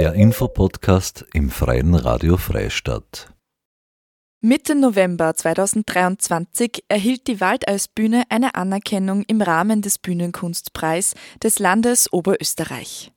Der 0.00 0.14
Infopodcast 0.14 1.26
im 1.34 1.50
Freien 1.50 1.94
Radio 1.94 2.38
Freistadt. 2.38 3.34
Mitte 4.40 4.74
November 4.74 5.34
2023 5.34 6.84
erhielt 6.88 7.26
die 7.26 7.38
Waldeisbühne 7.38 8.22
eine 8.30 8.54
Anerkennung 8.54 9.24
im 9.26 9.42
Rahmen 9.42 9.82
des 9.82 9.98
Bühnenkunstpreis 9.98 11.12
des 11.42 11.58
Landes 11.58 12.10
Oberösterreich. 12.14 13.12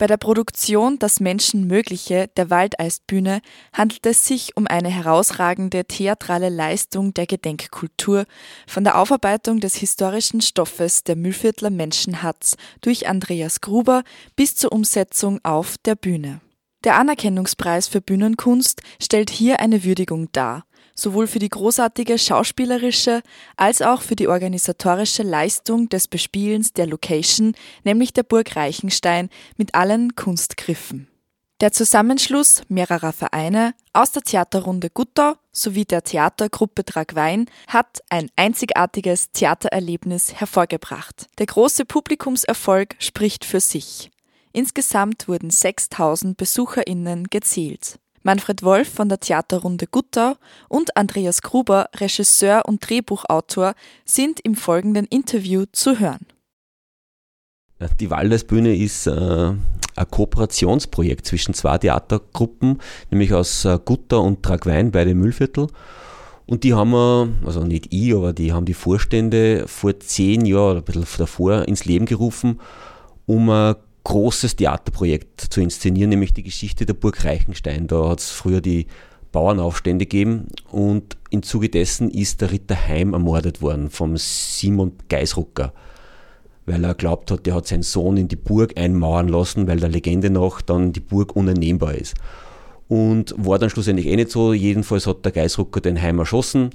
Bei 0.00 0.06
der 0.06 0.16
Produktion 0.16 0.98
Das 0.98 1.20
Menschenmögliche 1.20 2.28
der 2.34 2.48
Waldeisbühne 2.48 3.42
handelt 3.74 4.06
es 4.06 4.26
sich 4.26 4.56
um 4.56 4.66
eine 4.66 4.88
herausragende 4.88 5.84
theatrale 5.84 6.48
Leistung 6.48 7.12
der 7.12 7.26
Gedenkkultur, 7.26 8.24
von 8.66 8.82
der 8.82 8.98
Aufarbeitung 8.98 9.60
des 9.60 9.74
historischen 9.74 10.40
Stoffes 10.40 11.04
der 11.04 11.16
Mühlviertler 11.16 11.68
Menschenhatz 11.68 12.56
durch 12.80 13.08
Andreas 13.08 13.60
Gruber 13.60 14.02
bis 14.36 14.56
zur 14.56 14.72
Umsetzung 14.72 15.38
auf 15.42 15.76
der 15.84 15.96
Bühne. 15.96 16.40
Der 16.82 16.96
Anerkennungspreis 16.96 17.86
für 17.86 18.00
Bühnenkunst 18.00 18.80
stellt 19.02 19.28
hier 19.28 19.60
eine 19.60 19.84
Würdigung 19.84 20.32
dar 20.32 20.64
sowohl 20.94 21.26
für 21.26 21.38
die 21.38 21.48
großartige 21.48 22.18
schauspielerische 22.18 23.22
als 23.56 23.82
auch 23.82 24.02
für 24.02 24.16
die 24.16 24.28
organisatorische 24.28 25.22
Leistung 25.22 25.88
des 25.88 26.08
Bespielens 26.08 26.72
der 26.72 26.86
Location, 26.86 27.54
nämlich 27.84 28.12
der 28.12 28.22
Burg 28.22 28.56
Reichenstein, 28.56 29.28
mit 29.56 29.74
allen 29.74 30.14
Kunstgriffen. 30.14 31.10
Der 31.60 31.72
Zusammenschluss 31.72 32.62
mehrerer 32.68 33.12
Vereine 33.12 33.74
aus 33.92 34.12
der 34.12 34.22
Theaterrunde 34.22 34.88
Guttau 34.88 35.34
sowie 35.52 35.84
der 35.84 36.02
Theatergruppe 36.02 36.86
Tragwein 36.86 37.50
hat 37.68 38.00
ein 38.08 38.30
einzigartiges 38.34 39.30
Theatererlebnis 39.32 40.32
hervorgebracht. 40.32 41.26
Der 41.38 41.44
große 41.44 41.84
Publikumserfolg 41.84 42.96
spricht 42.98 43.44
für 43.44 43.60
sich. 43.60 44.10
Insgesamt 44.52 45.28
wurden 45.28 45.50
6000 45.50 46.36
BesucherInnen 46.38 47.24
gezählt. 47.24 47.99
Manfred 48.22 48.62
Wolf 48.62 48.88
von 48.88 49.08
der 49.08 49.20
Theaterrunde 49.20 49.86
Guttau 49.86 50.34
und 50.68 50.96
Andreas 50.96 51.42
Gruber, 51.42 51.88
Regisseur 51.96 52.62
und 52.66 52.88
Drehbuchautor, 52.88 53.74
sind 54.04 54.40
im 54.40 54.54
folgenden 54.54 55.06
Interview 55.06 55.64
zu 55.72 55.98
hören. 55.98 56.26
Die 57.98 58.10
Waldesbühne 58.10 58.76
ist 58.76 59.06
äh, 59.06 59.10
ein 59.96 60.10
Kooperationsprojekt 60.10 61.26
zwischen 61.26 61.54
zwei 61.54 61.78
Theatergruppen, 61.78 62.78
nämlich 63.10 63.32
aus 63.32 63.64
äh, 63.64 63.78
Guttau 63.82 64.22
und 64.22 64.42
Tragwein, 64.42 64.90
beide 64.90 65.14
Müllviertel. 65.14 65.68
Und 66.44 66.64
die 66.64 66.74
haben 66.74 66.90
wir, 66.90 67.28
also 67.46 67.64
nicht 67.64 67.86
ich, 67.90 68.14
aber 68.14 68.32
die 68.32 68.52
haben 68.52 68.66
die 68.66 68.74
Vorstände 68.74 69.66
vor 69.66 69.98
zehn 69.98 70.44
Jahren 70.44 70.72
oder 70.72 70.80
ein 70.80 70.84
bisschen 70.84 71.06
davor 71.18 71.68
ins 71.68 71.84
Leben 71.86 72.06
gerufen, 72.06 72.60
um 73.24 73.48
ein 73.48 73.76
großes 74.04 74.56
Theaterprojekt 74.56 75.40
zu 75.40 75.60
inszenieren, 75.60 76.10
nämlich 76.10 76.32
die 76.32 76.42
Geschichte 76.42 76.86
der 76.86 76.94
Burg 76.94 77.24
Reichenstein. 77.24 77.86
Da 77.86 78.08
hat 78.08 78.20
es 78.20 78.30
früher 78.30 78.60
die 78.60 78.86
Bauernaufstände 79.32 80.06
gegeben 80.06 80.48
und 80.70 81.16
im 81.30 81.42
Zuge 81.42 81.68
dessen 81.68 82.10
ist 82.10 82.40
der 82.40 82.50
Ritter 82.50 82.88
Heim 82.88 83.12
ermordet 83.12 83.62
worden 83.62 83.90
vom 83.90 84.16
Simon 84.16 84.92
Geisrucker, 85.08 85.72
weil 86.66 86.84
er 86.84 86.94
glaubt 86.94 87.30
hat, 87.30 87.46
der 87.46 87.54
hat 87.54 87.68
seinen 87.68 87.82
Sohn 87.82 88.16
in 88.16 88.28
die 88.28 88.36
Burg 88.36 88.76
einmauern 88.76 89.28
lassen, 89.28 89.68
weil 89.68 89.78
der 89.78 89.88
Legende 89.88 90.30
nach 90.30 90.62
dann 90.62 90.92
die 90.92 91.00
Burg 91.00 91.36
unannehmbar 91.36 91.94
ist. 91.94 92.14
Und 92.88 93.34
war 93.36 93.60
dann 93.60 93.70
schlussendlich 93.70 94.06
eh 94.08 94.16
nicht 94.16 94.32
so. 94.32 94.52
Jedenfalls 94.52 95.06
hat 95.06 95.24
der 95.24 95.30
Geisrucker 95.30 95.80
den 95.80 96.02
Heim 96.02 96.18
erschossen 96.18 96.70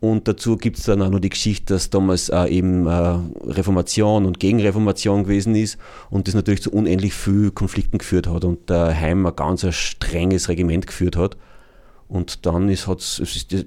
und 0.00 0.28
dazu 0.28 0.56
gibt 0.56 0.78
es 0.78 0.84
dann 0.84 1.02
auch 1.02 1.10
noch 1.10 1.18
die 1.18 1.28
Geschichte, 1.28 1.74
dass 1.74 1.90
damals 1.90 2.30
äh, 2.30 2.46
eben 2.46 2.86
äh, 2.86 3.18
Reformation 3.44 4.24
und 4.24 4.40
Gegenreformation 4.40 5.24
gewesen 5.24 5.54
ist 5.54 5.78
und 6.08 6.26
das 6.26 6.34
natürlich 6.34 6.62
zu 6.62 6.72
unendlich 6.72 7.12
viel 7.12 7.50
Konflikten 7.50 7.98
geführt 7.98 8.26
hat 8.26 8.44
und 8.44 8.70
der 8.70 8.98
Heim 8.98 9.26
ein 9.26 9.36
ganz 9.36 9.62
ein 9.62 9.72
strenges 9.72 10.48
Regiment 10.48 10.86
geführt 10.86 11.16
hat. 11.16 11.36
Und 12.08 12.46
dann 12.46 12.70
ist, 12.70 12.86
hat's, 12.86 13.20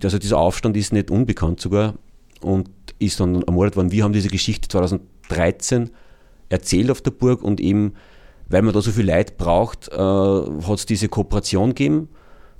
also 0.04 0.18
dieser 0.18 0.40
Aufstand 0.40 0.76
ist 0.76 0.92
nicht 0.92 1.12
unbekannt 1.12 1.62
sogar 1.62 1.94
und 2.42 2.68
ist 2.98 3.20
dann 3.20 3.44
ermordet 3.44 3.76
worden. 3.76 3.92
Wir 3.92 4.04
haben 4.04 4.14
diese 4.14 4.30
Geschichte 4.30 4.68
2013 4.70 5.92
erzählt 6.50 6.90
auf 6.90 7.02
der 7.02 7.12
Burg 7.12 7.44
und 7.44 7.62
eben, 7.62 7.94
weil 8.50 8.64
man 8.64 8.74
da 8.74 8.82
so 8.82 8.92
viel 8.92 9.06
Leid 9.06 9.38
braucht, 9.38 9.90
äh, 9.90 9.96
hat 9.98 10.78
es 10.80 10.88
diese 10.88 11.10
Kooperation 11.10 11.70
gegeben 11.70 12.10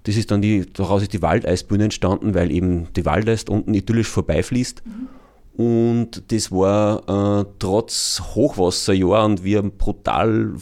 das 0.04 0.18
ist 0.18 0.32
dann 0.32 0.42
die, 0.42 0.66
daraus 0.72 1.02
ist 1.02 1.14
die 1.14 1.22
Waldeisbühne 1.22 1.86
entstanden, 1.86 2.36
weil 2.36 2.52
eben 2.52 2.88
die 2.96 3.06
Waldeis 3.06 3.46
unten 3.46 3.74
idyllisch 3.74 4.10
vorbeifließt. 4.10 4.84
Mhm. 4.86 5.08
Und 5.56 6.32
das 6.32 6.52
war 6.52 7.42
äh, 7.42 7.46
trotz 7.60 8.22
Hochwasserjahr 8.34 9.24
und 9.24 9.44
wir 9.44 9.62
brutal 9.62 10.56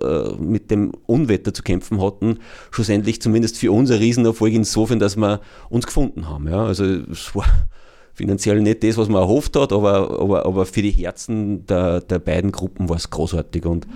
äh, 0.00 0.32
mit 0.38 0.70
dem 0.70 0.92
Unwetter 1.06 1.52
zu 1.52 1.62
kämpfen 1.62 2.00
hatten, 2.00 2.38
schlussendlich 2.70 3.20
zumindest 3.20 3.58
für 3.58 3.70
uns 3.70 3.90
ein 3.90 3.98
Riesenerfolg 3.98 4.54
insofern, 4.54 4.98
dass 4.98 5.16
wir 5.16 5.40
uns 5.68 5.86
gefunden 5.86 6.28
haben. 6.28 6.48
Ja. 6.48 6.64
Also 6.64 6.84
es 6.84 7.34
war 7.34 7.44
finanziell 8.14 8.62
nicht 8.62 8.82
das, 8.82 8.96
was 8.96 9.10
man 9.10 9.20
erhofft 9.20 9.56
hat, 9.56 9.74
aber, 9.74 10.18
aber, 10.18 10.46
aber 10.46 10.64
für 10.64 10.80
die 10.80 10.90
Herzen 10.90 11.66
der, 11.66 12.00
der 12.00 12.18
beiden 12.18 12.50
Gruppen 12.50 12.88
war 12.88 12.96
es 12.96 13.10
großartig. 13.10 13.66
Und 13.66 13.86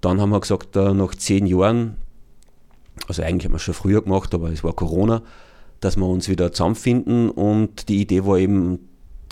dann 0.00 0.20
haben 0.20 0.30
wir 0.30 0.40
gesagt, 0.40 0.76
äh, 0.76 0.94
nach 0.94 1.16
zehn 1.16 1.44
Jahren, 1.44 1.96
also 3.08 3.22
eigentlich 3.22 3.44
haben 3.44 3.52
wir 3.52 3.56
es 3.56 3.62
schon 3.62 3.74
früher 3.74 4.02
gemacht, 4.02 4.34
aber 4.34 4.50
es 4.50 4.62
war 4.62 4.72
Corona, 4.72 5.22
dass 5.80 5.96
wir 5.96 6.06
uns 6.06 6.28
wieder 6.28 6.52
zusammenfinden 6.52 7.30
und 7.30 7.88
die 7.88 8.00
Idee 8.00 8.24
war 8.24 8.38
eben, 8.38 8.78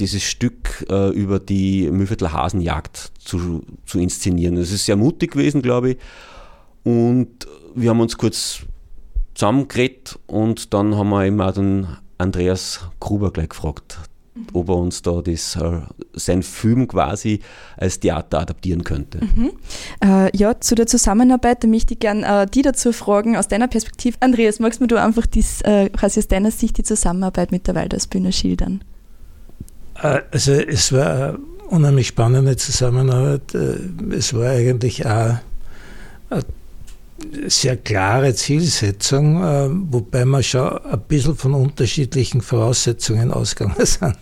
dieses 0.01 0.23
Stück 0.23 0.87
äh, 0.89 1.11
über 1.11 1.39
die 1.39 1.91
Mühlviertler 1.91 2.33
Hasenjagd 2.33 3.13
zu, 3.19 3.63
zu 3.85 3.99
inszenieren. 3.99 4.57
Das 4.57 4.73
ist 4.73 4.87
sehr 4.87 4.97
mutig 4.97 5.33
gewesen, 5.33 5.63
glaube 5.63 5.91
ich. 5.91 5.99
Und 6.85 7.47
wir 7.75 7.91
haben 7.91 8.01
uns 8.01 8.17
kurz 8.17 8.61
zusammengeredet 9.35 10.19
und 10.27 10.73
dann 10.75 10.97
haben 10.97 11.11
wir 11.11 11.27
eben 11.27 11.41
auch 11.41 11.53
den 11.53 11.87
Andreas 12.19 12.89
Gruber 12.99 13.31
gleich 13.31 13.51
gefragt, 13.51 13.99
mhm. 14.35 14.47
ob 14.53 14.69
er 14.69 14.77
uns 14.77 15.03
da 15.03 15.23
das, 15.23 15.57
äh, 15.57 15.81
sein 16.15 16.43
Film 16.43 16.89
quasi 16.89 17.41
als 17.77 18.01
Theater 18.01 18.41
adaptieren 18.41 18.85
könnte. 18.85 19.21
Mhm. 19.25 19.53
Äh, 20.03 20.37
ja, 20.37 20.61
zu 20.61 20.75
der 20.75 20.87
Zusammenarbeit, 20.87 21.65
da 21.65 21.69
möchte 21.69 21.95
ich 21.95 22.01
gerne 22.01 22.43
äh, 22.43 22.47
die 22.47 22.63
dazu 22.63 22.93
fragen, 22.93 23.37
aus 23.37 23.49
deiner 23.49 23.69
Perspektive. 23.69 24.17
Andreas, 24.21 24.59
magst 24.59 24.81
du 24.81 24.97
einfach 24.97 25.27
dies, 25.27 25.61
äh, 25.63 25.89
quasi 25.91 26.21
aus 26.21 26.29
deiner 26.29 26.51
Sicht 26.51 26.79
die 26.79 26.83
Zusammenarbeit 26.83 27.53
mit 27.53 27.67
der 27.67 27.75
Waldersbühne 27.75 28.33
schildern? 28.33 28.83
Äh, 30.03 30.21
also 30.31 30.53
es 30.53 30.93
war 30.93 31.11
eine 31.11 31.39
unheimlich 31.69 32.09
spannende 32.09 32.57
Zusammenarbeit. 32.57 33.55
Äh, 33.55 34.15
es 34.15 34.35
war 34.35 34.51
eigentlich 34.51 35.07
auch 35.07 35.37
eine 36.31 36.43
sehr 37.47 37.77
klare 37.77 38.35
Zielsetzung, 38.35 39.43
äh, 39.43 39.69
wobei 39.93 40.25
wir 40.25 40.43
schon 40.43 40.79
ein 40.79 41.01
bisschen 41.09 41.37
von 41.37 41.55
unterschiedlichen 41.55 42.41
Voraussetzungen 42.41 43.33
ausgegangen 43.33 43.77
sind. 43.85 44.17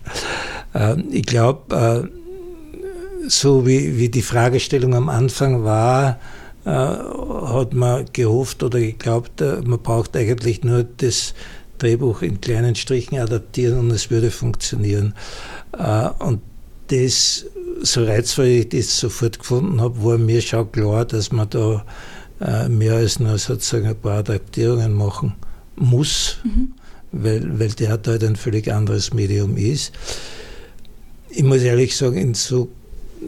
Ähm, 0.75 1.05
ich 1.11 1.27
glaube, 1.27 2.09
äh, 2.11 3.29
so 3.29 3.67
wie, 3.67 3.99
wie 3.99 4.09
die 4.09 4.23
Fragestellung 4.23 4.95
am 4.95 5.09
Anfang 5.09 5.65
war, 5.65 6.19
äh, 6.65 6.71
hat 6.71 7.75
man 7.75 8.07
gehofft 8.13 8.63
oder 8.63 8.79
geglaubt, 8.79 9.41
man 9.41 9.81
braucht 9.81 10.17
eigentlich 10.17 10.65
nur 10.65 10.85
das 10.85 11.35
Drehbuch 11.79 12.23
in 12.23 12.41
kleinen 12.41 12.75
Strichen 12.75 13.19
adaptieren 13.19 13.79
und 13.79 13.91
es 13.91 14.11
würde 14.11 14.31
funktionieren. 14.33 15.15
Und 16.19 16.41
das, 16.89 17.47
so 17.83 18.05
reizvoll 18.05 18.47
ich 18.47 18.69
das 18.71 18.99
sofort 18.99 19.39
gefunden 19.39 19.81
habe, 19.81 20.03
war 20.03 20.19
mir 20.19 20.41
schon 20.41 20.73
klar, 20.73 21.05
dass 21.05 21.31
man 21.31 21.49
da 21.51 21.85
mehr 22.69 22.95
als 22.95 23.19
nur 23.19 23.37
sozusagen 23.37 23.87
ein 23.87 23.97
paar 23.97 24.19
Adaptierungen 24.19 24.93
machen 24.93 25.35
muss, 25.77 26.39
mhm. 26.45 26.73
weil, 27.13 27.59
weil 27.59 27.71
der 27.71 27.91
halt 27.91 28.09
ein 28.23 28.37
völlig 28.37 28.73
anderes 28.73 29.13
Medium 29.13 29.57
ist. 29.57 29.93
Ich 31.31 31.43
muss 31.43 31.63
ehrlich 31.63 31.97
sagen, 31.97 32.17
in 32.17 32.35
so, 32.35 32.69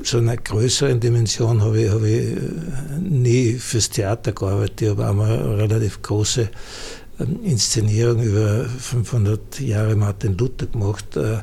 so 0.02 0.18
einer 0.18 0.36
größeren 0.36 1.00
Dimension 1.00 1.62
habe 1.62 1.82
ich, 1.82 1.90
habe 1.90 2.08
ich 2.08 2.36
äh, 2.36 2.98
nie 3.00 3.54
fürs 3.54 3.90
Theater 3.90 4.32
gearbeitet. 4.32 4.82
Ich 4.82 4.88
habe 4.88 5.06
einmal 5.06 5.38
eine 5.38 5.58
relativ 5.58 6.00
große 6.02 6.48
ähm, 7.20 7.40
Inszenierung 7.44 8.22
über 8.22 8.64
500 8.64 9.60
Jahre 9.60 9.96
Martin 9.96 10.36
Luther 10.36 10.66
gemacht 10.66 11.16
äh, 11.16 11.38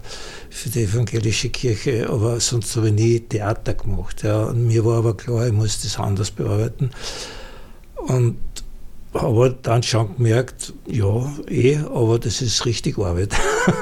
für 0.50 0.70
die 0.70 0.84
evangelische 0.84 1.50
Kirche, 1.50 2.10
aber 2.10 2.40
sonst 2.40 2.76
habe 2.76 2.88
ich 2.88 2.94
nie 2.94 3.20
Theater 3.20 3.76
gemacht. 3.76 4.24
Ja. 4.24 4.46
Und 4.46 4.66
mir 4.66 4.84
war 4.84 4.98
aber 4.98 5.16
klar, 5.16 5.48
ich 5.48 5.54
muss 5.54 5.82
das 5.82 6.00
anders 6.00 6.32
bearbeiten. 6.32 6.90
Und 8.08 8.38
habe 9.14 9.58
dann 9.62 9.84
schon 9.84 10.16
gemerkt, 10.16 10.74
ja, 10.88 11.32
eh, 11.50 11.78
aber 11.78 12.20
das 12.20 12.42
ist 12.42 12.66
richtig 12.66 12.98
Arbeit. 12.98 13.34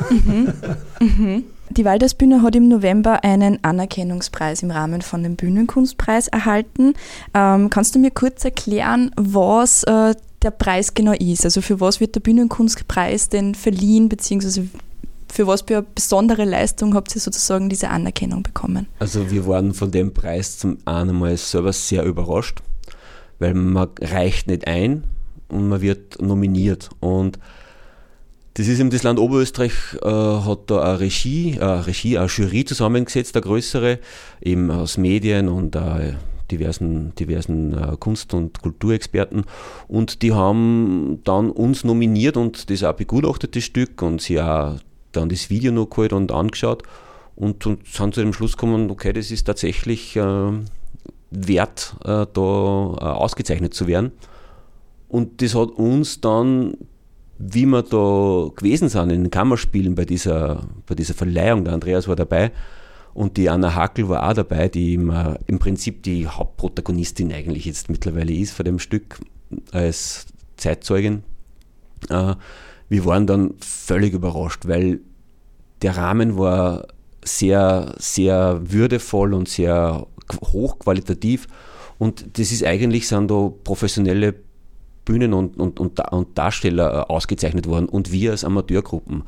Mhm. 0.09 0.53
Mhm. 0.99 1.43
Die 1.71 1.83
Waldersbühne 1.83 2.41
hat 2.41 2.55
im 2.55 2.67
November 2.67 3.23
einen 3.23 3.63
Anerkennungspreis 3.63 4.61
im 4.63 4.71
Rahmen 4.71 5.01
von 5.01 5.23
dem 5.23 5.35
Bühnenkunstpreis 5.35 6.27
erhalten. 6.27 6.93
Ähm, 7.33 7.69
kannst 7.69 7.95
du 7.95 7.99
mir 7.99 8.11
kurz 8.11 8.45
erklären, 8.45 9.11
was 9.17 9.83
äh, 9.83 10.13
der 10.43 10.51
Preis 10.51 10.93
genau 10.93 11.13
ist? 11.13 11.43
Also 11.43 11.61
für 11.61 11.79
was 11.79 11.99
wird 11.99 12.15
der 12.15 12.19
Bühnenkunstpreis 12.19 13.29
denn 13.29 13.55
verliehen, 13.55 14.09
beziehungsweise 14.09 14.67
für 15.27 15.47
was 15.47 15.63
für 15.63 15.77
eine 15.77 15.85
besondere 15.93 16.45
Leistung 16.45 16.93
habt 16.93 17.13
ihr 17.15 17.19
sozusagen 17.19 17.67
diese 17.67 17.89
Anerkennung 17.89 18.43
bekommen? 18.43 18.87
Also 18.99 19.31
wir 19.31 19.45
waren 19.47 19.73
von 19.73 19.91
dem 19.91 20.13
Preis 20.13 20.59
zum 20.59 20.77
einen 20.85 21.17
mal 21.17 21.35
selber 21.35 21.73
sehr 21.73 22.03
überrascht 22.03 22.61
weil 23.39 23.53
man 23.53 23.89
reicht 24.01 24.47
nicht 24.47 24.67
ein 24.67 25.03
und 25.47 25.69
man 25.69 25.81
wird 25.81 26.21
nominiert. 26.21 26.89
Und 26.99 27.39
das 28.55 28.67
ist 28.67 28.79
eben 28.79 28.89
das 28.89 29.03
Land 29.03 29.19
Oberösterreich, 29.19 29.73
äh, 30.01 30.07
hat 30.07 30.59
da 30.67 30.81
eine 30.81 30.99
Regie, 31.01 31.59
eine 31.59 31.85
Regie, 31.85 32.17
eine 32.17 32.27
Jury 32.27 32.63
zusammengesetzt, 32.63 33.35
eine 33.35 33.43
größere, 33.43 33.99
eben 34.41 34.71
aus 34.71 34.97
Medien 34.97 35.49
und 35.49 35.75
äh, 35.75 36.13
diversen, 36.51 37.13
diversen 37.15 37.73
äh, 37.77 37.97
Kunst- 37.99 38.33
und 38.33 38.61
Kulturexperten. 38.61 39.43
Und 39.87 40.21
die 40.21 40.31
haben 40.31 41.19
dann 41.23 41.49
uns 41.49 41.83
nominiert 41.83 42.37
und 42.37 42.69
das 42.69 42.83
auch 42.83 42.93
begutachtet, 42.93 43.61
Stück, 43.61 44.01
und 44.01 44.21
sie 44.21 44.39
auch 44.39 44.75
dann 45.11 45.29
das 45.29 45.49
Video 45.49 45.71
noch 45.71 45.89
geholt 45.89 46.13
und 46.13 46.31
angeschaut 46.31 46.83
und, 47.35 47.65
und 47.65 47.87
sind 47.87 48.13
zu 48.13 48.21
dem 48.21 48.33
Schluss 48.33 48.53
gekommen, 48.53 48.89
okay, 48.89 49.13
das 49.13 49.31
ist 49.31 49.45
tatsächlich 49.45 50.15
äh, 50.15 50.51
wert, 51.35 51.95
äh, 52.03 52.25
da 52.31 52.31
äh, 52.33 53.03
ausgezeichnet 53.03 53.73
zu 53.73 53.87
werden. 53.87 54.11
Und 55.07 55.41
das 55.41 55.55
hat 55.55 55.69
uns 55.71 56.21
dann, 56.21 56.77
wie 57.37 57.65
wir 57.65 57.83
da 57.83 58.49
gewesen 58.55 58.89
sind 58.89 59.09
in 59.11 59.23
den 59.23 59.31
Kammerspielen 59.31 59.95
bei 59.95 60.05
dieser, 60.05 60.63
bei 60.87 60.95
dieser 60.95 61.13
Verleihung, 61.13 61.63
der 61.63 61.73
Andreas 61.73 62.07
war 62.07 62.15
dabei 62.15 62.51
und 63.13 63.37
die 63.37 63.49
Anna 63.49 63.75
Hackel 63.75 64.09
war 64.09 64.29
auch 64.29 64.33
dabei, 64.33 64.67
die 64.67 64.95
im, 64.95 65.09
äh, 65.09 65.35
im 65.47 65.59
Prinzip 65.59 66.03
die 66.03 66.27
Hauptprotagonistin 66.27 67.31
eigentlich 67.31 67.65
jetzt 67.65 67.89
mittlerweile 67.89 68.33
ist 68.33 68.51
von 68.51 68.65
dem 68.65 68.79
Stück 68.79 69.19
als 69.71 70.27
Zeitzeugin. 70.57 71.23
Wir 72.09 73.05
waren 73.05 73.25
dann 73.25 73.55
völlig 73.59 74.13
überrascht, 74.13 74.67
weil 74.67 74.99
der 75.81 75.97
Rahmen 75.97 76.37
war 76.37 76.87
sehr, 77.23 77.95
sehr 77.97 78.61
würdevoll 78.63 79.33
und 79.33 79.49
sehr 79.49 80.05
hochqualitativ. 80.43 81.47
Und 81.97 82.37
das 82.37 82.51
ist 82.51 82.63
eigentlich, 82.63 83.07
sind 83.07 83.31
da 83.31 83.51
professionelle 83.63 84.35
Bühnen 85.05 85.33
und, 85.33 85.57
und, 85.57 85.79
und, 85.79 85.99
und 86.11 86.37
Darsteller 86.37 86.93
äh, 86.93 87.13
ausgezeichnet 87.13 87.67
worden 87.67 87.87
und 87.87 88.11
wir 88.11 88.31
als 88.31 88.43
Amateurgruppen. 88.43 89.23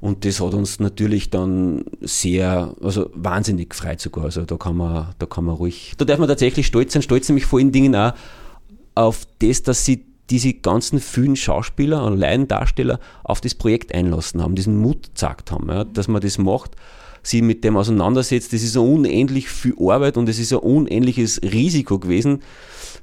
Und 0.00 0.26
das 0.26 0.40
hat 0.40 0.52
uns 0.52 0.80
natürlich 0.80 1.30
dann 1.30 1.84
sehr, 2.02 2.74
also 2.82 3.10
wahnsinnig 3.14 3.70
gefreut 3.70 4.00
sogar. 4.00 4.24
Also 4.24 4.42
da 4.44 4.56
kann 4.56 4.76
man, 4.76 5.14
da 5.18 5.26
kann 5.26 5.44
man 5.44 5.54
ruhig, 5.54 5.94
da 5.96 6.04
darf 6.04 6.18
man 6.18 6.28
tatsächlich 6.28 6.66
stolz 6.66 6.92
sein, 6.92 7.00
stolz 7.00 7.28
nämlich 7.28 7.46
vor 7.46 7.58
allen 7.58 7.72
Dingen 7.72 7.96
auch 7.96 8.12
auf 8.94 9.26
das, 9.38 9.62
dass 9.62 9.84
sie 9.86 10.04
diese 10.30 10.52
ganzen 10.52 11.00
vielen 11.00 11.36
Schauspieler 11.36 12.04
und 12.04 12.18
Laiendarsteller 12.18 13.00
auf 13.24 13.40
das 13.40 13.54
Projekt 13.54 13.94
einlassen 13.94 14.42
haben, 14.42 14.54
diesen 14.54 14.78
Mut 14.78 15.04
gezeigt 15.04 15.50
haben, 15.50 15.68
ja, 15.68 15.84
dass 15.84 16.08
man 16.08 16.20
das 16.20 16.38
macht 16.38 16.76
sie 17.26 17.42
mit 17.42 17.64
dem 17.64 17.76
auseinandersetzt. 17.76 18.52
Das 18.52 18.62
ist 18.62 18.76
unendlich 18.76 19.48
viel 19.48 19.74
Arbeit 19.80 20.16
und 20.16 20.28
es 20.28 20.38
ist 20.38 20.52
ein 20.52 20.58
unendliches 20.58 21.40
Risiko 21.42 21.98
gewesen, 21.98 22.42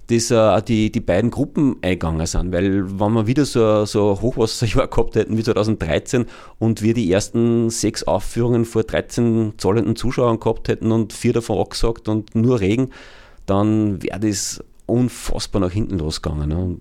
dass 0.07 0.31
äh, 0.31 0.61
die, 0.61 0.91
die 0.91 0.99
beiden 0.99 1.31
Gruppen 1.31 1.77
eingegangen 1.81 2.25
sind. 2.25 2.51
Weil 2.51 2.99
wenn 2.99 3.13
wir 3.13 3.27
wieder 3.27 3.45
so, 3.45 3.85
so 3.85 4.11
ein 4.11 4.21
Hochwasserjahr 4.21 4.87
gehabt 4.87 5.15
hätten 5.15 5.37
wie 5.37 5.43
2013 5.43 6.25
und 6.59 6.81
wir 6.81 6.93
die 6.93 7.11
ersten 7.11 7.69
sechs 7.69 8.03
Aufführungen 8.03 8.65
vor 8.65 8.83
13 8.83 9.53
zahlenden 9.57 9.95
Zuschauern 9.95 10.39
gehabt 10.39 10.67
hätten 10.67 10.91
und 10.91 11.13
vier 11.13 11.33
davon 11.33 11.59
abgesagt 11.59 12.07
und 12.07 12.35
nur 12.35 12.59
Regen, 12.59 12.89
dann 13.45 14.01
wäre 14.03 14.19
das 14.19 14.63
unfassbar 14.85 15.61
nach 15.61 15.71
hinten 15.71 15.99
losgegangen. 15.99 16.49
Ne? 16.49 16.77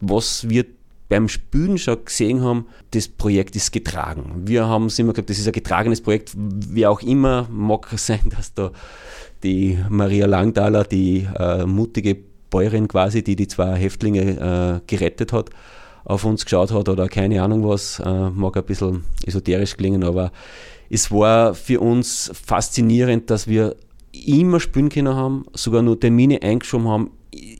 Was 0.00 0.48
wird 0.48 0.68
beim 1.12 1.28
Spülen 1.28 1.76
schon 1.76 2.06
gesehen 2.06 2.40
haben, 2.40 2.68
das 2.92 3.06
Projekt 3.06 3.54
ist 3.54 3.70
getragen. 3.70 4.44
Wir 4.46 4.66
haben 4.66 4.86
es 4.86 4.98
immer 4.98 5.12
gesagt, 5.12 5.28
das 5.28 5.38
ist 5.38 5.46
ein 5.46 5.52
getragenes 5.52 6.00
Projekt, 6.00 6.32
wie 6.34 6.86
auch 6.86 7.02
immer, 7.02 7.46
mag 7.50 7.86
sein, 7.96 8.20
dass 8.34 8.54
da 8.54 8.72
die 9.42 9.78
Maria 9.90 10.24
Langthaler, 10.24 10.84
die 10.84 11.28
äh, 11.38 11.66
mutige 11.66 12.16
Bäuerin 12.48 12.88
quasi, 12.88 13.22
die 13.22 13.36
die 13.36 13.46
zwei 13.46 13.76
Häftlinge 13.76 14.80
äh, 14.80 14.80
gerettet 14.86 15.34
hat, 15.34 15.50
auf 16.06 16.24
uns 16.24 16.46
geschaut 16.46 16.72
hat 16.72 16.88
oder 16.88 17.08
keine 17.08 17.42
Ahnung 17.42 17.68
was, 17.68 18.00
äh, 18.00 18.30
mag 18.30 18.56
ein 18.56 18.64
bisschen 18.64 19.04
esoterisch 19.26 19.76
klingen, 19.76 20.04
aber 20.04 20.32
es 20.88 21.10
war 21.10 21.54
für 21.54 21.80
uns 21.80 22.30
faszinierend, 22.32 23.28
dass 23.28 23.46
wir 23.46 23.76
immer 24.12 24.60
spielen 24.60 24.88
können 24.88 25.14
haben, 25.14 25.44
sogar 25.52 25.82
nur 25.82 26.00
Termine 26.00 26.40
eingeschoben 26.40 26.88
haben, 26.88 27.10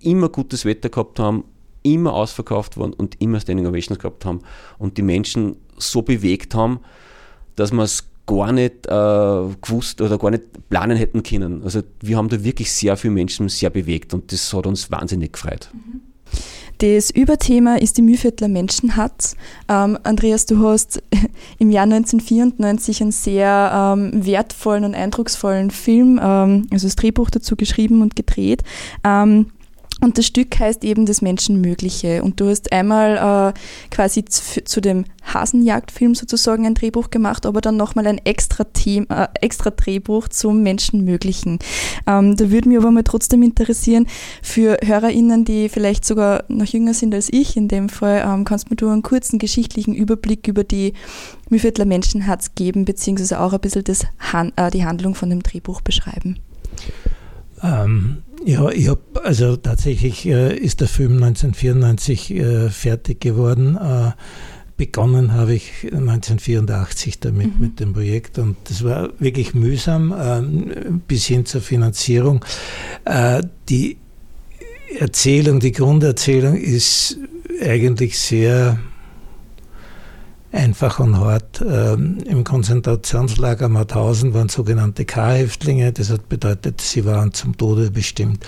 immer 0.00 0.30
gutes 0.30 0.64
Wetter 0.64 0.88
gehabt 0.88 1.18
haben 1.18 1.44
immer 1.82 2.12
ausverkauft 2.12 2.76
waren 2.78 2.92
und 2.92 3.20
immer 3.20 3.40
Standing 3.40 3.66
Ovations 3.66 3.98
gehabt 3.98 4.24
haben 4.24 4.40
und 4.78 4.98
die 4.98 5.02
Menschen 5.02 5.56
so 5.76 6.02
bewegt 6.02 6.54
haben, 6.54 6.80
dass 7.56 7.72
man 7.72 7.84
es 7.84 8.08
gar 8.26 8.52
nicht 8.52 8.86
äh, 8.86 8.90
gewusst 9.60 10.00
oder 10.00 10.18
gar 10.18 10.30
nicht 10.30 10.68
planen 10.68 10.96
hätten 10.96 11.22
können. 11.22 11.62
Also 11.64 11.82
wir 12.00 12.16
haben 12.16 12.28
da 12.28 12.42
wirklich 12.44 12.72
sehr 12.72 12.96
viele 12.96 13.14
Menschen 13.14 13.48
sehr 13.48 13.70
bewegt 13.70 14.14
und 14.14 14.32
das 14.32 14.52
hat 14.52 14.66
uns 14.66 14.90
wahnsinnig 14.90 15.32
gefreut. 15.32 15.70
Das 16.78 17.10
Überthema 17.10 17.76
ist 17.76 17.96
die 17.98 18.02
Mühlviertler 18.02 18.48
Menschenhatz. 18.48 19.36
Ähm, 19.68 19.98
Andreas, 20.02 20.46
du 20.46 20.66
hast 20.66 21.00
im 21.58 21.70
Jahr 21.70 21.84
1994 21.84 23.02
einen 23.02 23.12
sehr 23.12 23.94
ähm, 23.96 24.26
wertvollen 24.26 24.84
und 24.84 24.94
eindrucksvollen 24.94 25.70
Film, 25.70 26.18
ähm, 26.20 26.66
also 26.72 26.86
das 26.86 26.96
Drehbuch 26.96 27.30
dazu 27.30 27.54
geschrieben 27.54 28.02
und 28.02 28.16
gedreht. 28.16 28.64
Ähm, 29.04 29.52
und 30.02 30.18
das 30.18 30.26
Stück 30.26 30.58
heißt 30.58 30.82
eben 30.82 31.06
das 31.06 31.22
Menschenmögliche. 31.22 32.24
Und 32.24 32.40
du 32.40 32.48
hast 32.48 32.72
einmal 32.72 33.52
äh, 33.54 33.58
quasi 33.90 34.24
zu, 34.24 34.80
dem 34.80 35.04
Hasenjagdfilm 35.32 36.16
sozusagen 36.16 36.66
ein 36.66 36.74
Drehbuch 36.74 37.10
gemacht, 37.10 37.46
aber 37.46 37.60
dann 37.60 37.76
nochmal 37.76 38.08
ein 38.08 38.18
extra, 38.18 38.64
Thema, 38.64 39.24
äh, 39.24 39.28
extra 39.40 39.70
Drehbuch 39.70 40.26
zum 40.26 40.64
Menschenmöglichen. 40.64 41.60
Ähm, 42.08 42.36
da 42.36 42.50
würde 42.50 42.68
mich 42.68 42.78
aber 42.78 42.90
mal 42.90 43.04
trotzdem 43.04 43.44
interessieren, 43.44 44.08
für 44.42 44.76
HörerInnen, 44.82 45.44
die 45.44 45.68
vielleicht 45.68 46.04
sogar 46.04 46.44
noch 46.48 46.66
jünger 46.66 46.94
sind 46.94 47.14
als 47.14 47.32
ich, 47.32 47.56
in 47.56 47.68
dem 47.68 47.88
Fall, 47.88 48.24
ähm, 48.26 48.44
kannst 48.44 48.68
du 48.68 48.86
mir 48.86 48.92
einen 48.92 49.02
kurzen 49.02 49.38
geschichtlichen 49.38 49.94
Überblick 49.94 50.48
über 50.48 50.64
die 50.64 50.94
Mühlviertler 51.48 51.84
Menschenherz 51.84 52.56
geben, 52.56 52.84
beziehungsweise 52.84 53.38
auch 53.38 53.52
ein 53.52 53.60
bisschen 53.60 53.84
das 53.84 54.04
Han 54.32 54.52
äh, 54.56 54.72
die 54.72 54.84
Handlung 54.84 55.14
von 55.14 55.30
dem 55.30 55.44
Drehbuch 55.44 55.80
beschreiben? 55.80 56.40
Ähm, 57.62 58.24
ja, 58.44 58.68
ich 58.70 58.88
habe, 58.88 59.00
also 59.22 59.56
tatsächlich 59.56 60.26
äh, 60.26 60.56
ist 60.56 60.80
der 60.80 60.88
Film 60.88 61.22
1994 61.22 62.30
äh, 62.30 62.70
fertig 62.70 63.20
geworden. 63.20 63.76
Äh, 63.76 64.12
begonnen 64.76 65.32
habe 65.32 65.54
ich 65.54 65.84
1984 65.84 67.20
damit 67.20 67.54
mhm. 67.54 67.60
mit 67.60 67.80
dem 67.80 67.92
Projekt 67.92 68.38
und 68.38 68.56
das 68.64 68.82
war 68.82 69.10
wirklich 69.20 69.54
mühsam 69.54 70.14
ähm, 70.18 71.02
bis 71.06 71.26
hin 71.26 71.46
zur 71.46 71.60
Finanzierung. 71.60 72.44
Äh, 73.04 73.42
die 73.68 73.98
Erzählung, 74.98 75.60
die 75.60 75.72
Grunderzählung 75.72 76.56
ist 76.56 77.18
eigentlich 77.60 78.18
sehr 78.18 78.78
einfach 80.52 81.00
und 81.00 81.18
hart. 81.18 81.64
Ähm, 81.66 82.18
Im 82.26 82.44
Konzentrationslager 82.44 83.68
Mauthausen 83.68 84.34
waren 84.34 84.48
sogenannte 84.48 85.04
K-Häftlinge. 85.04 85.92
Das 85.92 86.10
hat 86.10 86.28
bedeutet, 86.28 86.80
sie 86.80 87.04
waren 87.04 87.32
zum 87.32 87.56
Tode 87.56 87.90
bestimmt. 87.90 88.46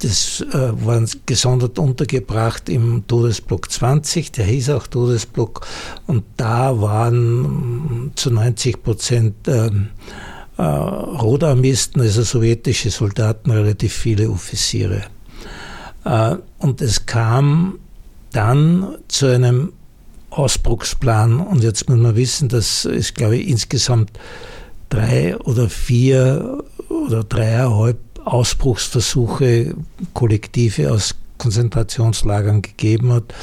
Das 0.00 0.40
äh, 0.52 0.86
waren 0.86 1.08
gesondert 1.26 1.78
untergebracht 1.78 2.68
im 2.68 3.06
Todesblock 3.06 3.70
20, 3.70 4.30
der 4.30 4.44
hieß 4.44 4.70
auch 4.70 4.86
Todesblock, 4.86 5.66
und 6.06 6.24
da 6.36 6.80
waren 6.80 8.12
zu 8.14 8.30
90 8.30 8.82
Prozent 8.82 9.48
äh, 9.48 9.70
äh, 10.56 10.62
Rotarmisten, 10.62 12.00
also 12.00 12.22
sowjetische 12.22 12.90
Soldaten, 12.90 13.50
relativ 13.50 13.92
viele 13.92 14.30
Offiziere. 14.30 15.02
Äh, 16.04 16.36
und 16.58 16.80
es 16.80 17.06
kam 17.06 17.80
dann 18.30 18.98
zu 19.08 19.26
einem 19.26 19.72
Ausbruchsplan. 20.30 21.40
Und 21.40 21.62
jetzt 21.62 21.88
muss 21.88 21.98
man 21.98 22.16
wissen, 22.16 22.48
dass 22.48 22.84
es, 22.84 23.14
glaube 23.14 23.36
ich, 23.36 23.48
insgesamt 23.48 24.10
drei 24.88 25.36
oder 25.38 25.68
vier 25.68 26.62
oder 26.88 27.24
dreieinhalb 27.24 27.98
Ausbruchsversuche, 28.24 29.74
Kollektive 30.12 30.92
aus 30.92 31.14
Konzentrationslagern 31.38 32.62
gegeben 32.62 33.12
hat. 33.12 33.34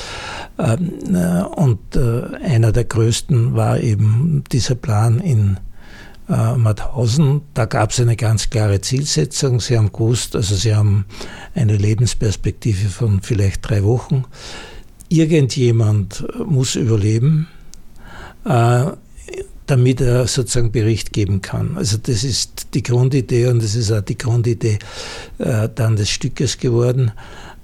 Ähm, 0.60 1.16
äh, 1.16 1.44
und 1.44 1.96
äh, 1.96 2.36
einer 2.44 2.72
der 2.72 2.84
größten 2.84 3.56
war 3.56 3.80
eben 3.80 4.44
dieser 4.52 4.76
Plan 4.76 5.20
in 5.20 5.58
äh, 6.30 6.56
Mauthausen. 6.56 7.42
Da 7.54 7.66
gab 7.66 7.92
es 7.92 8.00
eine 8.00 8.16
ganz 8.16 8.50
klare 8.50 8.82
Zielsetzung. 8.82 9.60
Sie 9.60 9.78
haben 9.78 9.92
gewusst, 9.92 10.36
also 10.36 10.56
sie 10.56 10.76
haben 10.76 11.06
eine 11.56 11.78
Lebensperspektive 11.78 12.90
von 12.90 13.22
vielleicht 13.22 13.68
drei 13.68 13.84
Wochen 13.84 14.26
irgendjemand 15.10 16.26
muss 16.46 16.76
überleben, 16.76 17.48
äh, 18.46 18.86
damit 19.66 20.02
er 20.02 20.28
sozusagen 20.28 20.72
Bericht 20.72 21.14
geben 21.14 21.42
kann. 21.42 21.78
Also 21.78 21.98
das 21.98 22.24
ist 22.24 22.68
die 22.74 22.84
Grundidee 22.84 23.48
und 23.48 23.64
das 23.64 23.76
ist 23.76 23.92
auch 23.92 24.02
die 24.02 24.18
Grundidee 24.18 24.80
äh, 25.40 25.70
dann 25.74 25.96
des 25.96 26.10
Stückes 26.10 26.58
geworden. 26.58 27.12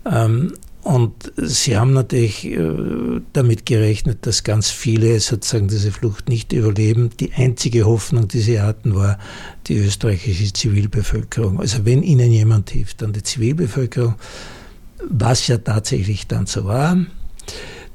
Ähm, 0.06 0.54
und 0.84 1.32
sie 1.38 1.78
haben 1.78 1.94
natürlich 1.94 2.46
äh, 2.46 3.22
damit 3.34 3.68
gerechnet, 3.68 4.26
dass 4.26 4.44
ganz 4.44 4.72
viele 4.72 5.20
sozusagen 5.20 5.68
diese 5.68 5.92
Flucht 5.92 6.28
nicht 6.28 6.54
überleben. 6.54 7.12
Die 7.20 7.34
einzige 7.34 7.86
Hoffnung, 7.86 8.28
die 8.28 8.40
sie 8.40 8.62
hatten, 8.62 8.96
war 8.96 9.20
die 9.68 9.78
österreichische 9.78 10.52
Zivilbevölkerung. 10.52 11.60
Also 11.60 11.86
wenn 11.86 12.02
ihnen 12.02 12.32
jemand 12.32 12.72
hilft, 12.72 13.04
dann 13.04 13.14
die 13.14 13.22
Zivilbevölkerung. 13.22 14.16
was 15.08 15.48
ja 15.48 15.58
tatsächlich 15.58 16.28
dann 16.28 16.46
so 16.46 16.66
war. 16.66 16.98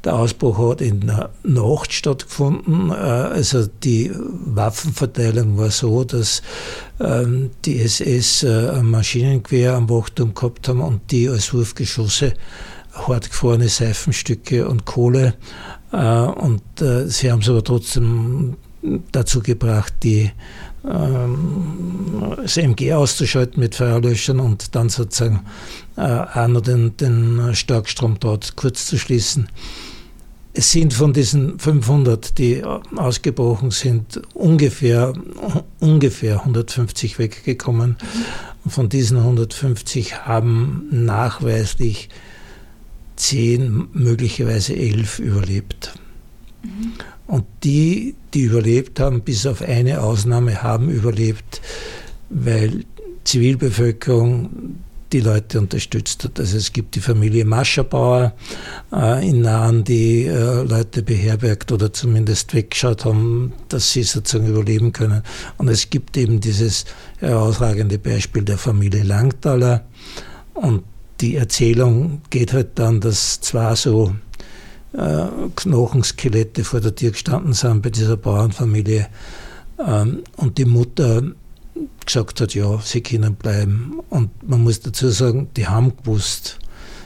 Der 0.05 0.15
Ausbruch 0.15 0.59
hat 0.59 0.81
in 0.81 1.09
der 1.09 1.31
Nacht 1.43 1.93
stattgefunden. 1.93 2.91
Äh, 2.91 2.95
also 2.95 3.67
die 3.67 4.13
Waffenverteilung 4.15 5.59
war 5.59 5.71
so, 5.71 6.05
dass 6.05 6.43
ähm, 7.01 7.51
die 7.65 7.81
SS 7.81 8.45
äh, 8.45 8.71
ein 8.71 8.89
Maschinengewehr 8.89 9.75
am 9.75 9.91
Wachturm 9.91 10.33
gehabt 10.33 10.69
haben 10.69 10.81
und 10.81 11.11
die 11.11 11.29
als 11.29 11.53
Wurfgeschosse 11.53 12.35
hartgefrorene 12.93 13.69
Seifenstücke 13.69 14.69
und 14.69 14.85
Kohle. 14.85 15.35
Äh, 15.93 15.97
und 15.97 16.63
sie 16.79 17.33
haben 17.33 17.41
es 17.41 17.49
aber 17.49 17.65
trotzdem 17.65 18.57
dazu 19.11 19.41
gebracht, 19.41 19.93
die 20.03 20.31
ähm, 20.88 22.37
das 22.37 22.57
MG 22.57 22.93
auszuschalten 22.93 23.61
mit 23.61 23.75
Feuerlöschern 23.75 24.40
und 24.40 24.75
dann 24.75 24.88
sozusagen 24.88 25.40
auch 25.97 26.47
noch 26.47 26.61
den, 26.61 26.97
den 26.97 27.55
Starkstrom 27.55 28.19
dort 28.21 28.57
kurz 28.57 28.87
zu 28.87 28.99
schließen. 28.99 29.49
Es 30.59 30.73
sind 30.73 30.95
von 30.95 31.12
diesen 31.12 31.59
500, 31.59 32.38
die 32.38 32.64
ausgebrochen 32.64 33.71
sind, 33.71 34.23
ungefähr, 34.33 35.12
ungefähr 35.81 36.40
150 36.40 37.19
weggekommen. 37.19 37.97
Von 38.66 38.88
diesen 38.88 39.19
150 39.19 40.25
haben 40.25 40.87
nachweislich 40.90 42.09
10, 43.16 43.88
möglicherweise 43.93 44.75
11 44.75 45.19
überlebt. 45.19 45.95
Mhm. 46.67 46.93
Und 47.27 47.45
die, 47.65 48.15
die 48.35 48.43
überlebt 48.43 49.01
haben, 49.01 49.23
bis 49.23 49.47
auf 49.47 49.63
eine 49.63 50.01
Ausnahme, 50.01 50.63
haben 50.63 50.91
überlebt, 50.91 51.61
weil 52.31 52.85
Zivilbevölkerung 53.25 54.77
die 55.13 55.21
Leute 55.21 55.61
unterstützt 55.61 56.25
hat. 56.25 56.41
Also 56.41 56.57
es 56.57 56.73
gibt 56.73 56.95
die 56.95 57.01
Familie 57.01 57.45
Mascherbauer 57.45 58.35
äh, 58.93 59.29
in 59.29 59.43
Nahen, 59.43 59.85
die 59.85 60.25
äh, 60.25 60.63
Leute 60.63 61.03
beherbergt 61.03 61.71
oder 61.71 61.93
zumindest 61.93 62.55
weggeschaut 62.55 63.05
haben, 63.05 63.53
dass 63.69 63.93
sie 63.93 64.03
sozusagen 64.03 64.49
überleben 64.49 64.93
können. 64.93 65.23
Und 65.59 65.69
es 65.69 65.91
gibt 65.91 66.17
eben 66.17 66.41
dieses 66.41 66.85
herausragende 67.19 67.99
Beispiel 67.99 68.43
der 68.43 68.59
Familie 68.59 69.05
Langthaler. 69.05 69.85
Und 70.55 70.83
die 71.21 71.37
Erzählung 71.37 72.21
geht 72.31 72.53
halt 72.53 72.79
dann, 72.79 73.01
dass 73.01 73.41
zwar 73.41 73.77
so 73.77 74.15
Knochenskelette 74.93 76.64
vor 76.64 76.81
der 76.81 76.95
Tür 76.95 77.11
gestanden 77.11 77.52
sind 77.52 77.83
bei 77.83 77.90
dieser 77.90 78.16
Bauernfamilie 78.16 79.09
ähm, 79.85 80.23
und 80.37 80.59
die 80.59 80.64
Mutter 80.64 81.23
gesagt 82.05 82.40
hat, 82.40 82.55
ja, 82.55 82.78
sie 82.78 83.02
können 83.02 83.35
bleiben. 83.35 84.00
Und 84.09 84.31
man 84.49 84.62
muss 84.62 84.81
dazu 84.81 85.09
sagen, 85.09 85.49
die 85.57 85.66
haben 85.66 85.97
gewusst, 85.97 86.59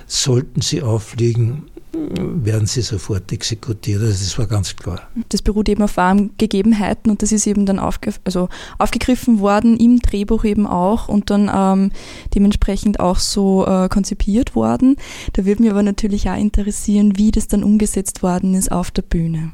sollten 0.07 0.61
sie 0.61 0.83
auffliegen, 0.83 1.70
werden 1.93 2.67
sie 2.67 2.83
sofort 2.83 3.33
exekutiert. 3.33 4.01
Also 4.01 4.13
das 4.13 4.39
war 4.39 4.47
ganz 4.47 4.77
klar. 4.77 5.01
Das 5.29 5.43
beruht 5.43 5.69
eben 5.69 5.83
auf 5.83 5.97
wahren 5.97 6.31
Gegebenheiten 6.39 7.11
und 7.11 7.23
das 7.23 7.33
ist 7.33 7.47
eben 7.47 7.67
dann 7.67 7.79
aufge 7.79 8.13
also 8.25 8.49
aufgegriffen 8.79 9.41
worden, 9.41 9.77
im 9.77 10.01
Drehbuch 10.01 10.45
eben 10.45 10.67
auch 10.67 11.09
und 11.09 11.31
dann 11.31 11.51
ähm, 11.53 11.93
dementsprechend 12.35 13.01
auch 13.01 13.19
so 13.19 13.67
äh, 13.67 13.89
konzipiert 13.89 14.55
worden. 14.55 14.97
Da 15.33 15.45
würde 15.45 15.63
mich 15.63 15.71
aber 15.71 15.83
natürlich 15.83 16.29
auch 16.31 16.39
interessieren, 16.39 17.17
wie 17.17 17.31
das 17.31 17.49
dann 17.49 17.65
umgesetzt 17.65 18.23
worden 18.23 18.55
ist 18.55 18.71
auf 18.71 18.91
der 18.91 19.03
Bühne. 19.03 19.53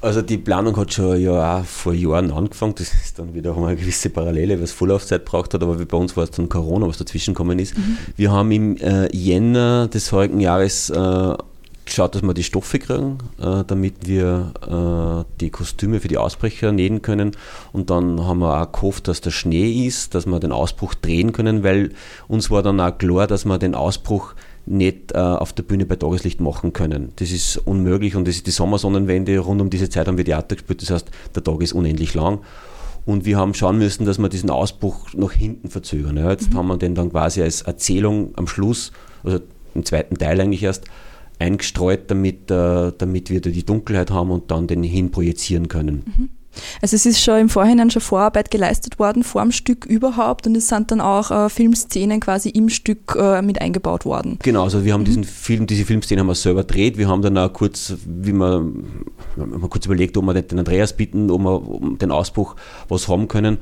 Also 0.00 0.22
die 0.22 0.36
Planung 0.36 0.76
hat 0.76 0.92
schon 0.92 1.20
ja 1.20 1.58
auch 1.58 1.64
vor 1.64 1.94
Jahren 1.94 2.30
angefangen. 2.30 2.74
Das 2.76 2.92
ist 2.92 3.18
dann 3.18 3.34
wiederum 3.34 3.64
eine 3.64 3.76
gewisse 3.76 4.10
Parallele, 4.10 4.60
was 4.60 4.72
Vorlaufzeit 4.72 5.24
braucht 5.24 5.54
hat, 5.54 5.62
aber 5.62 5.76
bei 5.76 5.96
uns 5.96 6.16
war 6.16 6.24
es 6.24 6.30
dann 6.32 6.48
Corona, 6.48 6.86
was 6.86 6.98
dazwischen 6.98 7.34
gekommen 7.34 7.58
ist. 7.58 7.76
Mhm. 7.76 7.98
Wir 8.16 8.30
haben 8.30 8.50
im 8.50 8.76
äh, 8.76 9.14
Jänner 9.16 9.88
des 9.88 10.12
heutigen 10.12 10.40
Jahres 10.40 10.90
äh, 10.90 11.34
geschaut, 11.86 12.14
dass 12.14 12.22
wir 12.22 12.34
die 12.34 12.42
Stoffe 12.42 12.78
kriegen, 12.78 13.18
äh, 13.40 13.64
damit 13.66 14.06
wir 14.06 15.24
äh, 15.26 15.38
die 15.40 15.50
Kostüme 15.50 16.00
für 16.00 16.08
die 16.08 16.18
Ausbrecher 16.18 16.72
nähen 16.72 17.02
können. 17.02 17.32
Und 17.72 17.90
dann 17.90 18.26
haben 18.26 18.40
wir 18.40 18.60
auch 18.60 18.72
gehofft, 18.72 19.08
dass 19.08 19.20
der 19.20 19.30
Schnee 19.30 19.86
ist, 19.86 20.14
dass 20.14 20.26
wir 20.26 20.40
den 20.40 20.52
Ausbruch 20.52 20.94
drehen 20.94 21.32
können, 21.32 21.62
weil 21.62 21.92
uns 22.28 22.50
war 22.50 22.62
dann 22.62 22.80
auch 22.80 22.96
klar, 22.98 23.26
dass 23.26 23.44
wir 23.44 23.58
den 23.58 23.74
Ausbruch 23.74 24.34
nicht 24.66 25.12
äh, 25.12 25.18
auf 25.18 25.52
der 25.52 25.62
Bühne 25.62 25.86
bei 25.86 25.96
Tageslicht 25.96 26.40
machen 26.40 26.72
können. 26.72 27.12
Das 27.16 27.30
ist 27.30 27.56
unmöglich 27.56 28.16
und 28.16 28.26
das 28.26 28.36
ist 28.36 28.46
die 28.46 28.50
Sommersonnenwende. 28.50 29.38
Rund 29.38 29.60
um 29.60 29.70
diese 29.70 29.88
Zeit 29.88 30.08
haben 30.08 30.18
wir 30.18 30.24
Theater 30.24 30.56
gespielt, 30.56 30.82
das 30.82 30.90
heißt, 30.90 31.10
der 31.34 31.44
Tag 31.44 31.62
ist 31.62 31.72
unendlich 31.72 32.14
lang. 32.14 32.40
Und 33.04 33.24
wir 33.24 33.38
haben 33.38 33.54
schauen 33.54 33.78
müssen, 33.78 34.04
dass 34.04 34.18
wir 34.18 34.28
diesen 34.28 34.50
Ausbruch 34.50 35.06
nach 35.14 35.30
hinten 35.30 35.70
verzögern. 35.70 36.16
Ja, 36.16 36.30
jetzt 36.30 36.52
mhm. 36.52 36.56
haben 36.56 36.66
wir 36.66 36.76
den 36.76 36.96
dann 36.96 37.10
quasi 37.10 37.40
als 37.40 37.62
Erzählung 37.62 38.32
am 38.36 38.48
Schluss, 38.48 38.90
also 39.22 39.38
im 39.76 39.84
zweiten 39.84 40.16
Teil 40.16 40.40
eigentlich 40.40 40.64
erst, 40.64 40.84
eingestreut, 41.38 42.10
damit, 42.10 42.50
äh, 42.50 42.92
damit 42.96 43.30
wir 43.30 43.40
da 43.40 43.50
die 43.50 43.64
Dunkelheit 43.64 44.10
haben 44.10 44.30
und 44.30 44.50
dann 44.50 44.66
den 44.66 44.82
hin 44.82 45.10
projizieren 45.10 45.68
können. 45.68 46.04
Mhm. 46.06 46.28
Also 46.80 46.96
es 46.96 47.06
ist 47.06 47.22
schon 47.22 47.38
im 47.38 47.48
Vorhinein 47.48 47.90
schon 47.90 48.02
Vorarbeit 48.02 48.50
geleistet 48.50 48.98
worden 48.98 49.22
vor 49.22 49.42
dem 49.42 49.52
Stück 49.52 49.84
überhaupt 49.84 50.46
und 50.46 50.56
es 50.56 50.68
sind 50.68 50.90
dann 50.90 51.00
auch 51.00 51.30
äh, 51.30 51.48
Filmszenen 51.48 52.20
quasi 52.20 52.48
im 52.50 52.68
Stück 52.68 53.16
äh, 53.18 53.42
mit 53.42 53.60
eingebaut 53.60 54.04
worden. 54.04 54.38
Genau, 54.42 54.64
also 54.64 54.84
wir 54.84 54.92
haben 54.92 55.02
mhm. 55.02 55.06
diesen 55.06 55.24
Film, 55.24 55.66
diese 55.66 55.84
Filmszene 55.84 56.20
haben 56.20 56.28
wir 56.28 56.34
selber 56.34 56.62
gedreht. 56.62 56.98
Wir 56.98 57.08
haben 57.08 57.22
dann 57.22 57.36
auch 57.38 57.52
kurz, 57.52 57.94
wie 58.06 58.32
man, 58.32 58.84
wir 59.36 59.44
haben 59.44 59.70
kurz 59.70 59.86
überlegt, 59.86 60.16
ob 60.16 60.24
wir 60.24 60.34
den 60.34 60.58
Andreas 60.58 60.94
bitten, 60.94 61.30
ob 61.30 61.40
wir 61.42 61.68
um 61.68 61.98
den 61.98 62.10
Ausbruch 62.10 62.56
was 62.88 63.08
haben 63.08 63.28
können. 63.28 63.58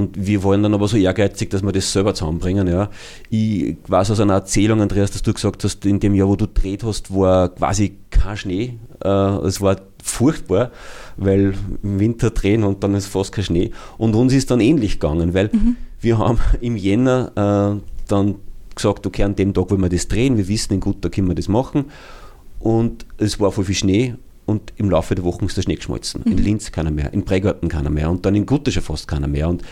Und 0.00 0.26
wir 0.26 0.42
wollen 0.42 0.62
dann 0.62 0.72
aber 0.72 0.88
so 0.88 0.96
ehrgeizig, 0.96 1.50
dass 1.50 1.62
wir 1.62 1.72
das 1.72 1.92
selber 1.92 2.14
zusammenbringen. 2.14 2.66
Ja. 2.66 2.88
Ich 3.28 3.76
weiß 3.86 4.10
aus 4.10 4.20
einer 4.20 4.32
Erzählung, 4.32 4.80
Andreas, 4.80 5.10
dass 5.10 5.20
du 5.20 5.34
gesagt 5.34 5.62
hast, 5.62 5.84
in 5.84 6.00
dem 6.00 6.14
Jahr, 6.14 6.28
wo 6.28 6.36
du 6.36 6.46
dreht 6.46 6.82
hast, 6.84 7.14
war 7.14 7.50
quasi 7.50 7.96
kein 8.08 8.38
Schnee. 8.38 8.78
Äh, 9.04 9.08
es 9.08 9.60
war 9.60 9.76
furchtbar, 10.02 10.70
weil 11.18 11.52
im 11.82 12.00
Winter 12.00 12.30
drehen 12.30 12.64
und 12.64 12.82
dann 12.82 12.94
ist 12.94 13.08
fast 13.08 13.32
kein 13.32 13.44
Schnee. 13.44 13.72
Und 13.98 14.14
uns 14.14 14.32
ist 14.32 14.50
dann 14.50 14.60
ähnlich 14.60 14.98
gegangen, 14.98 15.34
weil 15.34 15.50
mhm. 15.52 15.76
wir 16.00 16.16
haben 16.16 16.38
im 16.62 16.76
Jänner 16.76 17.32
äh, 17.76 17.80
dann 18.08 18.36
gesagt, 18.74 19.06
okay, 19.06 19.24
an 19.24 19.36
dem 19.36 19.52
Tag 19.52 19.70
wollen 19.70 19.82
wir 19.82 19.90
das 19.90 20.08
drehen, 20.08 20.38
wir 20.38 20.48
wissen, 20.48 20.72
in 20.72 20.80
gut, 20.80 21.04
da 21.04 21.10
können 21.10 21.28
wir 21.28 21.34
das 21.34 21.48
machen. 21.48 21.86
Und 22.58 23.04
es 23.18 23.38
war 23.38 23.52
voll 23.52 23.64
viel 23.64 23.74
Schnee 23.74 24.14
und 24.50 24.72
im 24.76 24.90
Laufe 24.90 25.14
der 25.14 25.24
Wochen 25.24 25.46
ist 25.46 25.56
der 25.56 25.62
Schnee 25.62 25.76
geschmolzen. 25.76 26.22
Mhm. 26.24 26.32
In 26.32 26.38
Linz 26.38 26.72
keiner 26.72 26.90
mehr, 26.90 27.12
in 27.12 27.24
Prägarten 27.24 27.68
keiner 27.68 27.90
mehr 27.90 28.10
und 28.10 28.26
dann 28.26 28.34
in 28.34 28.46
Gutter 28.46 28.70
schon 28.70 28.82
fast 28.82 29.08
keiner 29.08 29.28
mehr. 29.28 29.48
Und 29.48 29.62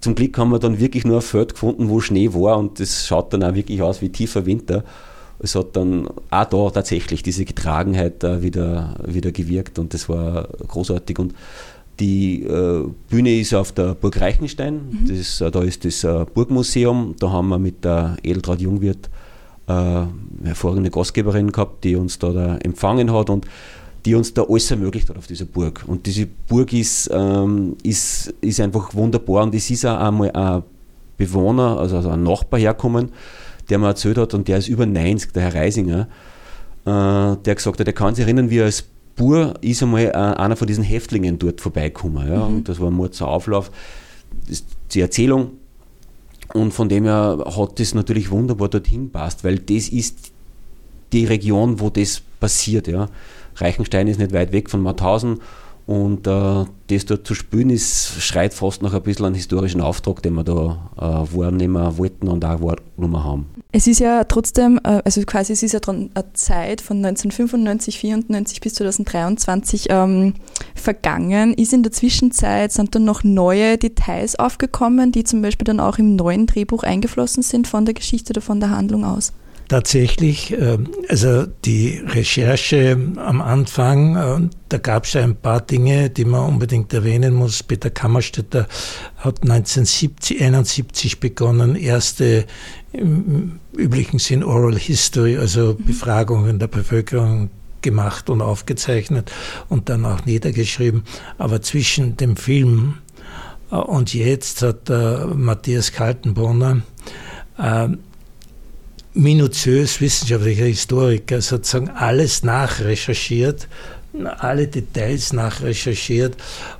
zum 0.00 0.14
Glück 0.14 0.38
haben 0.38 0.50
wir 0.50 0.58
dann 0.58 0.80
wirklich 0.80 1.04
nur 1.04 1.16
ein 1.16 1.22
Feld 1.22 1.54
gefunden, 1.54 1.88
wo 1.88 2.00
Schnee 2.00 2.32
war 2.32 2.58
und 2.58 2.80
das 2.80 3.06
schaut 3.06 3.32
dann 3.32 3.42
auch 3.42 3.54
wirklich 3.54 3.82
aus 3.82 4.00
wie 4.00 4.08
tiefer 4.08 4.46
Winter. 4.46 4.84
Es 5.42 5.54
hat 5.54 5.76
dann 5.76 6.08
auch 6.30 6.44
da 6.44 6.70
tatsächlich 6.70 7.22
diese 7.22 7.44
Getragenheit 7.44 8.22
wieder, 8.22 8.96
wieder 9.06 9.32
gewirkt 9.32 9.78
und 9.78 9.94
das 9.94 10.08
war 10.08 10.48
großartig. 10.68 11.18
Und 11.18 11.34
die 12.00 12.42
äh, 12.44 12.86
Bühne 13.08 13.38
ist 13.38 13.54
auf 13.54 13.72
der 13.72 13.94
Burg 13.94 14.20
Reichenstein, 14.20 14.74
mhm. 14.74 15.08
das 15.08 15.40
äh, 15.40 15.50
da 15.50 15.62
ist 15.62 15.84
das 15.84 16.02
äh, 16.02 16.24
Burgmuseum, 16.32 17.14
da 17.18 17.30
haben 17.30 17.48
wir 17.48 17.58
mit 17.58 17.84
der 17.84 18.16
Edeltraut 18.22 18.60
Jungwirt 18.60 19.10
äh, 19.66 19.72
eine 19.72 20.08
hervorragende 20.44 20.90
Gastgeberin 20.90 21.52
gehabt, 21.52 21.84
die 21.84 21.96
uns 21.96 22.18
da, 22.18 22.30
da 22.30 22.56
empfangen 22.56 23.12
hat 23.12 23.30
und 23.30 23.46
die 24.04 24.14
uns 24.14 24.32
da 24.32 24.42
alles 24.42 24.70
ermöglicht 24.70 25.08
hat 25.10 25.18
auf 25.18 25.26
dieser 25.26 25.44
Burg. 25.44 25.84
Und 25.86 26.06
diese 26.06 26.26
Burg 26.26 26.72
ist, 26.72 27.10
ähm, 27.12 27.76
ist, 27.82 28.32
ist 28.40 28.60
einfach 28.60 28.94
wunderbar 28.94 29.42
und 29.42 29.54
es 29.54 29.70
ist 29.70 29.84
auch 29.84 29.98
einmal 29.98 30.30
ein 30.32 30.62
Bewohner, 31.16 31.78
also, 31.78 31.96
also 31.96 32.08
ein 32.10 32.22
Nachbar 32.22 32.60
herkommen, 32.60 33.10
der 33.68 33.78
mir 33.78 33.88
erzählt 33.88 34.18
hat, 34.18 34.34
und 34.34 34.48
der 34.48 34.58
ist 34.58 34.68
über 34.68 34.86
90, 34.86 35.32
der 35.32 35.42
Herr 35.42 35.54
Reisinger, 35.54 36.08
äh, 36.86 37.36
der 37.44 37.54
gesagt 37.54 37.78
hat, 37.78 37.86
er 37.86 37.92
kann 37.92 38.14
sich 38.14 38.24
erinnern, 38.24 38.50
wie 38.50 38.58
er 38.58 38.64
als 38.64 38.84
Bur 39.16 39.54
ist 39.60 39.82
einmal 39.82 40.06
äh, 40.06 40.12
einer 40.12 40.56
von 40.56 40.66
diesen 40.66 40.82
Häftlingen 40.82 41.38
dort 41.38 41.60
vorbeigekommen. 41.60 42.26
Ja, 42.26 42.48
mhm. 42.48 42.56
Und 42.56 42.68
das 42.68 42.80
war 42.80 42.90
ein 42.90 42.94
Murzer 42.94 43.28
Auflauf. 43.28 43.70
Die 44.92 45.00
Erzählung. 45.00 45.50
Und 46.54 46.72
von 46.72 46.88
dem 46.88 47.04
her 47.04 47.44
hat 47.56 47.78
das 47.78 47.94
natürlich 47.94 48.30
wunderbar 48.30 48.68
dorthin 48.68 49.10
passt, 49.10 49.44
weil 49.44 49.58
das 49.58 49.88
ist 49.88 50.32
die 51.12 51.26
Region, 51.26 51.80
wo 51.80 51.90
das 51.90 52.22
passiert. 52.40 52.88
Ja. 52.88 53.08
Reichenstein 53.60 54.08
ist 54.08 54.18
nicht 54.18 54.32
weit 54.32 54.52
weg 54.52 54.70
von 54.70 54.82
Mauthausen 54.82 55.40
und 55.90 56.28
äh, 56.28 56.64
das 56.86 57.04
dort 57.04 57.26
zu 57.26 57.34
spielen, 57.34 57.68
ist, 57.70 58.22
schreit 58.22 58.54
fast 58.54 58.80
nach 58.80 58.94
ein 58.94 59.02
bisschen 59.02 59.26
einen 59.26 59.34
historischen 59.34 59.80
Auftrag, 59.80 60.22
den 60.22 60.34
wir 60.34 60.44
da 60.44 60.90
äh, 60.96 61.36
wahrnehmen 61.36 61.98
wollten 61.98 62.28
und 62.28 62.44
auch 62.44 62.62
wahrgenommen 62.62 63.24
haben. 63.24 63.46
Es 63.72 63.88
ist 63.88 63.98
ja 63.98 64.22
trotzdem, 64.22 64.78
äh, 64.84 65.02
also 65.04 65.20
quasi 65.22 65.52
es 65.52 65.64
ist 65.64 65.72
ja 65.72 65.80
eine 65.88 66.10
Zeit 66.34 66.80
von 66.80 66.98
1995, 66.98 67.98
94 67.98 68.60
bis 68.60 68.74
2023 68.74 69.86
ähm, 69.90 70.34
vergangen. 70.76 71.54
Ist 71.54 71.72
in 71.72 71.82
der 71.82 71.90
Zwischenzeit, 71.90 72.70
sind 72.70 72.94
dann 72.94 73.04
noch 73.04 73.24
neue 73.24 73.76
Details 73.76 74.38
aufgekommen, 74.38 75.10
die 75.10 75.24
zum 75.24 75.42
Beispiel 75.42 75.64
dann 75.64 75.80
auch 75.80 75.98
im 75.98 76.14
neuen 76.14 76.46
Drehbuch 76.46 76.84
eingeflossen 76.84 77.42
sind 77.42 77.66
von 77.66 77.84
der 77.84 77.94
Geschichte 77.94 78.30
oder 78.30 78.42
von 78.42 78.60
der 78.60 78.70
Handlung 78.70 79.04
aus? 79.04 79.32
Tatsächlich, 79.70 80.52
äh, 80.52 80.78
also 81.08 81.46
die 81.46 82.02
Recherche 82.04 82.98
am 83.16 83.40
Anfang, 83.40 84.16
äh, 84.16 84.48
da 84.68 84.78
gab 84.78 85.04
es 85.04 85.14
ein 85.14 85.36
paar 85.36 85.60
Dinge, 85.60 86.10
die 86.10 86.24
man 86.24 86.44
unbedingt 86.44 86.92
erwähnen 86.92 87.34
muss. 87.34 87.62
Peter 87.62 87.88
Kammerstädter 87.88 88.66
hat 89.16 89.44
1971 89.44 91.20
begonnen, 91.20 91.76
erste 91.76 92.46
im 92.92 93.60
üblichen 93.76 94.18
Sinn 94.18 94.42
Oral 94.42 94.76
History, 94.76 95.38
also 95.38 95.76
mhm. 95.78 95.84
Befragungen 95.84 96.58
der 96.58 96.66
Bevölkerung 96.66 97.50
gemacht 97.80 98.28
und 98.28 98.42
aufgezeichnet 98.42 99.30
und 99.68 99.88
dann 99.88 100.04
auch 100.04 100.26
niedergeschrieben. 100.26 101.04
Aber 101.38 101.62
zwischen 101.62 102.16
dem 102.16 102.36
Film 102.36 102.98
äh, 103.70 103.76
und 103.76 104.14
jetzt 104.14 104.62
hat 104.62 104.90
Matthias 105.32 105.92
Kaltenbrunner 105.92 106.82
minutiös 109.20 110.00
wissenschaftlicher 110.00 110.64
Historiker 110.64 111.40
sozusagen 111.40 111.90
alles 111.90 112.42
nachrecherchiert, 112.42 113.68
alle 114.38 114.66
Details 114.66 115.32
nachrecherchiert. 115.32 116.36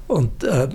Und 0.09 0.43
äh, 0.45 0.69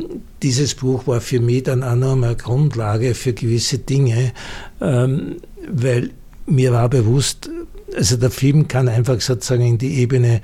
dieses 0.44 0.76
Buch 0.76 1.08
war 1.08 1.22
für 1.22 1.40
mich 1.40 1.64
dann 1.64 1.84
auch 1.84 1.96
noch 1.96 2.14
eine 2.14 2.36
Grundlage 2.36 3.16
für 3.16 3.34
gewisse 3.34 3.80
Dinge, 3.80 4.32
ähm, 4.80 5.38
weil 5.68 6.12
mir 6.46 6.72
war 6.72 6.88
bewusst, 6.88 7.50
also 7.96 8.18
der 8.18 8.32
Film 8.32 8.68
kann 8.68 8.88
einfach 8.88 9.20
sozusagen 9.20 9.66
in 9.66 9.78
die 9.78 9.96
Ebene 9.96 10.42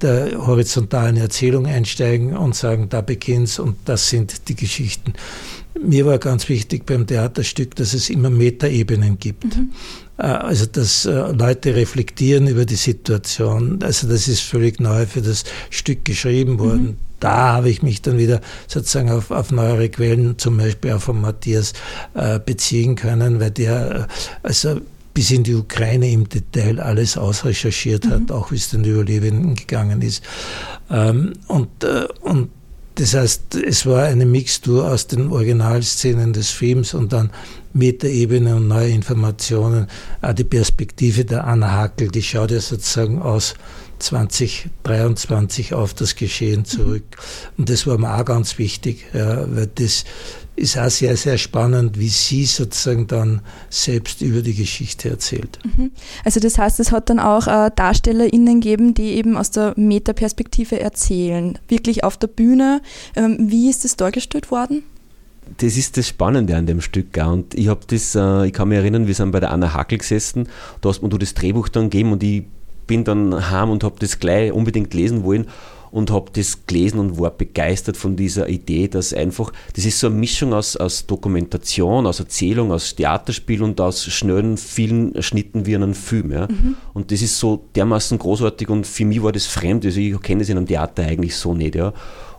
der 0.00 0.46
horizontalen 0.46 1.16
Erzählung 1.16 1.66
einsteigen 1.66 2.36
und 2.36 2.54
sagen, 2.54 2.88
da 2.90 3.00
beginnt's 3.00 3.58
und 3.58 3.76
das 3.86 4.10
sind 4.10 4.48
die 4.48 4.54
Geschichten. 4.54 5.14
Mir 5.80 6.04
war 6.04 6.18
ganz 6.18 6.48
wichtig 6.50 6.84
beim 6.84 7.06
Theaterstück, 7.06 7.74
dass 7.76 7.94
es 7.94 8.10
immer 8.10 8.28
Metaebenen 8.28 9.18
gibt. 9.18 9.56
Mhm. 9.56 9.72
Äh, 10.18 10.22
also, 10.22 10.66
dass 10.66 11.04
äh, 11.04 11.32
Leute 11.32 11.74
reflektieren 11.74 12.46
über 12.46 12.64
die 12.64 12.76
Situation. 12.76 13.80
Also, 13.82 14.08
das 14.08 14.28
ist 14.28 14.40
völlig 14.40 14.80
neu 14.80 15.06
für 15.06 15.22
das 15.22 15.44
Stück 15.70 16.04
geschrieben 16.04 16.58
worden. 16.58 16.82
Mhm. 16.82 16.96
Da 17.20 17.52
habe 17.52 17.70
ich 17.70 17.82
mich 17.82 18.02
dann 18.02 18.18
wieder 18.18 18.40
sozusagen 18.66 19.10
auf, 19.10 19.30
auf 19.30 19.52
neuere 19.52 19.88
Quellen, 19.88 20.38
zum 20.38 20.56
Beispiel 20.56 20.92
auch 20.92 21.00
von 21.00 21.20
Matthias, 21.20 21.72
äh, 22.14 22.40
beziehen 22.40 22.96
können, 22.96 23.38
weil 23.38 23.52
der, 23.52 24.08
also 24.42 24.80
bis 25.14 25.30
in 25.30 25.44
die 25.44 25.54
Ukraine 25.54 26.10
im 26.10 26.28
Detail 26.28 26.80
alles 26.80 27.16
ausrecherchiert 27.16 28.06
hat, 28.06 28.28
mhm. 28.28 28.30
auch 28.30 28.50
wie 28.50 28.56
es 28.56 28.70
den 28.70 28.82
Überlebenden 28.82 29.54
gegangen 29.54 30.02
ist. 30.02 30.24
Ähm, 30.90 31.34
und, 31.46 31.68
und 32.22 32.50
das 32.96 33.14
heißt, 33.14 33.54
es 33.54 33.86
war 33.86 34.04
eine 34.04 34.26
Mixtur 34.26 34.90
aus 34.90 35.06
den 35.06 35.30
Originalszenen 35.30 36.32
des 36.32 36.50
Films 36.50 36.92
und 36.92 37.12
dann 37.12 37.30
Metaebene 37.72 38.56
und 38.56 38.68
neue 38.68 38.90
Informationen. 38.90 39.86
Auch 40.20 40.32
die 40.32 40.44
Perspektive 40.44 41.24
der 41.24 41.46
Anna 41.46 41.72
Hackel, 41.72 42.08
die 42.08 42.22
schaut 42.22 42.50
ja 42.50 42.60
sozusagen 42.60 43.20
aus 43.20 43.54
2023 43.98 45.74
auf 45.74 45.94
das 45.94 46.16
Geschehen 46.16 46.64
zurück. 46.64 47.04
Und 47.56 47.70
das 47.70 47.86
war 47.86 47.98
mir 47.98 48.14
auch 48.14 48.24
ganz 48.24 48.58
wichtig, 48.58 49.06
ja, 49.12 49.46
weil 49.54 49.68
das 49.74 50.04
ist 50.54 50.76
auch 50.76 50.90
sehr, 50.90 51.16
sehr 51.16 51.38
spannend, 51.38 51.98
wie 51.98 52.08
sie 52.08 52.44
sozusagen 52.44 53.06
dann 53.06 53.40
selbst 53.70 54.20
über 54.20 54.42
die 54.42 54.54
Geschichte 54.54 55.08
erzählt. 55.08 55.58
Mhm. 55.64 55.92
Also 56.24 56.40
das 56.40 56.58
heißt, 56.58 56.78
es 56.80 56.92
hat 56.92 57.08
dann 57.08 57.20
auch 57.20 57.46
äh, 57.46 57.70
DarstellerInnen 57.74 58.60
gegeben, 58.60 58.94
die 58.94 59.12
eben 59.12 59.36
aus 59.36 59.50
der 59.50 59.72
Metaperspektive 59.76 60.78
erzählen, 60.78 61.58
wirklich 61.68 62.04
auf 62.04 62.18
der 62.18 62.26
Bühne. 62.26 62.82
Ähm, 63.16 63.38
wie 63.40 63.70
ist 63.70 63.84
das 63.84 63.96
dargestellt 63.96 64.50
worden? 64.50 64.82
Das 65.58 65.76
ist 65.76 65.96
das 65.96 66.08
Spannende 66.08 66.56
an 66.56 66.66
dem 66.66 66.80
Stück. 66.80 67.16
Und 67.16 67.54
ich 67.54 67.68
habe 67.68 67.80
das, 67.86 68.14
äh, 68.14 68.46
ich 68.46 68.52
kann 68.52 68.68
mich 68.68 68.78
erinnern, 68.78 69.06
wir 69.06 69.14
sind 69.14 69.32
bei 69.32 69.40
der 69.40 69.50
Anna 69.50 69.74
Hackel 69.74 69.98
gesessen, 69.98 70.48
da 70.80 70.88
hast 70.88 71.02
mir 71.02 71.08
du 71.08 71.18
das 71.18 71.34
Drehbuch 71.34 71.68
dann 71.68 71.90
gegeben 71.90 72.12
und 72.12 72.22
ich 72.22 72.44
bin 72.86 73.04
dann 73.04 73.50
heim 73.50 73.70
und 73.70 73.84
habe 73.84 73.96
das 73.98 74.18
gleich 74.18 74.52
unbedingt 74.52 74.92
lesen 74.94 75.24
wollen 75.24 75.46
und 75.92 76.10
habe 76.10 76.30
das 76.32 76.66
gelesen 76.66 76.98
und 76.98 77.20
war 77.20 77.30
begeistert 77.30 77.98
von 77.98 78.16
dieser 78.16 78.48
Idee, 78.48 78.88
dass 78.88 79.12
einfach, 79.12 79.52
das 79.74 79.84
ist 79.84 80.00
so 80.00 80.06
eine 80.06 80.16
Mischung 80.16 80.54
aus, 80.54 80.74
aus 80.74 81.06
Dokumentation, 81.06 82.06
aus 82.06 82.18
Erzählung, 82.18 82.72
aus 82.72 82.96
Theaterspiel 82.96 83.62
und 83.62 83.78
aus 83.78 84.04
schnellen, 84.06 84.56
vielen 84.56 85.22
Schnitten 85.22 85.66
wie 85.66 85.74
in 85.74 85.82
einem 85.82 85.94
Film. 85.94 86.32
Ja. 86.32 86.48
Mhm. 86.48 86.76
Und 86.94 87.12
das 87.12 87.20
ist 87.20 87.38
so 87.38 87.66
dermaßen 87.76 88.18
großartig 88.18 88.70
und 88.70 88.86
für 88.86 89.04
mich 89.04 89.22
war 89.22 89.32
das 89.32 89.44
fremd, 89.44 89.84
also 89.84 90.00
ich 90.00 90.18
kenne 90.22 90.40
das 90.40 90.48
in 90.48 90.56
einem 90.56 90.66
Theater 90.66 91.02
eigentlich 91.02 91.36
so 91.36 91.52
nicht. 91.52 91.74
Ja. 91.74 91.92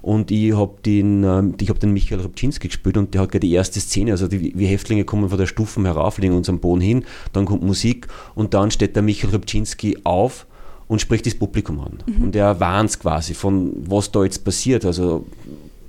Und 0.04 0.32
ich 0.32 0.54
habe 0.54 0.76
den, 0.86 1.24
ähm, 1.24 1.56
hab 1.68 1.80
den 1.80 1.94
Michael 1.94 2.22
Robczynski 2.22 2.68
gespielt 2.68 2.98
und 2.98 3.13
der 3.13 3.22
hat 3.22 3.32
gerade 3.32 3.48
die 3.48 3.54
erste 3.54 3.80
Szene, 3.80 4.12
also 4.12 4.28
die, 4.28 4.54
wir 4.56 4.68
Häftlinge 4.68 5.06
kommen 5.06 5.30
von 5.30 5.38
der 5.38 5.48
Stufen 5.48 5.86
herauf, 5.86 6.18
legen 6.18 6.36
uns 6.36 6.50
am 6.50 6.60
Boden 6.60 6.82
hin, 6.82 7.06
dann 7.32 7.46
kommt 7.46 7.63
Musik 7.63 8.08
und 8.36 8.54
dann 8.54 8.70
steht 8.70 8.96
der 8.96 9.02
Michael 9.02 9.34
Robczynski 9.34 10.00
auf 10.04 10.46
und 10.88 11.00
spricht 11.00 11.26
das 11.26 11.36
Publikum 11.36 11.80
an. 11.80 12.00
Mhm. 12.06 12.24
Und 12.24 12.36
er 12.36 12.60
warnt 12.60 13.00
quasi 13.00 13.34
von, 13.34 13.72
was 13.88 14.12
da 14.12 14.26
jetzt 14.26 14.44
passiert. 14.44 14.84
Also 14.86 15.26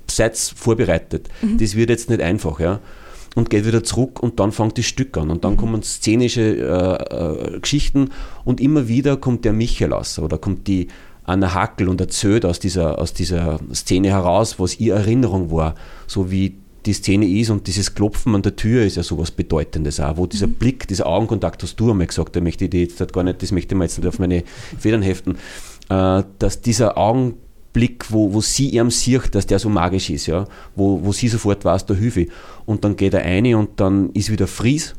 seid 0.08 0.36
vorbereitet. 0.36 1.28
Mhm. 1.42 1.58
Das 1.58 1.74
wird 1.74 1.90
jetzt 1.90 2.08
nicht 2.08 2.22
einfach, 2.22 2.60
ja. 2.60 2.80
Und 3.34 3.50
geht 3.50 3.66
wieder 3.66 3.82
zurück 3.82 4.22
und 4.22 4.38
dann 4.38 4.52
fängt 4.52 4.78
das 4.78 4.84
Stück 4.84 5.16
an. 5.16 5.30
Und 5.30 5.44
dann 5.44 5.54
mhm. 5.54 5.56
kommen 5.56 5.82
szenische 5.82 6.40
äh, 6.40 7.56
äh, 7.56 7.60
Geschichten 7.60 8.10
und 8.44 8.60
immer 8.60 8.86
wieder 8.86 9.16
kommt 9.16 9.44
der 9.44 9.52
Michael 9.52 9.92
raus 9.92 10.20
oder 10.20 10.38
kommt 10.38 10.68
die 10.68 10.86
Anna 11.24 11.54
Hackel 11.54 11.88
und 11.88 12.00
erzählt 12.00 12.44
aus 12.44 12.58
dieser, 12.58 12.98
aus 12.98 13.12
dieser 13.14 13.58
Szene 13.72 14.08
heraus, 14.08 14.58
was 14.58 14.78
ihre 14.78 14.98
Erinnerung 14.98 15.50
war, 15.50 15.74
so 16.06 16.30
wie 16.30 16.56
die 16.86 16.92
Szene 16.92 17.26
ist 17.26 17.50
und 17.50 17.66
dieses 17.66 17.94
Klopfen 17.94 18.34
an 18.34 18.42
der 18.42 18.56
Tür 18.56 18.84
ist 18.84 18.96
ja 18.96 19.02
sowas 19.02 19.30
Bedeutendes 19.30 20.00
auch, 20.00 20.16
wo 20.16 20.26
dieser 20.26 20.46
mhm. 20.46 20.54
Blick, 20.54 20.86
dieser 20.86 21.06
Augenkontakt, 21.06 21.62
hast 21.62 21.76
du 21.76 21.90
einmal 21.90 22.06
gesagt, 22.06 22.34
der 22.34 22.42
möchte 22.42 22.66
ich 22.66 22.74
jetzt 22.74 23.12
gar 23.12 23.22
nicht, 23.22 23.42
das 23.42 23.52
möchte 23.52 23.74
ich 23.74 23.78
mir 23.78 23.84
jetzt 23.84 23.98
nicht 23.98 24.06
auf 24.06 24.18
meine 24.18 24.44
Federn 24.78 25.02
heften, 25.02 25.36
äh, 25.88 26.22
dass 26.38 26.60
dieser 26.60 26.98
Augenblick, 26.98 28.10
wo, 28.10 28.34
wo 28.34 28.40
sie 28.40 28.70
ihm 28.70 28.90
sieht, 28.90 29.34
dass 29.34 29.46
der 29.46 29.58
so 29.58 29.70
magisch 29.70 30.10
ist, 30.10 30.26
ja, 30.26 30.46
wo, 30.76 31.00
wo 31.02 31.12
sie 31.12 31.28
sofort 31.28 31.64
weiß, 31.64 31.86
da 31.86 31.94
hilfe 31.94 32.26
Und 32.66 32.84
dann 32.84 32.96
geht 32.96 33.14
er 33.14 33.22
eine 33.22 33.56
und 33.56 33.80
dann 33.80 34.10
ist 34.10 34.30
wieder 34.30 34.46
Fries 34.46 34.94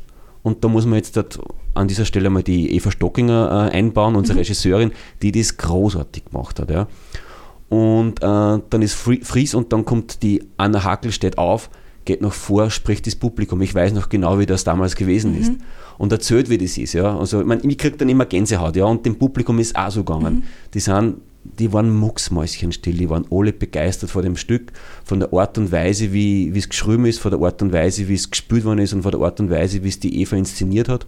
und 0.46 0.64
da 0.64 0.68
muss 0.68 0.86
man 0.86 0.98
jetzt 0.98 1.20
an 1.74 1.88
dieser 1.88 2.06
Stelle 2.06 2.30
mal 2.30 2.44
die 2.44 2.76
Eva 2.76 2.92
Stockinger 2.92 3.70
äh, 3.72 3.76
einbauen, 3.76 4.16
unsere 4.16 4.36
mhm. 4.36 4.42
Regisseurin, 4.42 4.92
die 5.24 5.32
das 5.32 5.58
großartig 5.58 6.26
gemacht 6.26 6.60
hat. 6.60 6.70
Ja. 6.70 6.88
Und 7.68 8.22
äh, 8.22 8.62
dann 8.70 8.82
ist 8.84 8.94
Fries 8.94 9.56
und 9.56 9.74
dann 9.74 9.86
kommt 9.86 10.22
die 10.22 10.44
Anna 10.58 10.84
Hackel, 10.84 11.12
steht 11.12 11.40
auf, 11.40 11.72
geht 12.06 12.22
noch 12.22 12.34
vor, 12.34 12.70
spricht 12.70 13.08
das 13.08 13.16
Publikum. 13.16 13.60
Ich 13.64 13.74
weiß 13.74 13.94
noch 13.94 14.08
genau, 14.08 14.38
wie 14.38 14.46
das 14.46 14.64
damals 14.64 14.96
gewesen 14.96 15.32
mhm. 15.32 15.42
ist. 15.42 15.54
Und 15.98 16.12
erzählt, 16.12 16.48
wie 16.52 16.60
das 16.60 16.78
ist. 16.78 16.94
Ja. 16.94 17.18
Also, 17.18 17.40
ich, 17.40 17.48
mein, 17.48 17.68
ich 17.68 17.80
kriege 17.80 17.98
dann 17.98 18.10
immer 18.10 18.26
Gänsehaut. 18.26 18.76
Ja. 18.76 18.86
Und 18.86 19.04
dem 19.04 19.16
Publikum 19.16 19.58
ist 19.58 19.76
auch 19.76 19.90
so 19.90 20.04
gegangen. 20.04 20.36
Mhm. 20.36 20.44
Die 20.76 20.80
sind 20.80 21.16
die 21.60 21.72
waren 21.72 21.96
mucksmäuschenstill, 21.96 22.96
die 22.96 23.10
waren 23.10 23.26
alle 23.32 23.54
begeistert 23.54 24.10
vor 24.10 24.22
dem 24.22 24.36
Stück, 24.36 24.72
von 25.04 25.20
der 25.20 25.32
Art 25.34 25.58
und 25.58 25.72
Weise, 25.72 26.12
wie, 26.12 26.50
es 26.56 26.70
geschrieben 26.70 27.06
ist, 27.06 27.20
von 27.20 27.32
der 27.32 27.40
Art 27.40 27.62
und 27.62 27.72
Weise, 27.72 28.08
wie 28.08 28.16
es 28.16 28.30
gespielt 28.30 28.66
worden 28.66 28.80
ist 28.80 28.94
und 28.94 29.04
von 29.04 29.12
der 29.12 29.22
Art 29.22 29.40
und 29.40 29.50
Weise, 29.50 29.84
wie 29.84 29.90
es 29.90 30.00
die 30.00 30.20
Eva 30.22 30.36
inszeniert 30.36 30.90
hat. 30.90 31.06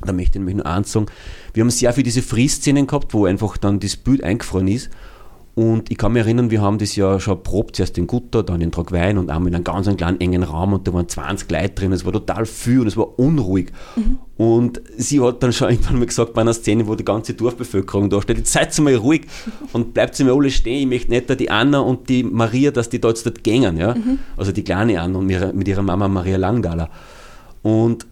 Da 0.00 0.12
möchte 0.12 0.32
ich 0.32 0.36
nämlich 0.36 0.56
nur 0.56 0.66
eins 0.66 0.92
sagen, 0.92 1.06
wir 1.54 1.62
haben 1.62 1.70
sehr 1.70 1.92
viel 1.92 2.04
diese 2.04 2.22
Free-Szenen 2.22 2.86
gehabt, 2.86 3.12
wo 3.12 3.26
einfach 3.26 3.56
dann 3.56 3.80
das 3.80 3.96
Bild 3.96 4.22
eingefroren 4.22 4.68
ist 4.68 4.90
und 5.58 5.90
ich 5.90 5.98
kann 5.98 6.12
mich 6.12 6.22
erinnern, 6.22 6.52
wir 6.52 6.62
haben 6.62 6.78
das 6.78 6.94
ja 6.94 7.18
schon 7.18 7.42
probt, 7.42 7.74
zuerst 7.74 7.98
in 7.98 8.06
Gutter, 8.06 8.44
dann 8.44 8.60
in 8.60 8.70
Tragwein 8.70 9.18
und 9.18 9.28
einmal 9.28 9.48
in 9.48 9.56
einem 9.56 9.64
ganz 9.64 9.88
kleinen 9.96 10.20
engen 10.20 10.44
Raum 10.44 10.72
und 10.72 10.86
da 10.86 10.92
waren 10.92 11.08
20 11.08 11.50
Leute 11.50 11.70
drin, 11.70 11.90
es 11.90 12.04
war 12.04 12.12
total 12.12 12.46
viel 12.46 12.82
und 12.82 12.86
es 12.86 12.96
war 12.96 13.18
unruhig. 13.18 13.72
Mhm. 13.96 14.20
Und 14.36 14.80
sie 14.96 15.20
hat 15.20 15.42
dann 15.42 15.52
schon 15.52 15.68
irgendwann 15.70 15.98
mal 15.98 16.06
gesagt, 16.06 16.34
bei 16.34 16.42
einer 16.42 16.52
Szene, 16.52 16.86
wo 16.86 16.94
die 16.94 17.04
ganze 17.04 17.34
Dorfbevölkerung 17.34 18.08
da 18.08 18.22
steht, 18.22 18.38
jetzt 18.38 18.52
seid 18.52 18.78
mal 18.78 18.94
ruhig 18.94 19.22
und 19.72 19.94
bleibt 19.94 20.20
mal 20.20 20.30
alle 20.30 20.48
stehen, 20.52 20.78
ich 20.78 20.86
möchte 20.86 21.10
nicht, 21.10 21.28
dass 21.28 21.36
die 21.36 21.50
Anna 21.50 21.80
und 21.80 22.08
die 22.08 22.22
Maria, 22.22 22.70
dass 22.70 22.88
die 22.88 23.00
da 23.00 23.08
jetzt 23.08 23.26
dort 23.26 23.42
gängen, 23.42 23.78
ja. 23.78 23.96
Mhm. 23.96 24.20
Also 24.36 24.52
die 24.52 24.62
kleine 24.62 25.00
Anna 25.00 25.18
und 25.18 25.26
mit 25.26 25.66
ihrer 25.66 25.82
Mama 25.82 26.06
Maria 26.06 26.36
Langdaler. 26.36 26.88
Und 27.62 28.06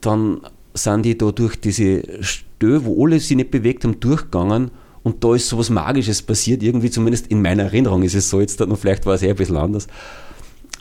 dann 0.00 0.40
sind 0.72 1.04
die 1.04 1.18
da 1.18 1.30
durch 1.30 1.60
diese 1.60 2.22
Stö, 2.22 2.80
wo 2.84 3.04
alle 3.04 3.20
sich 3.20 3.36
nicht 3.36 3.50
bewegt 3.50 3.84
haben, 3.84 4.00
durchgegangen 4.00 4.70
und 5.06 5.22
da 5.22 5.36
ist 5.36 5.48
sowas 5.48 5.70
Magisches 5.70 6.20
passiert, 6.20 6.64
irgendwie 6.64 6.90
zumindest 6.90 7.28
in 7.28 7.40
meiner 7.40 7.62
Erinnerung 7.62 8.02
ist 8.02 8.16
es 8.16 8.28
so, 8.28 8.40
jetzt 8.40 8.58
noch 8.58 8.76
vielleicht 8.76 9.06
war 9.06 9.14
es 9.14 9.22
eher 9.22 9.34
ein 9.34 9.36
bisschen 9.36 9.56
anders. 9.56 9.86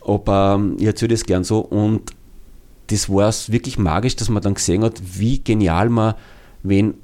Aber 0.03 0.55
ähm, 0.57 0.77
ich 0.79 0.85
erzähle 0.87 1.09
das 1.09 1.25
gern 1.25 1.43
so 1.43 1.59
und 1.59 2.09
das 2.87 3.07
war 3.07 3.29
es 3.29 3.51
wirklich 3.51 3.77
magisch, 3.77 4.15
dass 4.15 4.29
man 4.29 4.41
dann 4.41 4.55
gesehen 4.55 4.83
hat, 4.83 4.99
wie 5.13 5.43
genial 5.43 5.89
man, 5.89 6.15
wenn 6.63 6.95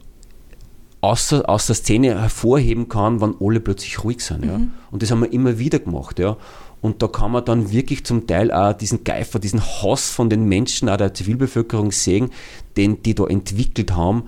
außer, 1.01 1.47
aus 1.47 1.67
der 1.67 1.75
Szene 1.75 2.19
hervorheben 2.19 2.89
kann, 2.89 3.21
wann 3.21 3.36
alle 3.39 3.60
plötzlich 3.60 4.03
ruhig 4.03 4.21
sind. 4.21 4.43
Ja? 4.43 4.57
Mhm. 4.57 4.71
Und 4.89 5.03
das 5.03 5.12
haben 5.12 5.21
wir 5.21 5.31
immer 5.31 5.60
wieder 5.60 5.77
gemacht. 5.77 6.17
Ja? 6.17 6.38
Und 6.81 7.03
da 7.03 7.07
kann 7.07 7.34
man 7.34 7.45
dann 7.45 7.71
wirklich 7.71 8.03
zum 8.03 8.25
Teil 8.25 8.51
auch 8.51 8.73
diesen 8.73 9.03
Geifer, 9.03 9.38
diesen 9.38 9.62
Hass 9.62 10.10
von 10.10 10.31
den 10.31 10.45
Menschen, 10.45 10.89
auch 10.89 10.97
der 10.97 11.13
Zivilbevölkerung 11.13 11.91
sehen, 11.91 12.31
den 12.77 13.03
die 13.03 13.13
da 13.13 13.27
entwickelt 13.27 13.95
haben 13.95 14.23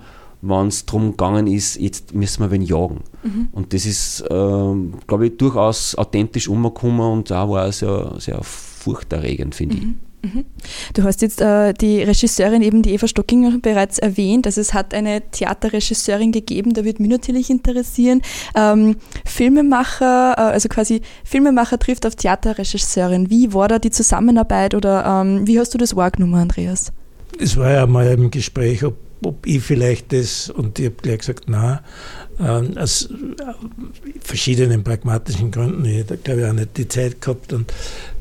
wenn 0.48 0.68
es 0.68 0.86
darum 0.86 1.12
gegangen 1.12 1.46
ist, 1.46 1.76
jetzt 1.76 2.14
müssen 2.14 2.42
wir 2.42 2.50
wen 2.50 2.62
jagen. 2.62 3.00
Mhm. 3.22 3.48
Und 3.52 3.72
das 3.72 3.86
ist, 3.86 4.20
äh, 4.22 4.74
glaube 5.06 5.26
ich, 5.26 5.36
durchaus 5.36 5.94
authentisch 5.94 6.48
umgekommen 6.48 7.12
und 7.12 7.30
da 7.30 7.48
war 7.48 7.66
es 7.66 7.78
sehr, 7.78 8.14
sehr 8.18 8.42
furchterregend, 8.42 9.54
finde 9.54 9.76
mhm. 9.76 10.00
Mhm. 10.24 10.44
Du 10.94 11.02
hast 11.04 11.22
jetzt 11.22 11.40
äh, 11.40 11.74
die 11.74 12.02
Regisseurin 12.02 12.62
eben, 12.62 12.82
die 12.82 12.94
Eva 12.94 13.06
Stockinger, 13.06 13.58
bereits 13.60 13.98
erwähnt. 13.98 14.46
Also 14.46 14.60
es 14.60 14.72
hat 14.72 14.94
eine 14.94 15.22
Theaterregisseurin 15.30 16.32
gegeben, 16.32 16.72
da 16.72 16.84
würde 16.84 17.02
mich 17.02 17.10
natürlich 17.10 17.50
interessieren. 17.50 18.22
Ähm, 18.54 18.96
Filmemacher, 19.26 20.34
äh, 20.36 20.40
also 20.40 20.68
quasi 20.68 21.02
Filmemacher 21.24 21.78
trifft 21.78 22.06
auf 22.06 22.16
Theaterregisseurin. 22.16 23.30
Wie 23.30 23.52
war 23.52 23.68
da 23.68 23.78
die 23.78 23.90
Zusammenarbeit 23.90 24.74
oder 24.74 25.04
ähm, 25.04 25.46
wie 25.46 25.58
hast 25.60 25.74
du 25.74 25.78
das 25.78 25.94
wahrgenommen, 25.94 26.34
Andreas? 26.34 26.92
Es 27.38 27.56
war 27.56 27.70
ja 27.70 27.86
mal 27.86 28.06
im 28.06 28.30
Gespräch, 28.30 28.84
ob, 28.84 28.96
ob 29.24 29.46
ich 29.46 29.62
vielleicht 29.62 30.12
das, 30.12 30.50
und 30.50 30.78
ich 30.78 30.86
habe 30.86 30.96
gleich 30.96 31.18
gesagt, 31.18 31.48
nein, 31.48 31.80
ähm, 32.38 32.76
aus 32.76 33.08
verschiedenen 34.20 34.84
pragmatischen 34.84 35.50
Gründen. 35.50 35.84
Ich 35.84 36.04
habe, 36.04 36.16
glaube 36.18 36.40
ich, 36.40 36.46
auch 36.46 36.52
nicht 36.52 36.76
die 36.76 36.88
Zeit 36.88 37.20
gehabt 37.20 37.52
und 37.52 37.72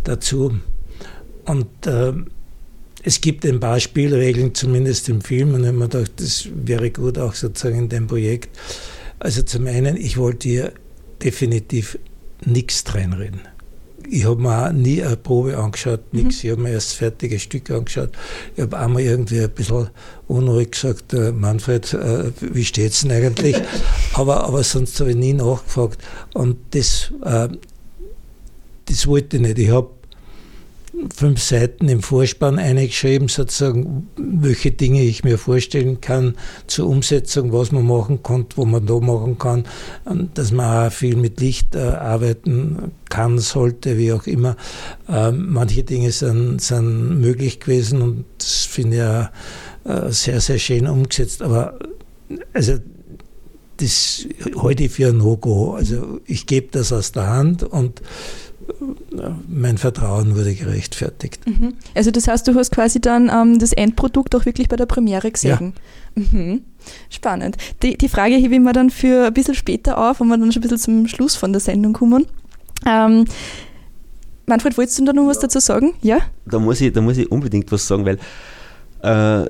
dazu 0.04 0.60
und 1.46 1.88
äh, 1.88 2.14
es 3.04 3.20
gibt 3.20 3.46
ein 3.46 3.60
paar 3.60 3.80
Spielregeln, 3.80 4.56
zumindest 4.56 5.10
im 5.10 5.22
Film, 5.22 5.54
und 5.54 5.62
ich 5.62 5.68
habe 5.68 5.78
mir 5.78 5.90
gedacht, 5.90 6.14
das 6.18 6.48
wäre 6.54 6.90
gut 6.90 7.18
auch 7.18 7.34
sozusagen 7.34 7.78
in 7.78 7.90
dem 7.90 8.08
Projekt. 8.08 8.58
Also 9.20 9.44
zum 9.44 9.68
einen, 9.68 9.98
ich 9.98 10.18
wollte 10.18 10.48
hier 10.48 10.74
definitiv 11.22 12.00
nichts 12.46 12.84
reinreden. 12.96 13.42
Ich 14.10 14.26
habe 14.26 14.42
mir 14.42 14.68
auch 14.68 14.72
nie 14.72 15.04
eine 15.04 15.18
Probe 15.18 15.58
angeschaut, 15.58 16.14
nichts. 16.14 16.44
Mhm. 16.44 16.48
Ich 16.48 16.52
habe 16.52 16.62
mir 16.62 16.72
erst 16.72 16.94
fertige 16.94 17.40
Stücke 17.40 17.76
angeschaut. 17.76 18.12
Ich 18.56 18.62
habe 18.62 18.78
einmal 18.78 19.02
irgendwie 19.02 19.42
ein 19.42 19.50
bisschen 19.50 19.90
unruhig 20.28 20.72
gesagt, 20.72 21.14
äh, 21.14 21.32
Manfred, 21.32 21.94
äh, 21.94 22.32
wie 22.42 22.66
steht 22.66 22.92
es 22.92 23.02
denn 23.02 23.12
eigentlich? 23.12 23.56
aber, 24.14 24.44
aber 24.46 24.64
sonst 24.64 25.00
habe 25.00 25.12
ich 25.12 25.16
nie 25.16 25.34
nachgefragt. 25.34 26.00
Und 26.34 26.58
das, 26.72 27.12
äh, 27.24 27.50
das 28.86 29.08
wollte 29.08 29.38
ich 29.38 29.42
nicht. 29.42 29.60
Ich 29.60 29.70
habe 29.70 29.90
fünf 31.16 31.42
Seiten 31.42 31.90
im 31.90 32.02
Vorspann 32.02 32.60
eingeschrieben, 32.60 33.28
sozusagen, 33.28 34.08
welche 34.16 34.72
Dinge 34.72 35.02
ich 35.02 35.24
mir 35.24 35.38
vorstellen 35.38 36.02
kann 36.02 36.36
zur 36.68 36.88
Umsetzung, 36.88 37.52
was 37.52 37.72
man 37.72 37.86
machen 37.86 38.22
kann, 38.22 38.46
wo 38.56 38.66
man 38.66 38.86
da 38.86 39.00
machen 39.00 39.38
kann, 39.38 39.66
dass 40.34 40.52
man 40.52 40.88
auch 40.88 40.92
viel 40.92 41.16
mit 41.16 41.40
Licht 41.40 41.76
äh, 41.76 41.80
arbeiten 41.80 42.92
kann, 43.10 43.40
sollte, 43.40 43.98
wie 43.98 44.14
auch 44.14 44.28
immer. 44.28 44.56
Ähm, 45.10 45.48
manche 45.50 45.84
Dinge 45.84 46.12
sind, 46.12 46.62
sind 46.62 47.20
möglich 47.20 47.60
gewesen 47.60 48.02
und 48.02 48.26
das 48.38 48.66
finde 48.66 49.30
ich 49.86 49.92
auch 49.92 50.08
äh, 50.08 50.12
sehr, 50.12 50.42
sehr 50.42 50.60
schön 50.60 50.88
umgesetzt. 50.88 51.42
Aber 51.42 51.80
also 52.54 52.78
das 53.78 54.28
ich 54.78 54.92
für 54.92 55.08
ein 55.08 55.18
No-Go. 55.18 55.74
Also 55.74 56.20
ich 56.26 56.46
gebe 56.46 56.68
das 56.72 56.94
aus 56.94 57.12
der 57.12 57.28
Hand 57.28 57.64
und 57.64 58.02
mein 59.48 59.78
Vertrauen 59.78 60.36
wurde 60.36 60.54
gerechtfertigt. 60.54 61.46
Mhm. 61.48 61.74
Also 61.96 62.12
das 62.12 62.28
heißt, 62.28 62.48
du 62.48 62.56
hast 62.56 62.72
quasi 62.72 63.00
dann 63.00 63.30
ähm, 63.30 63.60
das 63.60 63.74
Endprodukt 63.74 64.36
auch 64.36 64.46
wirklich 64.46 64.70
bei 64.70 64.76
der 64.76 64.86
Premiere 64.86 65.32
gesehen. 65.32 65.74
Ja. 66.16 66.24
Mhm. 66.24 66.62
Spannend. 67.10 67.58
Die, 67.82 67.98
die 67.98 68.10
Frage 68.10 68.36
hebe 68.36 68.56
ich 68.56 68.60
mir 68.60 68.74
dann 68.74 68.90
für 68.90 69.28
ein 69.28 69.34
bisschen 69.34 69.56
später 69.56 69.98
auf, 69.98 70.20
wenn 70.20 70.28
wir 70.28 70.38
dann 70.38 70.52
schon 70.52 70.62
ein 70.62 70.70
bisschen 70.70 70.78
zum 70.78 71.08
Schluss 71.08 71.36
von 71.36 71.54
der 71.54 71.60
Sendung 71.60 71.94
kommen. 71.94 72.26
Ähm, 72.86 73.26
Manfred, 74.46 74.78
wolltest 74.78 75.00
du 75.00 75.06
da 75.06 75.14
noch 75.14 75.28
was 75.28 75.40
dazu 75.40 75.60
sagen? 75.60 75.94
Ja? 76.02 76.20
Da 76.46 76.60
muss 76.60 76.82
ich, 76.82 76.92
da 76.92 77.02
muss 77.02 77.18
ich 77.18 77.32
unbedingt 77.32 77.72
was 77.72 77.88
sagen, 77.88 78.06
weil 78.06 78.18
äh, 79.02 79.50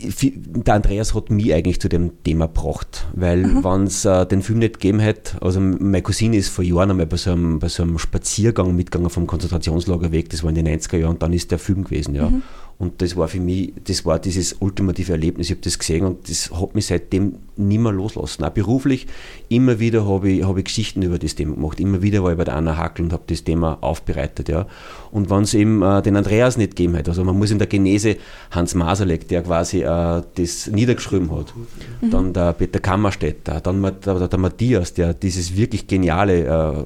der 0.00 0.74
Andreas 0.74 1.14
hat 1.14 1.30
mich 1.30 1.52
eigentlich 1.52 1.80
zu 1.80 1.88
dem 1.88 2.22
Thema 2.22 2.46
gebracht, 2.46 3.06
weil 3.14 3.38
mhm. 3.38 3.64
wenn 3.64 3.84
es 3.84 4.04
äh, 4.04 4.26
den 4.26 4.42
Film 4.42 4.60
nicht 4.60 4.74
gegeben 4.74 5.00
hätte, 5.00 5.40
also 5.42 5.60
meine 5.60 6.02
Cousine 6.02 6.36
ist 6.36 6.48
vor 6.48 6.64
Jahren 6.64 6.90
einmal 6.90 7.06
bei 7.06 7.16
so 7.16 7.32
einem, 7.32 7.58
bei 7.58 7.68
so 7.68 7.82
einem 7.82 7.98
Spaziergang 7.98 8.74
mitgegangen 8.74 9.10
vom 9.10 9.26
Konzentrationslager 9.26 10.12
weg, 10.12 10.30
das 10.30 10.42
war 10.42 10.50
in 10.50 10.56
den 10.56 10.68
90er 10.68 10.98
Jahren, 10.98 11.12
und 11.12 11.22
dann 11.22 11.32
ist 11.32 11.50
der 11.50 11.58
Film 11.58 11.84
gewesen, 11.84 12.14
ja. 12.14 12.28
Mhm. 12.28 12.42
Und 12.80 13.02
das 13.02 13.16
war 13.16 13.26
für 13.26 13.40
mich, 13.40 13.72
das 13.84 14.06
war 14.06 14.20
dieses 14.20 14.56
ultimative 14.60 15.10
Erlebnis. 15.10 15.48
Ich 15.48 15.50
habe 15.50 15.62
das 15.62 15.80
gesehen 15.80 16.04
und 16.04 16.30
das 16.30 16.52
hat 16.52 16.76
mich 16.76 16.86
seitdem 16.86 17.34
nicht 17.56 17.80
mehr 17.80 17.90
loslassen. 17.90 18.44
Auch 18.44 18.50
beruflich, 18.50 19.08
immer 19.48 19.80
wieder 19.80 20.06
habe 20.06 20.30
ich, 20.30 20.44
hab 20.44 20.56
ich 20.58 20.64
Geschichten 20.64 21.02
über 21.02 21.18
das 21.18 21.34
Thema 21.34 21.56
gemacht. 21.56 21.80
Immer 21.80 22.02
wieder 22.02 22.22
war 22.22 22.30
ich 22.30 22.38
bei 22.38 22.44
der 22.44 22.54
Anna 22.54 22.76
Hackel 22.76 23.06
und 23.06 23.12
habe 23.12 23.24
das 23.26 23.42
Thema 23.42 23.78
aufbereitet. 23.80 24.48
Ja. 24.48 24.66
Und 25.10 25.28
wenn 25.28 25.42
es 25.42 25.54
eben 25.54 25.82
äh, 25.82 26.02
den 26.02 26.14
Andreas 26.14 26.56
nicht 26.56 26.76
gegeben 26.76 26.94
hätte, 26.94 27.10
also 27.10 27.24
man 27.24 27.36
muss 27.36 27.50
in 27.50 27.58
der 27.58 27.66
Genese 27.66 28.16
Hans 28.52 28.76
Masalek, 28.76 29.26
der 29.26 29.42
quasi 29.42 29.82
äh, 29.82 30.22
das 30.36 30.68
niedergeschrieben 30.68 31.32
hat, 31.32 31.52
mhm. 32.00 32.10
dann 32.10 32.32
der 32.32 32.52
Peter 32.52 32.78
Kammerstädter, 32.78 33.60
dann 33.60 33.82
der, 33.82 34.28
der, 34.28 34.38
Matthias, 34.38 34.94
der 34.94 35.14
dieses 35.14 35.56
wirklich 35.56 35.88
geniale 35.88 36.44
äh, 36.44 36.84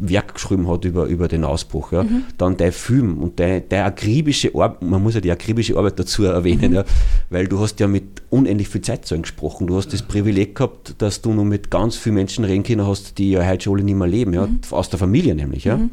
Werk 0.00 0.34
geschrieben 0.34 0.68
hat 0.68 0.84
über, 0.84 1.04
über 1.04 1.28
den 1.28 1.44
Ausbruch, 1.44 1.92
ja. 1.92 2.02
Mhm. 2.02 2.24
dann 2.36 2.56
der 2.56 2.72
Film 2.72 3.18
und 3.18 3.38
der, 3.38 3.60
der 3.60 3.84
akribische 3.84 4.52
Arbeit, 4.54 4.82
man 4.82 5.00
muss 5.00 5.19
ja 5.20 5.22
die 5.22 5.30
akribische 5.30 5.76
Arbeit 5.76 5.98
dazu 5.98 6.24
erwähnen, 6.24 6.70
mhm. 6.70 6.76
ja, 6.76 6.84
weil 7.30 7.46
du 7.46 7.60
hast 7.60 7.80
ja 7.80 7.86
mit 7.86 8.04
unendlich 8.30 8.68
viel 8.68 8.80
Zeitzeugen 8.80 9.22
gesprochen. 9.22 9.66
Du 9.66 9.76
hast 9.76 9.92
das 9.92 10.02
Privileg 10.02 10.54
gehabt, 10.54 10.94
dass 10.98 11.22
du 11.22 11.32
nur 11.32 11.44
mit 11.44 11.70
ganz 11.70 11.96
vielen 11.96 12.16
Menschen 12.16 12.44
reden 12.44 12.62
können 12.62 12.86
hast, 12.86 13.18
die 13.18 13.32
ja 13.32 13.46
heute 13.46 13.64
schon 13.64 13.74
alle 13.74 13.84
nicht 13.84 13.96
mehr 13.96 14.08
leben, 14.08 14.32
ja, 14.32 14.46
mhm. 14.46 14.60
aus 14.70 14.90
der 14.90 14.98
Familie 14.98 15.34
nämlich. 15.34 15.64
Ja. 15.64 15.76
Mhm. 15.76 15.90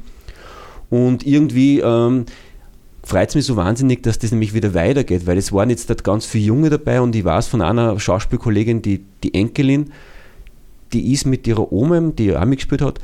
Und 0.90 1.28
irgendwie 1.28 1.80
ähm, 1.80 2.26
freut 3.04 3.30
es 3.30 3.36
mich 3.36 3.46
so 3.46 3.56
wahnsinnig, 3.56 4.04
dass 4.04 4.20
das 4.20 4.32
nämlich 4.32 4.54
wieder 4.54 4.74
weitergeht, 4.74 5.26
weil 5.26 5.38
es 5.38 5.52
waren 5.54 5.70
jetzt 5.70 6.04
ganz 6.04 6.26
viele 6.26 6.46
Junge 6.46 6.70
dabei 6.70 7.02
und 7.02 7.16
ich 7.16 7.24
weiß 7.24 7.48
von 7.48 7.62
einer 7.62 8.00
Schauspielkollegin, 8.00 8.82
die, 8.82 9.04
die 9.24 9.34
Enkelin, 9.34 9.92
die 10.94 11.14
ist 11.14 11.26
mit 11.26 11.48
ihrer 11.48 11.72
Oma, 11.72 12.00
die 12.00 12.26
ja 12.28 12.42
auch 12.42 12.46
mitgespielt 12.46 12.82
hat, 12.82 13.00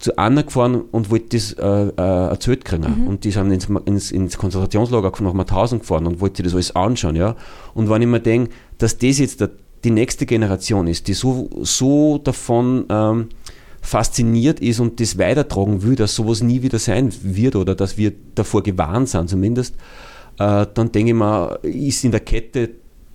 zu 0.00 0.16
Anna 0.16 0.42
gefahren 0.42 0.82
und 0.90 1.10
wollte 1.10 1.36
das 1.36 1.52
äh, 1.52 1.92
erzählt 1.96 2.64
kriegen. 2.64 3.02
Mhm. 3.02 3.06
Und 3.06 3.24
die 3.24 3.30
sind 3.30 3.52
ins, 3.52 3.68
ins, 3.84 4.10
ins 4.10 4.38
Konzentrationslager 4.38 5.12
nach 5.20 5.34
Mauthausen 5.34 5.80
gefahren 5.80 6.06
und 6.06 6.20
wollte 6.20 6.42
das 6.42 6.54
alles 6.54 6.74
anschauen. 6.74 7.16
Ja? 7.16 7.36
Und 7.74 7.90
wenn 7.90 8.02
ich 8.02 8.08
mir 8.08 8.20
denke, 8.20 8.50
dass 8.78 8.96
das 8.96 9.18
jetzt 9.18 9.40
der, 9.40 9.50
die 9.84 9.90
nächste 9.90 10.26
Generation 10.26 10.86
ist, 10.86 11.06
die 11.06 11.12
so, 11.12 11.50
so 11.60 12.18
davon 12.18 12.86
ähm, 12.88 13.28
fasziniert 13.82 14.60
ist 14.60 14.80
und 14.80 15.00
das 15.00 15.18
weitertragen 15.18 15.82
will, 15.82 15.96
dass 15.96 16.14
sowas 16.14 16.42
nie 16.42 16.62
wieder 16.62 16.78
sein 16.78 17.12
wird 17.22 17.54
oder 17.56 17.74
dass 17.74 17.96
wir 17.96 18.12
davor 18.34 18.62
gewarnt 18.62 19.08
sind 19.08 19.28
zumindest, 19.28 19.74
äh, 20.38 20.66
dann 20.72 20.92
denke 20.92 21.10
ich 21.10 21.14
mir, 21.14 21.58
ist 21.62 22.04
in 22.04 22.10
der 22.10 22.20
Kette 22.20 22.70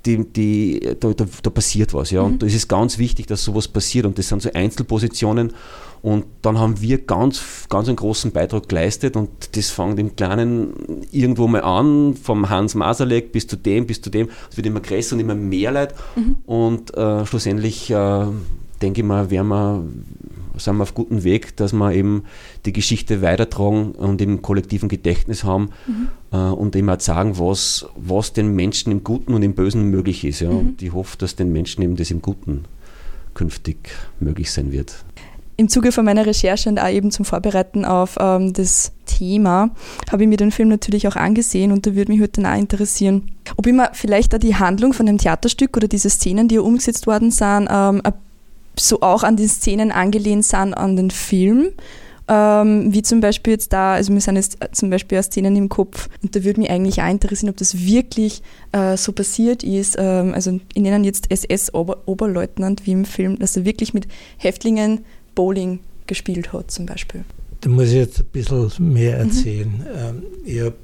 die, 0.05 0.25
die, 0.25 0.79
da, 0.99 1.13
da, 1.13 1.25
da, 1.41 1.49
passiert 1.49 1.93
was. 1.93 2.11
Ja? 2.11 2.21
Und 2.21 2.41
mhm. 2.41 2.47
es 2.47 2.53
ist 2.53 2.67
ganz 2.67 2.97
wichtig, 2.97 3.27
dass 3.27 3.43
sowas 3.43 3.67
passiert. 3.67 4.05
Und 4.05 4.17
das 4.17 4.29
sind 4.29 4.41
so 4.41 4.51
Einzelpositionen. 4.53 5.53
Und 6.01 6.25
dann 6.43 6.59
haben 6.59 6.81
wir 6.81 6.99
ganz, 6.99 7.67
ganz 7.67 7.87
einen 7.87 7.97
großen 7.97 8.31
Beitrag 8.31 8.69
geleistet. 8.69 9.15
Und 9.15 9.55
das 9.55 9.71
fängt 9.71 9.99
im 9.99 10.15
Kleinen 10.15 11.01
irgendwo 11.11 11.47
mal 11.47 11.63
an, 11.63 12.15
vom 12.15 12.49
Hans 12.49 12.75
Masalek 12.75 13.31
bis 13.31 13.47
zu 13.47 13.55
dem, 13.55 13.87
bis 13.87 14.01
zu 14.01 14.09
dem. 14.09 14.29
Es 14.49 14.57
wird 14.57 14.67
immer 14.67 14.81
größer 14.81 15.15
und 15.15 15.19
immer 15.19 15.35
mehr 15.35 15.71
Leid. 15.71 15.95
Mhm. 16.15 16.35
Und 16.45 16.95
äh, 16.95 17.25
schlussendlich 17.25 17.89
äh, 17.89 18.25
denke 18.81 19.01
ich 19.01 19.07
mal, 19.07 19.31
werden 19.31 19.47
wir 19.47 19.83
sind 20.57 20.77
wir 20.77 20.83
auf 20.83 20.93
gutem 20.93 21.23
Weg, 21.23 21.55
dass 21.57 21.73
wir 21.73 21.93
eben 21.93 22.23
die 22.65 22.73
Geschichte 22.73 23.21
weitertragen 23.21 23.91
und 23.91 24.21
im 24.21 24.41
kollektiven 24.41 24.89
Gedächtnis 24.89 25.43
haben 25.43 25.69
mhm. 25.87 26.07
äh, 26.31 26.37
und 26.37 26.75
eben 26.75 26.89
auch 26.89 26.99
sagen, 26.99 27.37
was, 27.37 27.85
was 27.95 28.33
den 28.33 28.55
Menschen 28.55 28.91
im 28.91 29.03
Guten 29.03 29.33
und 29.33 29.43
im 29.43 29.53
Bösen 29.53 29.89
möglich 29.89 30.23
ist. 30.23 30.41
Ja. 30.41 30.49
Mhm. 30.49 30.57
Und 30.57 30.81
ich 30.81 30.93
hoffe, 30.93 31.17
dass 31.17 31.35
den 31.35 31.51
Menschen 31.51 31.81
eben 31.81 31.95
das 31.95 32.11
im 32.11 32.21
Guten 32.21 32.65
künftig 33.33 33.77
möglich 34.19 34.51
sein 34.51 34.71
wird. 34.71 34.95
Im 35.57 35.69
Zuge 35.69 35.93
von 35.93 36.03
meiner 36.03 36.25
Recherche 36.25 36.67
und 36.67 36.79
auch 36.79 36.89
eben 36.89 37.11
zum 37.11 37.23
Vorbereiten 37.23 37.85
auf 37.85 38.17
ähm, 38.19 38.51
das 38.51 38.91
Thema 39.05 39.69
habe 40.11 40.23
ich 40.23 40.29
mir 40.29 40.35
den 40.35 40.51
Film 40.51 40.67
natürlich 40.67 41.07
auch 41.07 41.15
angesehen 41.15 41.71
und 41.71 41.85
da 41.87 41.95
würde 41.95 42.11
mich 42.11 42.21
heute 42.21 42.41
auch 42.41 42.57
interessieren, 42.57 43.31
ob 43.55 43.65
ich 43.65 43.73
mir 43.73 43.89
vielleicht 43.93 44.35
auch 44.35 44.39
die 44.39 44.55
Handlung 44.55 44.91
von 44.91 45.05
dem 45.05 45.17
Theaterstück 45.17 45.77
oder 45.77 45.87
diese 45.87 46.09
Szenen, 46.09 46.49
die 46.49 46.55
ja 46.55 46.61
umgesetzt 46.61 47.07
worden 47.07 47.31
sind, 47.31 47.69
ähm, 47.71 48.01
ein 48.03 48.13
so 48.79 49.01
auch 49.01 49.23
an 49.23 49.35
die 49.35 49.47
Szenen 49.47 49.91
angelehnt 49.91 50.45
sind 50.45 50.73
an 50.73 50.95
den 50.95 51.11
Film. 51.11 51.69
Ähm, 52.27 52.91
wie 52.91 53.03
zum 53.03 53.21
Beispiel 53.21 53.53
jetzt 53.53 53.71
da, 53.71 53.93
also 53.93 54.11
mir 54.11 54.19
sind 54.19 54.35
jetzt 54.35 54.57
zum 54.71 54.89
Beispiel 54.89 55.21
Szenen 55.21 55.55
im 55.55 55.69
Kopf 55.69 56.09
und 56.23 56.35
da 56.35 56.43
würde 56.43 56.59
mich 56.59 56.71
eigentlich 56.71 56.99
auch 57.01 57.09
interessieren, 57.09 57.51
ob 57.51 57.57
das 57.57 57.85
wirklich 57.85 58.41
äh, 58.71 58.97
so 58.97 59.11
passiert 59.11 59.63
ist. 59.63 59.95
Ähm, 59.99 60.33
also 60.33 60.59
in 60.73 60.83
denen 60.83 61.03
jetzt 61.03 61.29
SS-Oberleutnant 61.29 62.87
wie 62.87 62.93
im 62.93 63.05
Film, 63.05 63.37
dass 63.37 63.55
er 63.55 63.65
wirklich 63.65 63.93
mit 63.93 64.07
Häftlingen 64.37 65.05
Bowling 65.35 65.79
gespielt 66.07 66.51
hat 66.51 66.71
zum 66.71 66.87
Beispiel. 66.87 67.25
Da 67.61 67.69
muss 67.69 67.89
ich 67.89 67.95
jetzt 67.95 68.19
ein 68.19 68.25
bisschen 68.31 68.71
mehr 68.93 69.23
mhm. 69.23 69.29
erzählen. 69.29 69.69
Mhm. 69.69 70.23
ich 70.45 70.61
habe 70.61 70.75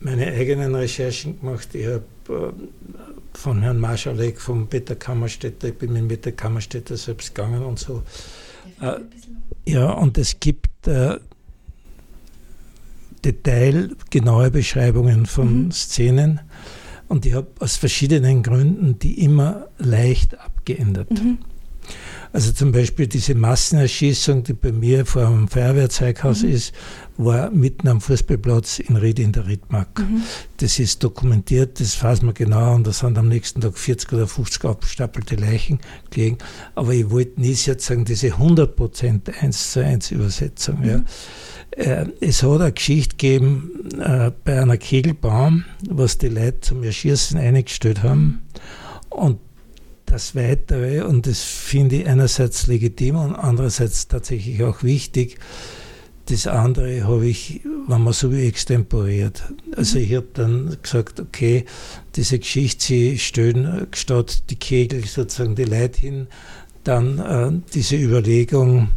meine 0.00 0.26
eigenen 0.26 0.74
Recherchen 0.74 1.38
gemacht. 1.40 1.68
Ich 1.74 1.86
habe 1.86 2.02
äh, 2.28 3.07
von 3.38 3.62
Herrn 3.62 3.78
Marschalek, 3.78 4.40
von 4.40 4.66
Peter 4.66 4.96
Kammerstädter, 4.96 5.68
ich 5.68 5.78
bin 5.78 5.92
mit 5.92 6.08
Peter 6.08 6.32
Kammerstädter 6.32 6.96
selbst 6.96 7.34
gegangen 7.34 7.62
und 7.62 7.78
so. 7.78 8.02
Äh, 8.80 8.98
ja, 9.64 9.92
und 9.92 10.18
es 10.18 10.40
gibt 10.40 10.88
äh, 10.88 11.18
detailgenaue 13.24 14.50
Beschreibungen 14.50 15.26
von 15.26 15.66
mhm. 15.66 15.70
Szenen 15.70 16.40
und 17.06 17.26
ich 17.26 17.34
habe 17.34 17.46
aus 17.60 17.76
verschiedenen 17.76 18.42
Gründen 18.42 18.98
die 18.98 19.22
immer 19.22 19.68
leicht 19.78 20.38
abgeändert. 20.38 21.10
Mhm. 21.10 21.38
Also 22.32 22.52
zum 22.52 22.72
Beispiel 22.72 23.06
diese 23.06 23.34
Massenerschießung, 23.34 24.42
die 24.44 24.52
bei 24.52 24.72
mir 24.72 25.06
vor 25.06 25.24
dem 25.26 25.48
Feuerwehrzeughaus 25.48 26.42
mhm. 26.42 26.50
ist, 26.50 26.74
war 27.16 27.50
mitten 27.50 27.88
am 27.88 28.00
Fußballplatz 28.00 28.78
in 28.78 28.96
Ried 28.96 29.18
in 29.18 29.32
der 29.32 29.46
Riedmark. 29.46 29.98
Mhm. 29.98 30.22
Das 30.58 30.78
ist 30.78 31.02
dokumentiert, 31.02 31.80
das 31.80 32.02
weiß 32.02 32.22
man 32.22 32.34
genau 32.34 32.74
und 32.74 32.86
da 32.86 32.92
sind 32.92 33.18
am 33.18 33.28
nächsten 33.28 33.60
Tag 33.60 33.76
40 33.76 34.12
oder 34.12 34.26
50 34.26 34.64
abgestapelte 34.64 35.36
Leichen 35.36 35.80
gelegen. 36.10 36.38
Aber 36.74 36.92
ich 36.92 37.10
wollte 37.10 37.40
nie 37.40 37.54
sozusagen 37.54 38.04
diese 38.04 38.28
100% 38.28 39.40
1 39.40 39.72
zu 39.72 39.84
1 39.84 40.10
Übersetzung. 40.10 40.80
Mhm. 40.80 40.88
Ja. 40.88 41.02
Äh, 41.70 42.06
es 42.20 42.42
hat 42.42 42.60
eine 42.60 42.72
Geschichte 42.72 43.16
gegeben 43.16 43.90
äh, 44.00 44.30
bei 44.44 44.60
einer 44.60 44.76
Kegelbahn, 44.76 45.64
was 45.88 46.18
die 46.18 46.28
Leute 46.28 46.60
zum 46.60 46.82
Erschießen 46.82 47.38
eingestellt 47.38 48.02
haben. 48.02 48.42
Und 49.10 49.38
das 50.10 50.34
Weitere, 50.34 51.02
und 51.02 51.26
das 51.26 51.42
finde 51.42 51.96
ich 51.96 52.06
einerseits 52.06 52.66
legitim 52.66 53.16
und 53.16 53.34
andererseits 53.34 54.08
tatsächlich 54.08 54.62
auch 54.62 54.82
wichtig, 54.82 55.38
das 56.26 56.46
andere 56.46 57.04
habe 57.04 57.26
ich, 57.26 57.62
wenn 57.86 58.02
man 58.02 58.12
so 58.12 58.30
wie 58.32 58.46
extemporiert. 58.46 59.42
Also 59.74 59.98
ich 59.98 60.14
habe 60.14 60.26
dann 60.34 60.76
gesagt, 60.82 61.20
okay, 61.20 61.64
diese 62.16 62.38
Geschichte, 62.38 62.86
sie 62.86 63.18
stellen 63.18 63.86
statt 63.92 64.42
die 64.50 64.56
Kegel 64.56 65.04
sozusagen 65.06 65.54
die 65.54 65.64
Leute 65.64 66.00
hin, 66.00 66.26
dann 66.84 67.18
äh, 67.18 67.50
diese 67.72 67.96
Überlegung, 67.96 68.88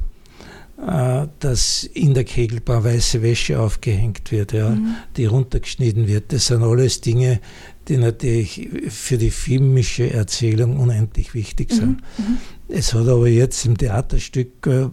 äh, 0.86 1.28
dass 1.39 1.84
in 1.84 2.13
der 2.13 2.26
Kegelbahn 2.26 2.84
weiße 2.84 3.21
Wäsche 3.21 3.60
aufgehängt 3.60 4.32
wird, 4.32 4.52
ja, 4.52 4.69
mhm. 4.71 4.95
die 5.15 5.26
runtergeschnitten 5.26 6.08
wird. 6.08 6.34
Das 6.34 6.47
sind 6.47 6.63
alles 6.63 7.00
Dinge, 7.02 7.39
die 7.88 7.98
natürlich 7.98 8.70
für 8.89 9.17
die 9.17 9.32
filmische 9.32 10.12
Erzählung 10.12 10.78
unendlich 10.78 11.34
wichtig 11.34 11.72
sind. 11.72 12.02
Mhm. 12.17 12.26
Mhm. 12.26 12.38
Es 12.67 12.94
hat 12.94 13.08
aber 13.08 13.28
jetzt 13.28 13.65
im 13.65 13.76
Theaterstück 13.78 14.67
äh, 14.67 14.89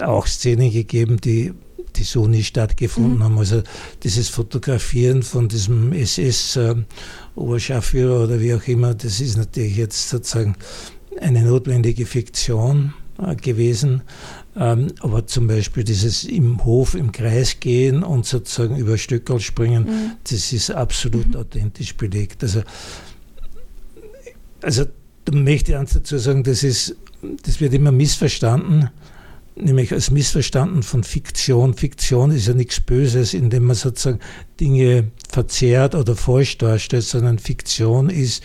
auch 0.00 0.26
Szenen 0.26 0.70
gegeben, 0.70 1.16
die, 1.18 1.54
die 1.96 2.04
so 2.04 2.28
nie 2.28 2.42
stattgefunden 2.42 3.18
mhm. 3.18 3.24
haben. 3.24 3.38
Also 3.38 3.62
dieses 4.02 4.28
Fotografieren 4.28 5.22
von 5.22 5.48
diesem 5.48 5.92
SS-Oberscharführer 5.92 8.20
äh, 8.20 8.24
oder 8.24 8.40
wie 8.40 8.54
auch 8.54 8.68
immer, 8.68 8.94
das 8.94 9.20
ist 9.20 9.36
natürlich 9.36 9.76
jetzt 9.76 10.08
sozusagen 10.08 10.56
eine 11.20 11.42
notwendige 11.42 12.06
Fiktion 12.06 12.94
äh, 13.18 13.36
gewesen. 13.36 14.00
Ähm, 14.54 14.88
aber 15.00 15.26
zum 15.26 15.46
Beispiel 15.46 15.82
dieses 15.82 16.24
im 16.24 16.62
Hof 16.64 16.94
im 16.94 17.10
Kreis 17.10 17.58
gehen 17.58 18.02
und 18.02 18.26
sozusagen 18.26 18.76
über 18.76 18.98
Stöckel 18.98 19.40
springen, 19.40 19.84
mhm. 19.84 20.10
das 20.24 20.52
ist 20.52 20.70
absolut 20.70 21.28
mhm. 21.28 21.36
authentisch 21.36 21.96
belegt. 21.96 22.42
Also, 22.42 22.62
also 24.60 24.84
da 25.24 25.32
möchte 25.34 25.72
ich 25.72 25.78
eins 25.78 25.94
dazu 25.94 26.18
sagen, 26.18 26.42
das, 26.42 26.64
ist, 26.64 26.96
das 27.44 27.60
wird 27.60 27.72
immer 27.72 27.92
missverstanden, 27.92 28.90
nämlich 29.56 29.92
als 29.92 30.10
missverstanden 30.10 30.82
von 30.82 31.02
Fiktion. 31.02 31.72
Fiktion 31.72 32.30
ist 32.30 32.46
ja 32.46 32.52
nichts 32.52 32.80
Böses, 32.80 33.32
indem 33.32 33.64
man 33.64 33.76
sozusagen 33.76 34.20
Dinge 34.60 35.10
verzerrt 35.30 35.94
oder 35.94 36.14
falsch 36.14 36.58
darstellt, 36.58 37.04
sondern 37.04 37.38
Fiktion 37.38 38.10
ist 38.10 38.42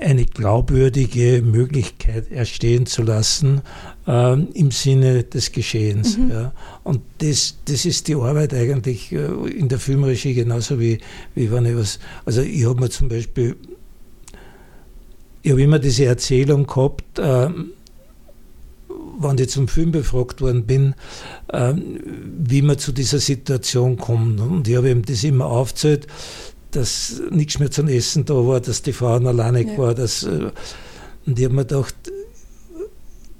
eine 0.00 0.24
glaubwürdige 0.24 1.42
Möglichkeit 1.42 2.30
erstehen 2.30 2.86
zu 2.86 3.02
lassen 3.02 3.62
äh, 4.08 4.32
im 4.32 4.70
Sinne 4.70 5.22
des 5.22 5.52
Geschehens. 5.52 6.16
Mhm. 6.16 6.30
Ja. 6.30 6.52
Und 6.82 7.02
das, 7.18 7.58
das 7.66 7.84
ist 7.84 8.08
die 8.08 8.14
Arbeit 8.14 8.54
eigentlich 8.54 9.12
äh, 9.12 9.26
in 9.50 9.68
der 9.68 9.78
Filmregie 9.78 10.34
genauso 10.34 10.80
wie, 10.80 10.98
wie 11.34 11.52
wenn 11.52 11.66
ich 11.66 11.76
was. 11.76 11.98
Also 12.24 12.40
ich 12.40 12.66
habe 12.66 12.80
mir 12.80 12.88
zum 12.88 13.08
Beispiel, 13.08 13.54
ich 15.42 15.52
habe 15.52 15.62
immer 15.62 15.78
diese 15.78 16.06
Erzählung 16.06 16.66
gehabt, 16.66 17.18
äh, 17.18 17.50
wenn 19.20 19.38
ich 19.38 19.50
zum 19.50 19.68
Film 19.68 19.92
befragt 19.92 20.40
worden 20.40 20.64
bin, 20.64 20.94
äh, 21.48 21.74
wie 21.74 22.62
man 22.62 22.78
zu 22.78 22.92
dieser 22.92 23.18
Situation 23.18 23.98
kommt. 23.98 24.40
Und 24.40 24.66
ich 24.66 24.76
habe 24.76 24.88
eben 24.88 25.02
das 25.02 25.22
immer 25.22 25.46
aufgezählt 25.46 26.06
dass 26.70 27.22
nichts 27.30 27.58
mehr 27.58 27.70
zum 27.70 27.88
Essen 27.88 28.26
da 28.26 28.34
war, 28.34 28.60
dass 28.60 28.82
die 28.82 28.92
Frauen 28.92 29.26
alleine 29.26 29.62
ja. 29.62 29.78
war. 29.78 29.94
Dass, 29.94 30.22
äh, 30.24 30.50
und 31.24 31.38
ich 31.38 31.44
habe 31.46 31.54
mir 31.54 31.64
gedacht, 31.64 31.94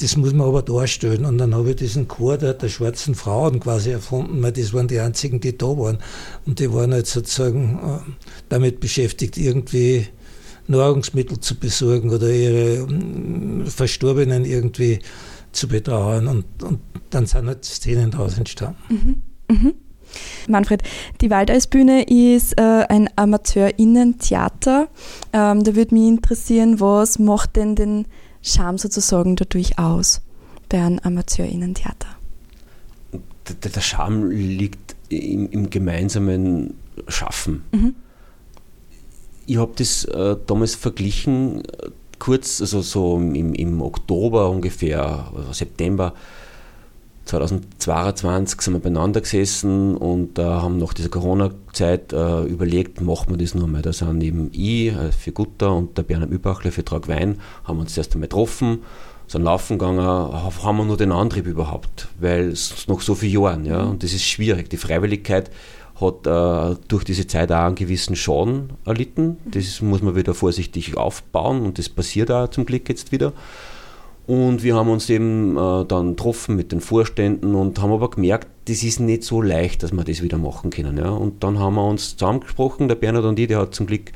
das 0.01 0.17
muss 0.17 0.33
man 0.33 0.47
aber 0.47 0.63
darstellen. 0.63 1.25
Und 1.25 1.39
dann 1.39 1.55
habe 1.55 1.71
ich 1.71 1.77
diesen 1.77 2.09
Chor 2.09 2.39
der, 2.39 2.55
der 2.55 2.69
schwarzen 2.69 3.15
Frauen 3.15 3.61
quasi 3.61 3.91
erfunden, 3.91 4.43
weil 4.43 4.53
das 4.53 4.73
waren 4.73 4.89
die 4.89 5.01
einzigen, 5.01 5.41
die 5.41 5.57
da 5.57 5.67
waren. 5.67 5.99
Und 6.47 6.61
die 6.61 6.73
waren 6.73 6.93
halt 6.93 7.07
sozusagen 7.07 7.79
äh, 7.79 8.11
damit 8.49 8.81
beschäftigt, 8.81 9.37
irgendwie 9.37 10.07
Nahrungsmittel 10.69 11.41
zu 11.41 11.57
besorgen 11.57 12.11
oder 12.11 12.31
ihre 12.31 12.87
äh, 12.87 13.67
Verstorbenen 13.67 14.45
irgendwie 14.45 15.01
zu 15.53 15.69
betrauern. 15.69 16.29
Und, 16.29 16.63
und 16.63 16.81
dann 17.11 17.27
sind 17.27 17.47
halt 17.47 17.65
Szenen 17.65 18.11
daraus 18.11 18.39
entstanden. 18.39 18.79
Mhm. 18.89 19.57
Mhm. 19.57 19.75
Manfred, 20.49 20.83
die 21.21 21.31
Waldeisbühne 21.31 22.05
ist 22.05 22.59
äh, 22.59 22.87
ein 22.89 23.11
Amateurinnen-Theater. 23.17 24.89
Ähm, 25.33 25.65
da 25.65 25.75
würde 25.75 25.95
mich 25.95 26.09
interessieren, 26.09 26.81
was 26.81 27.19
macht 27.19 27.57
denn 27.57 27.75
den 27.75 28.07
Charme 28.43 28.79
sozusagen 28.79 29.37
dadurch 29.37 29.79
aus 29.79 30.21
bei 30.69 30.79
einem 30.83 30.99
Amateurinnen-Theater? 31.01 32.09
Der, 33.63 33.71
der 33.71 33.81
Charme 33.81 34.31
liegt 34.31 34.95
im, 35.09 35.51
im 35.51 35.71
gemeinsamen 35.71 36.75
Schaffen. 37.09 37.65
Mhm. 37.73 37.95
Ich 39.47 39.57
habe 39.57 39.73
das 39.77 40.05
äh, 40.05 40.37
damals 40.47 40.75
verglichen, 40.75 41.65
äh, 41.65 41.91
kurz, 42.19 42.61
also 42.61 42.83
so 42.83 43.17
im, 43.17 43.55
im 43.55 43.81
Oktober 43.81 44.51
ungefähr, 44.51 45.31
also 45.35 45.53
September, 45.53 46.15
2022 47.29 48.63
sind 48.63 48.73
wir 48.73 48.81
beieinander 48.81 49.21
gesessen 49.21 49.97
und 49.97 50.39
äh, 50.39 50.43
haben 50.43 50.79
nach 50.79 50.95
dieser 50.95 51.11
Corona-Zeit 51.11 52.15
äh, 52.15 52.45
überlegt, 52.45 53.03
machen 53.03 53.31
wir 53.31 53.37
das 53.37 53.55
noch 53.55 53.65
einmal. 53.65 53.83
Da 53.83 53.93
sind 53.93 54.23
eben 54.23 54.49
ich 54.53 54.89
äh, 54.89 55.13
für 55.13 55.33
Gutter 55.33 55.75
und 55.75 55.99
der 55.99 56.05
Bernhard 56.05 56.31
Übachler 56.31 56.73
für 56.73 56.85
Tragwein, 56.85 57.39
haben 57.65 57.81
uns 57.81 57.97
erst 57.99 58.15
einmal 58.15 58.29
getroffen, 58.29 58.79
sind 59.27 59.43
laufen 59.43 59.79
gegangen, 59.79 60.01
haben 60.01 60.77
wir 60.79 60.85
nur 60.87 60.97
den 60.97 61.13
Antrieb 61.13 61.47
überhaupt, 61.47 62.09
weil 62.19 62.49
es 62.49 62.89
noch 62.89 63.03
so 63.03 63.15
viele 63.15 63.43
Jahre, 63.43 63.61
ja, 63.63 63.83
und 63.83 64.03
das 64.03 64.15
ist 64.15 64.25
schwierig. 64.25 64.71
Die 64.71 64.79
Freiwilligkeit 64.79 65.51
hat 66.01 66.27
äh, 66.27 66.77
durch 66.89 67.05
diese 67.05 67.27
Zeit 67.27 67.53
auch 67.53 67.67
einen 67.67 67.75
gewissen 67.75 68.17
Schaden 68.17 68.71
erlitten. 68.87 69.37
Das 69.45 69.83
muss 69.83 70.01
man 70.01 70.17
wieder 70.17 70.33
vorsichtig 70.33 70.97
aufbauen 70.97 71.61
und 71.61 71.79
das 71.79 71.91
passiert 71.91 72.31
auch 72.31 72.49
zum 72.49 72.65
Glück 72.65 72.89
jetzt 72.89 73.13
wieder. 73.13 73.35
Und 74.29 74.63
wir 74.63 74.75
haben 74.75 74.91
uns 74.91 75.09
eben 75.09 75.57
äh, 75.57 75.87
dann 75.87 76.11
getroffen 76.11 76.55
mit 76.55 76.71
den 76.71 76.83
Vorständen 76.83 77.55
und 77.55 77.81
haben 77.81 77.93
aber 77.93 78.11
gemerkt, 78.11 78.49
das 78.67 78.83
ist 78.83 79.01
nicht 79.01 79.25
so 79.25 79.41
leicht, 79.41 79.83
dass 79.83 79.91
wir 79.91 80.05
das 80.05 80.23
wieder 80.23 80.37
machen 80.37 80.69
können. 80.69 80.99
Ja. 80.99 81.09
Und 81.09 81.43
dann 81.43 81.59
haben 81.59 81.77
wir 81.77 81.89
uns 81.89 82.19
zusammengesprochen, 82.19 82.89
der 82.89 82.97
Bernhard 82.97 83.25
und 83.25 83.39
ich, 83.39 83.49
der 83.49 83.61
hat 83.61 83.75
zum 83.75 83.87
Glück 83.87 84.13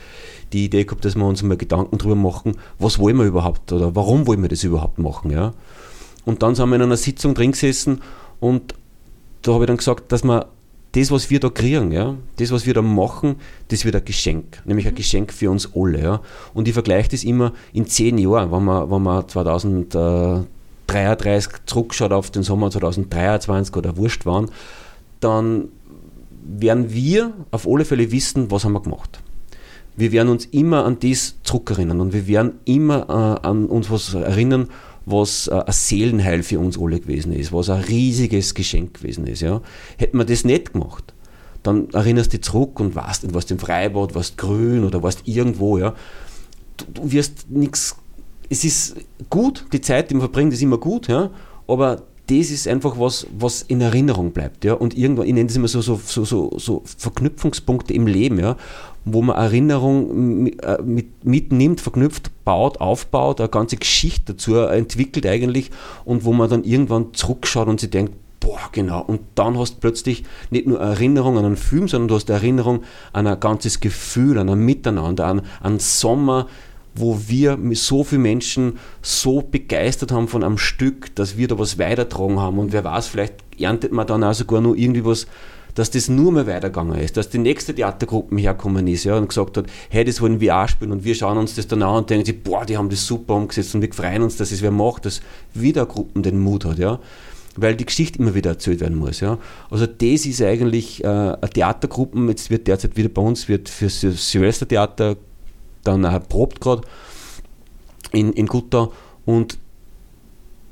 die 0.52 0.66
Idee 0.66 0.84
gehabt, 0.84 1.06
dass 1.06 1.16
wir 1.16 1.24
uns 1.24 1.42
mal 1.42 1.56
Gedanken 1.56 1.96
darüber 1.96 2.14
machen, 2.14 2.58
was 2.78 2.98
wollen 2.98 3.16
wir 3.16 3.24
überhaupt 3.24 3.72
oder 3.72 3.94
warum 3.96 4.26
wollen 4.26 4.42
wir 4.42 4.50
das 4.50 4.64
überhaupt 4.64 4.98
machen. 4.98 5.30
Ja. 5.30 5.54
Und 6.26 6.42
dann 6.42 6.54
sind 6.54 6.68
wir 6.68 6.76
in 6.76 6.82
einer 6.82 6.98
Sitzung 6.98 7.32
drin 7.32 7.52
gesessen 7.52 8.02
und 8.38 8.74
da 9.40 9.54
habe 9.54 9.64
ich 9.64 9.68
dann 9.68 9.78
gesagt, 9.78 10.12
dass 10.12 10.24
wir 10.24 10.46
das, 10.92 11.10
was 11.10 11.28
wir 11.30 11.40
da 11.40 11.48
kriegen, 11.48 11.90
ja, 11.90 12.14
das, 12.36 12.52
was 12.52 12.66
wir 12.66 12.74
da 12.74 12.82
machen, 12.82 13.36
das 13.68 13.86
wird 13.86 13.96
ein 13.96 14.04
Geschenk, 14.04 14.62
nämlich 14.64 14.86
ein 14.86 14.92
mhm. 14.92 14.98
Geschenk 14.98 15.32
für 15.32 15.50
uns 15.50 15.70
alle. 15.74 16.02
Ja. 16.02 16.20
Und 16.54 16.68
ich 16.68 16.74
vergleiche 16.74 17.08
das 17.10 17.24
immer 17.24 17.52
in 17.72 17.86
zehn 17.86 18.18
Jahren, 18.18 18.52
wenn 18.52 18.64
man, 18.64 18.88
wenn 18.90 19.02
man 19.02 19.26
2033 19.26 21.64
zurückschaut 21.66 22.12
auf 22.12 22.30
den 22.30 22.42
Sommer 22.42 22.70
2023 22.70 23.74
oder 23.74 23.96
wurscht 23.96 24.26
waren, 24.26 24.50
dann 25.20 25.68
werden 26.44 26.92
wir 26.92 27.32
auf 27.50 27.66
alle 27.66 27.86
Fälle 27.86 28.12
wissen, 28.12 28.50
was 28.50 28.64
haben 28.64 28.72
wir 28.72 28.82
gemacht. 28.82 29.20
Wir 29.96 30.12
werden 30.12 30.28
uns 30.28 30.44
immer 30.46 30.84
an 30.84 30.98
das 31.00 31.36
zurückerinnern 31.42 32.00
und 32.00 32.12
wir 32.12 32.26
werden 32.26 32.58
immer 32.64 33.40
äh, 33.42 33.46
an 33.46 33.66
uns 33.66 33.90
was 33.90 34.14
erinnern, 34.14 34.68
was 35.06 35.48
äh, 35.48 35.54
ein 35.54 35.72
Seelenheil 35.72 36.42
für 36.42 36.58
uns 36.58 36.78
alle 36.78 37.00
gewesen 37.00 37.32
ist, 37.32 37.52
was 37.52 37.70
ein 37.70 37.82
riesiges 37.82 38.54
Geschenk 38.54 38.94
gewesen 38.94 39.26
ist. 39.26 39.40
Ja. 39.40 39.60
Hätten 39.96 40.18
wir 40.18 40.24
das 40.24 40.44
nicht 40.44 40.72
gemacht, 40.72 41.14
dann 41.62 41.90
erinnerst 41.90 42.32
du 42.32 42.38
dich 42.38 42.44
zurück 42.44 42.80
und 42.80 42.94
du 42.94 42.94
warst 42.96 43.50
im 43.50 43.58
Freibad, 43.58 44.14
warst 44.14 44.36
grün 44.36 44.84
oder 44.84 45.02
warst 45.02 45.22
irgendwo. 45.26 45.78
Ja. 45.78 45.94
Du, 46.76 46.84
du 46.92 47.12
wirst 47.12 47.50
nichts. 47.50 47.96
Es 48.48 48.64
ist 48.64 48.96
gut, 49.30 49.64
die 49.72 49.80
Zeit, 49.80 50.10
die 50.10 50.14
man 50.14 50.22
verbringt, 50.22 50.52
ist 50.52 50.62
immer 50.62 50.78
gut, 50.78 51.08
ja, 51.08 51.30
aber 51.66 52.02
das 52.26 52.50
ist 52.50 52.68
einfach 52.68 52.98
was, 52.98 53.26
was 53.36 53.62
in 53.62 53.80
Erinnerung 53.80 54.32
bleibt. 54.32 54.64
Ja? 54.64 54.74
Und 54.74 54.96
irgendwann, 54.96 55.26
ich 55.26 55.32
nenne 55.32 55.46
das 55.46 55.56
immer 55.56 55.68
so, 55.68 55.80
so, 55.80 55.96
so, 55.96 56.24
so, 56.24 56.58
so 56.58 56.82
Verknüpfungspunkte 56.84 57.92
im 57.94 58.06
Leben, 58.06 58.38
ja? 58.38 58.56
Wo 59.04 59.22
man 59.22 59.36
Erinnerung 59.36 60.46
äh, 60.46 60.80
mit, 60.82 61.24
mitnimmt, 61.24 61.80
verknüpft, 61.80 62.30
baut, 62.44 62.80
aufbaut, 62.80 63.40
eine 63.40 63.48
ganze 63.48 63.76
Geschichte 63.76 64.32
dazu 64.32 64.56
entwickelt 64.56 65.26
eigentlich 65.26 65.70
und 66.04 66.24
wo 66.24 66.32
man 66.32 66.48
dann 66.48 66.64
irgendwann 66.64 67.14
zurückschaut 67.14 67.68
und 67.68 67.80
sich 67.80 67.90
denkt, 67.90 68.12
boah, 68.40 68.60
genau. 68.72 69.02
Und 69.02 69.20
dann 69.34 69.58
hast 69.58 69.74
du 69.74 69.80
plötzlich 69.80 70.24
nicht 70.50 70.66
nur 70.66 70.80
Erinnerung 70.80 71.38
an 71.38 71.44
einen 71.44 71.56
Film, 71.56 71.88
sondern 71.88 72.08
du 72.08 72.14
hast 72.16 72.28
Erinnerung 72.28 72.82
an 73.12 73.26
ein 73.26 73.40
ganzes 73.40 73.80
Gefühl, 73.80 74.38
an 74.38 74.48
ein 74.48 74.60
Miteinander, 74.60 75.26
an 75.26 75.42
einen 75.62 75.78
Sommer, 75.78 76.48
wo 76.94 77.18
wir 77.26 77.56
mit 77.56 77.78
so 77.78 78.04
vielen 78.04 78.22
Menschen 78.22 78.78
so 79.00 79.40
begeistert 79.40 80.12
haben 80.12 80.28
von 80.28 80.44
einem 80.44 80.58
Stück, 80.58 81.14
dass 81.14 81.36
wir 81.36 81.48
da 81.48 81.58
was 81.58 81.78
weitertragen 81.78 82.38
haben. 82.38 82.58
Und 82.58 82.72
wer 82.72 82.84
weiß, 82.84 83.06
vielleicht 83.06 83.34
erntet 83.58 83.92
man 83.92 84.06
dann 84.06 84.24
auch 84.24 84.34
sogar 84.34 84.60
noch 84.60 84.74
irgendwie 84.74 85.04
was, 85.04 85.26
dass 85.74 85.90
das 85.90 86.08
nur 86.08 86.32
mehr 86.32 86.46
weitergegangen 86.46 86.98
ist, 86.98 87.16
dass 87.16 87.30
die 87.30 87.38
nächste 87.38 87.74
Theatergruppe 87.74 88.36
hergekommen 88.36 88.86
ist 88.86 89.04
ja, 89.04 89.16
und 89.16 89.28
gesagt 89.28 89.56
hat, 89.56 89.66
hey, 89.88 90.04
das 90.04 90.20
wollen 90.20 90.40
wir 90.40 90.56
auch 90.56 90.68
spielen 90.68 90.92
und 90.92 91.04
wir 91.04 91.14
schauen 91.14 91.38
uns 91.38 91.54
das 91.54 91.66
dann 91.66 91.82
an 91.82 91.96
und 91.98 92.10
denken 92.10 92.26
sich, 92.26 92.42
boah, 92.42 92.64
die 92.66 92.76
haben 92.76 92.90
das 92.90 93.06
super 93.06 93.34
umgesetzt 93.34 93.74
und 93.74 93.82
wir 93.82 93.92
freuen 93.92 94.22
uns, 94.22 94.36
dass 94.36 94.52
es 94.52 94.62
wer 94.62 94.70
macht, 94.70 95.06
dass 95.06 95.22
wieder 95.54 95.86
Gruppen 95.86 96.22
den 96.22 96.38
Mut 96.38 96.64
hat, 96.64 96.78
ja 96.78 96.98
weil 97.56 97.76
die 97.76 97.84
Geschichte 97.84 98.18
immer 98.18 98.34
wieder 98.34 98.52
erzählt 98.52 98.80
werden 98.80 98.96
muss. 98.96 99.20
Ja. 99.20 99.38
Also 99.70 99.86
das 99.86 100.24
ist 100.24 100.40
eigentlich 100.40 101.04
äh, 101.04 101.06
eine 101.06 101.50
Theatergruppe, 101.52 102.18
jetzt 102.28 102.48
wird 102.50 102.66
derzeit 102.66 102.96
wieder 102.96 103.10
bei 103.10 103.20
uns, 103.20 103.48
wird 103.48 103.68
für 103.68 103.90
Silvestertheater 103.90 105.16
dann 105.84 106.06
auch 106.06 106.28
probt 106.28 106.60
gerade 106.60 106.82
in, 108.12 108.32
in 108.32 108.46
Gutta 108.46 108.88
und 109.24 109.58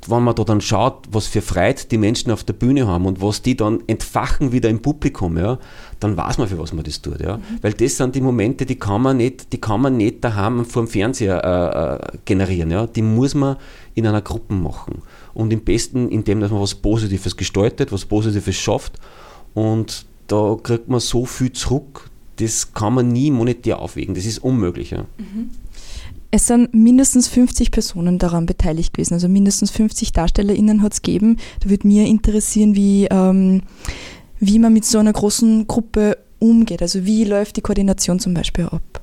wenn 0.06 0.22
man 0.22 0.34
da 0.34 0.44
dann 0.44 0.60
schaut, 0.60 1.04
was 1.10 1.26
für 1.26 1.42
Freude 1.42 1.82
die 1.90 1.98
Menschen 1.98 2.30
auf 2.30 2.44
der 2.44 2.54
Bühne 2.54 2.86
haben 2.86 3.06
und 3.06 3.20
was 3.20 3.42
die 3.42 3.56
dann 3.56 3.80
entfachen 3.86 4.52
wieder 4.52 4.68
im 4.70 4.80
Publikum, 4.80 5.36
ja, 5.36 5.58
dann 6.00 6.16
weiß 6.16 6.38
man, 6.38 6.48
für 6.48 6.58
was 6.58 6.72
man 6.72 6.84
das 6.84 7.02
tut. 7.02 7.20
Ja. 7.20 7.36
Mhm. 7.36 7.42
Weil 7.60 7.74
das 7.74 7.96
sind 7.96 8.14
die 8.14 8.20
Momente, 8.20 8.64
die 8.64 8.76
kann 8.76 9.02
man 9.02 9.18
nicht, 9.18 9.52
die 9.52 9.58
kann 9.58 9.82
man 9.82 9.96
nicht 9.96 10.24
daheim 10.24 10.64
vor 10.64 10.84
dem 10.84 10.88
Fernseher 10.88 11.44
äh, 11.44 12.14
äh, 12.14 12.18
generieren. 12.24 12.70
Ja. 12.70 12.86
Die 12.86 13.02
muss 13.02 13.34
man 13.34 13.56
in 13.94 14.06
einer 14.06 14.22
Gruppe 14.22 14.54
machen. 14.54 15.02
Und 15.34 15.52
im 15.52 15.60
besten, 15.60 16.08
indem 16.08 16.40
dass 16.40 16.50
man 16.50 16.60
was 16.60 16.74
Positives 16.74 17.36
gestaltet, 17.36 17.92
was 17.92 18.06
Positives 18.06 18.56
schafft. 18.56 18.98
Und 19.52 20.06
da 20.28 20.56
kriegt 20.62 20.88
man 20.88 21.00
so 21.00 21.26
viel 21.26 21.52
zurück, 21.52 22.08
das 22.36 22.72
kann 22.72 22.94
man 22.94 23.08
nie 23.08 23.30
monetär 23.30 23.78
aufwägen. 23.80 24.14
Das 24.14 24.24
ist 24.24 24.38
unmöglich. 24.38 24.92
Ja. 24.92 25.04
Mhm. 25.18 25.50
Es 26.32 26.46
sind 26.46 26.72
mindestens 26.72 27.26
50 27.26 27.72
Personen 27.72 28.18
daran 28.18 28.46
beteiligt 28.46 28.94
gewesen, 28.94 29.14
also 29.14 29.28
mindestens 29.28 29.72
50 29.72 30.12
DarstellerInnen 30.12 30.82
hat 30.82 30.92
es 30.92 31.02
gegeben. 31.02 31.38
Da 31.60 31.70
würde 31.70 31.88
mir 31.88 32.06
interessieren, 32.06 32.76
wie, 32.76 33.06
ähm, 33.10 33.62
wie 34.38 34.60
man 34.60 34.72
mit 34.72 34.84
so 34.84 34.98
einer 34.98 35.12
großen 35.12 35.66
Gruppe 35.66 36.18
umgeht. 36.38 36.82
Also 36.82 37.04
wie 37.04 37.24
läuft 37.24 37.56
die 37.56 37.62
Koordination 37.62 38.20
zum 38.20 38.34
Beispiel 38.34 38.66
ab? 38.66 39.02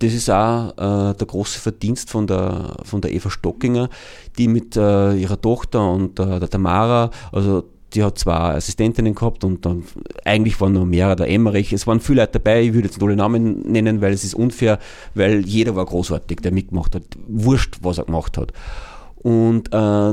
Das 0.00 0.12
ist 0.12 0.30
auch 0.30 0.70
äh, 0.70 1.14
der 1.14 1.26
große 1.26 1.58
Verdienst 1.58 2.10
von 2.10 2.26
der, 2.26 2.76
von 2.84 3.00
der 3.00 3.12
Eva 3.12 3.30
Stockinger, 3.30 3.88
die 4.38 4.48
mit 4.48 4.76
äh, 4.76 5.14
ihrer 5.14 5.40
Tochter 5.40 5.90
und 5.90 6.18
äh, 6.20 6.38
der 6.38 6.48
Tamara, 6.48 7.10
also 7.32 7.64
die 7.94 8.02
hat 8.02 8.18
zwei 8.18 8.54
Assistentinnen 8.54 9.14
gehabt 9.14 9.44
und 9.44 9.64
dann 9.64 9.84
eigentlich 10.24 10.60
waren 10.60 10.72
noch 10.74 10.84
mehrere, 10.84 11.16
der 11.16 11.28
Emmerich, 11.30 11.72
es 11.72 11.86
waren 11.86 12.00
viele 12.00 12.22
Leute 12.22 12.32
dabei, 12.38 12.62
ich 12.62 12.74
würde 12.74 12.88
jetzt 12.88 13.00
nur 13.00 13.08
den 13.08 13.18
Namen 13.18 13.60
nennen, 13.62 14.00
weil 14.00 14.12
es 14.12 14.24
ist 14.24 14.34
unfair, 14.34 14.78
weil 15.14 15.46
jeder 15.46 15.74
war 15.74 15.86
großartig, 15.86 16.40
der 16.40 16.52
mitgemacht 16.52 16.94
hat, 16.94 17.04
wurscht, 17.26 17.78
was 17.82 17.98
er 17.98 18.04
gemacht 18.04 18.36
hat. 18.36 18.52
Und 19.16 19.72
äh, 19.72 20.12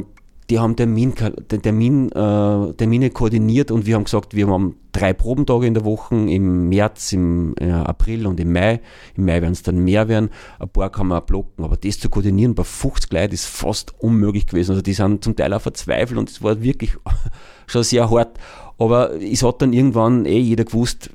die 0.49 0.59
haben 0.59 0.75
Termin, 0.75 1.13
Termin, 1.15 2.11
äh, 2.11 2.73
Termine 2.73 3.09
koordiniert 3.09 3.71
und 3.71 3.85
wir 3.85 3.95
haben 3.95 4.03
gesagt, 4.03 4.35
wir 4.35 4.47
haben 4.47 4.75
drei 4.91 5.11
Probentage 5.11 5.65
in 5.65 5.73
der 5.73 5.85
Woche, 5.85 6.15
im 6.15 6.69
März, 6.69 7.13
im 7.13 7.55
äh, 7.59 7.71
April 7.71 8.27
und 8.27 8.39
im 8.39 8.53
Mai. 8.53 8.79
Im 9.15 9.25
Mai 9.25 9.41
werden 9.41 9.53
es 9.53 9.63
dann 9.63 9.79
mehr 9.79 10.07
werden. 10.07 10.29
Ein 10.59 10.69
paar 10.69 10.91
kann 10.91 11.07
man 11.07 11.21
auch 11.21 11.25
blocken, 11.25 11.63
aber 11.63 11.77
das 11.77 11.99
zu 11.99 12.09
koordinieren 12.09 12.53
bei 12.53 12.63
50 12.63 13.11
Leuten 13.11 13.33
ist 13.33 13.45
fast 13.45 13.99
unmöglich 13.99 14.45
gewesen. 14.45 14.71
Also 14.71 14.83
die 14.83 14.93
sind 14.93 15.23
zum 15.23 15.35
Teil 15.35 15.51
auch 15.53 15.61
verzweifelt 15.61 16.19
und 16.19 16.29
es 16.29 16.43
war 16.43 16.61
wirklich 16.61 16.95
schon 17.67 17.83
sehr 17.83 18.09
hart. 18.11 18.37
Aber 18.77 19.19
es 19.19 19.41
hat 19.41 19.61
dann 19.63 19.73
irgendwann 19.73 20.25
eh 20.25 20.39
jeder 20.39 20.65
gewusst, 20.65 21.09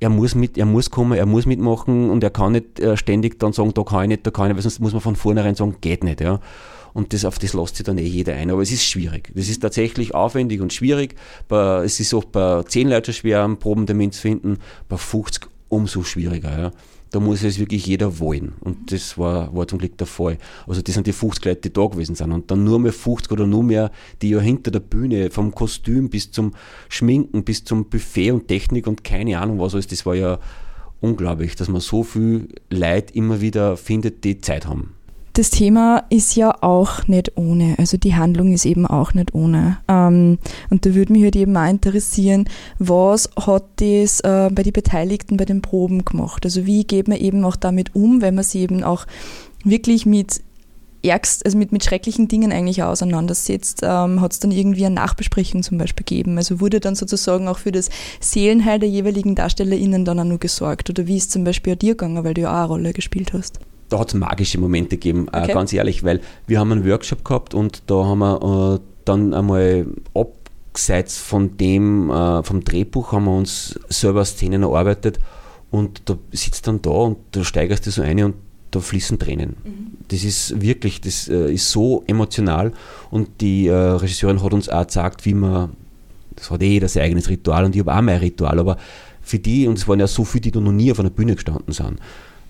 er 0.00 0.08
muss 0.08 0.34
mit, 0.34 0.56
er 0.56 0.66
muss 0.66 0.90
kommen, 0.90 1.12
er 1.12 1.26
muss 1.26 1.44
mitmachen 1.44 2.10
und 2.10 2.24
er 2.24 2.30
kann 2.30 2.52
nicht 2.52 2.80
äh, 2.80 2.96
ständig 2.96 3.38
dann 3.38 3.52
sagen, 3.52 3.74
da 3.74 3.82
kann 3.82 4.02
ich 4.04 4.08
nicht, 4.08 4.26
da 4.26 4.30
kann 4.30 4.46
ich 4.46 4.48
nicht, 4.48 4.56
weil 4.56 4.62
sonst 4.62 4.80
muss 4.80 4.92
man 4.92 5.02
von 5.02 5.16
vornherein 5.16 5.54
sagen, 5.54 5.76
geht 5.80 6.02
nicht, 6.02 6.20
ja 6.20 6.40
und 6.94 7.12
das, 7.12 7.24
auf 7.24 7.38
das 7.40 7.52
lässt 7.52 7.76
sich 7.76 7.84
dann 7.84 7.98
eh 7.98 8.06
jeder 8.06 8.34
ein. 8.34 8.50
Aber 8.50 8.62
es 8.62 8.70
ist 8.70 8.84
schwierig. 8.84 9.32
Das 9.34 9.48
ist 9.48 9.60
tatsächlich 9.60 10.14
aufwendig 10.14 10.60
und 10.60 10.72
schwierig. 10.72 11.16
Es 11.50 11.98
ist 11.98 12.14
auch 12.14 12.24
bei 12.24 12.62
10 12.62 12.88
Leuten 12.88 13.12
schwer, 13.12 13.44
einen 13.44 13.58
Probentermin 13.58 14.12
zu 14.12 14.20
finden, 14.20 14.58
bei 14.88 14.96
50 14.96 15.48
umso 15.68 16.04
schwieriger. 16.04 16.56
Ja. 16.56 16.72
Da 17.10 17.18
muss 17.18 17.42
es 17.42 17.58
wirklich 17.58 17.84
jeder 17.86 18.20
wollen. 18.20 18.54
Und 18.60 18.92
das 18.92 19.18
war, 19.18 19.54
war 19.54 19.66
zum 19.66 19.80
Glück 19.80 19.98
der 19.98 20.06
Fall. 20.06 20.38
Also 20.68 20.82
das 20.82 20.94
sind 20.94 21.08
die 21.08 21.12
50 21.12 21.44
Leute, 21.44 21.60
die 21.62 21.72
da 21.72 21.84
gewesen 21.86 22.14
sind. 22.14 22.30
Und 22.30 22.50
dann 22.52 22.62
nur 22.62 22.78
mehr 22.78 22.92
50 22.92 23.32
oder 23.32 23.46
nur 23.46 23.64
mehr, 23.64 23.90
die 24.22 24.30
ja 24.30 24.40
hinter 24.40 24.70
der 24.70 24.80
Bühne, 24.80 25.30
vom 25.30 25.52
Kostüm 25.52 26.10
bis 26.10 26.30
zum 26.30 26.54
Schminken, 26.88 27.42
bis 27.42 27.64
zum 27.64 27.88
Buffet 27.88 28.30
und 28.30 28.46
Technik 28.46 28.86
und 28.86 29.02
keine 29.02 29.40
Ahnung 29.40 29.58
was 29.58 29.74
alles, 29.74 29.88
das 29.88 30.06
war 30.06 30.14
ja 30.14 30.38
unglaublich, 31.00 31.56
dass 31.56 31.68
man 31.68 31.80
so 31.80 32.04
viel 32.04 32.48
Leute 32.70 33.14
immer 33.14 33.40
wieder 33.40 33.76
findet, 33.76 34.22
die 34.22 34.40
Zeit 34.40 34.66
haben 34.66 34.94
das 35.34 35.50
Thema 35.50 36.04
ist 36.10 36.36
ja 36.36 36.62
auch 36.62 37.08
nicht 37.08 37.36
ohne, 37.36 37.74
also 37.78 37.96
die 37.96 38.14
Handlung 38.14 38.52
ist 38.52 38.64
eben 38.64 38.86
auch 38.86 39.14
nicht 39.14 39.34
ohne. 39.34 39.78
Ähm, 39.88 40.38
und 40.70 40.86
da 40.86 40.94
würde 40.94 41.12
mich 41.12 41.24
halt 41.24 41.34
eben 41.34 41.56
auch 41.56 41.68
interessieren, 41.68 42.48
was 42.78 43.28
hat 43.36 43.64
das 43.76 44.20
äh, 44.20 44.48
bei 44.52 44.62
den 44.62 44.72
Beteiligten 44.72 45.36
bei 45.36 45.44
den 45.44 45.60
Proben 45.60 46.04
gemacht? 46.04 46.44
Also 46.44 46.66
wie 46.66 46.84
geht 46.84 47.08
man 47.08 47.18
eben 47.18 47.44
auch 47.44 47.56
damit 47.56 47.96
um, 47.96 48.22
wenn 48.22 48.36
man 48.36 48.44
sich 48.44 48.60
eben 48.60 48.84
auch 48.84 49.06
wirklich 49.64 50.06
mit 50.06 50.40
ärgst, 51.02 51.44
also 51.44 51.58
mit, 51.58 51.72
mit 51.72 51.84
schrecklichen 51.84 52.28
Dingen 52.28 52.52
eigentlich 52.52 52.84
auseinandersetzt, 52.84 53.80
ähm, 53.82 54.20
hat 54.20 54.32
es 54.32 54.38
dann 54.38 54.52
irgendwie 54.52 54.86
eine 54.86 54.94
Nachbesprechung 54.94 55.64
zum 55.64 55.78
Beispiel 55.78 56.04
gegeben. 56.04 56.38
Also 56.38 56.60
wurde 56.60 56.78
dann 56.78 56.94
sozusagen 56.94 57.48
auch 57.48 57.58
für 57.58 57.72
das 57.72 57.90
Seelenheil 58.20 58.78
der 58.78 58.88
jeweiligen 58.88 59.34
DarstellerInnen 59.34 60.04
dann 60.04 60.20
auch 60.20 60.24
nur 60.24 60.38
gesorgt? 60.38 60.90
Oder 60.90 61.08
wie 61.08 61.16
ist 61.16 61.32
zum 61.32 61.42
Beispiel 61.42 61.74
dir 61.74 61.94
gegangen, 61.94 62.22
weil 62.22 62.34
du 62.34 62.42
ja 62.42 62.50
auch 62.50 62.58
eine 62.58 62.66
Rolle 62.68 62.92
gespielt 62.92 63.32
hast? 63.32 63.58
Da 63.94 64.00
hat 64.00 64.08
es 64.08 64.14
magische 64.14 64.58
Momente 64.58 64.96
gegeben, 64.96 65.28
äh, 65.32 65.38
okay. 65.38 65.50
äh, 65.52 65.54
ganz 65.54 65.72
ehrlich, 65.72 66.02
weil 66.02 66.20
wir 66.48 66.58
haben 66.58 66.72
einen 66.72 66.84
Workshop 66.84 67.24
gehabt 67.24 67.54
und 67.54 67.84
da 67.86 68.04
haben 68.04 68.18
wir 68.18 68.74
äh, 68.74 68.80
dann 69.04 69.32
einmal 69.32 69.86
abseits 70.14 71.18
von 71.18 71.56
dem, 71.56 72.10
äh, 72.10 72.42
vom 72.42 72.64
Drehbuch 72.64 73.12
haben 73.12 73.26
wir 73.26 73.36
uns 73.36 73.78
selber 73.88 74.24
Szenen 74.24 74.64
erarbeitet 74.64 75.20
und 75.70 76.02
da 76.06 76.18
sitzt 76.32 76.66
dann 76.66 76.82
da 76.82 76.90
und 76.90 77.18
da 77.30 77.44
steigerst 77.44 77.86
du 77.86 77.92
so 77.92 78.02
eine 78.02 78.24
und 78.26 78.34
da 78.72 78.80
fließen 78.80 79.20
Tränen. 79.20 79.56
Mhm. 79.62 79.92
Das 80.08 80.24
ist 80.24 80.60
wirklich, 80.60 81.00
das 81.00 81.28
äh, 81.28 81.52
ist 81.52 81.70
so 81.70 82.02
emotional 82.08 82.72
und 83.12 83.40
die 83.40 83.68
äh, 83.68 83.74
Regisseurin 83.74 84.42
hat 84.42 84.52
uns 84.52 84.68
auch 84.68 84.84
gesagt, 84.84 85.24
wie 85.24 85.34
man, 85.34 85.70
das 86.34 86.50
hat 86.50 86.62
eh 86.64 86.66
jeder 86.66 86.88
sein 86.88 87.04
eigenes 87.04 87.28
Ritual 87.28 87.64
und 87.64 87.76
ich 87.76 87.80
habe 87.80 87.94
auch 87.94 88.02
mein 88.02 88.18
Ritual, 88.18 88.58
aber 88.58 88.76
für 89.22 89.38
die, 89.38 89.68
und 89.68 89.78
es 89.78 89.86
waren 89.86 90.00
ja 90.00 90.08
so 90.08 90.24
viele, 90.24 90.42
die 90.42 90.50
da 90.50 90.58
noch 90.58 90.72
nie 90.72 90.90
auf 90.90 90.98
einer 90.98 91.10
Bühne 91.10 91.36
gestanden 91.36 91.72
sind, 91.72 92.00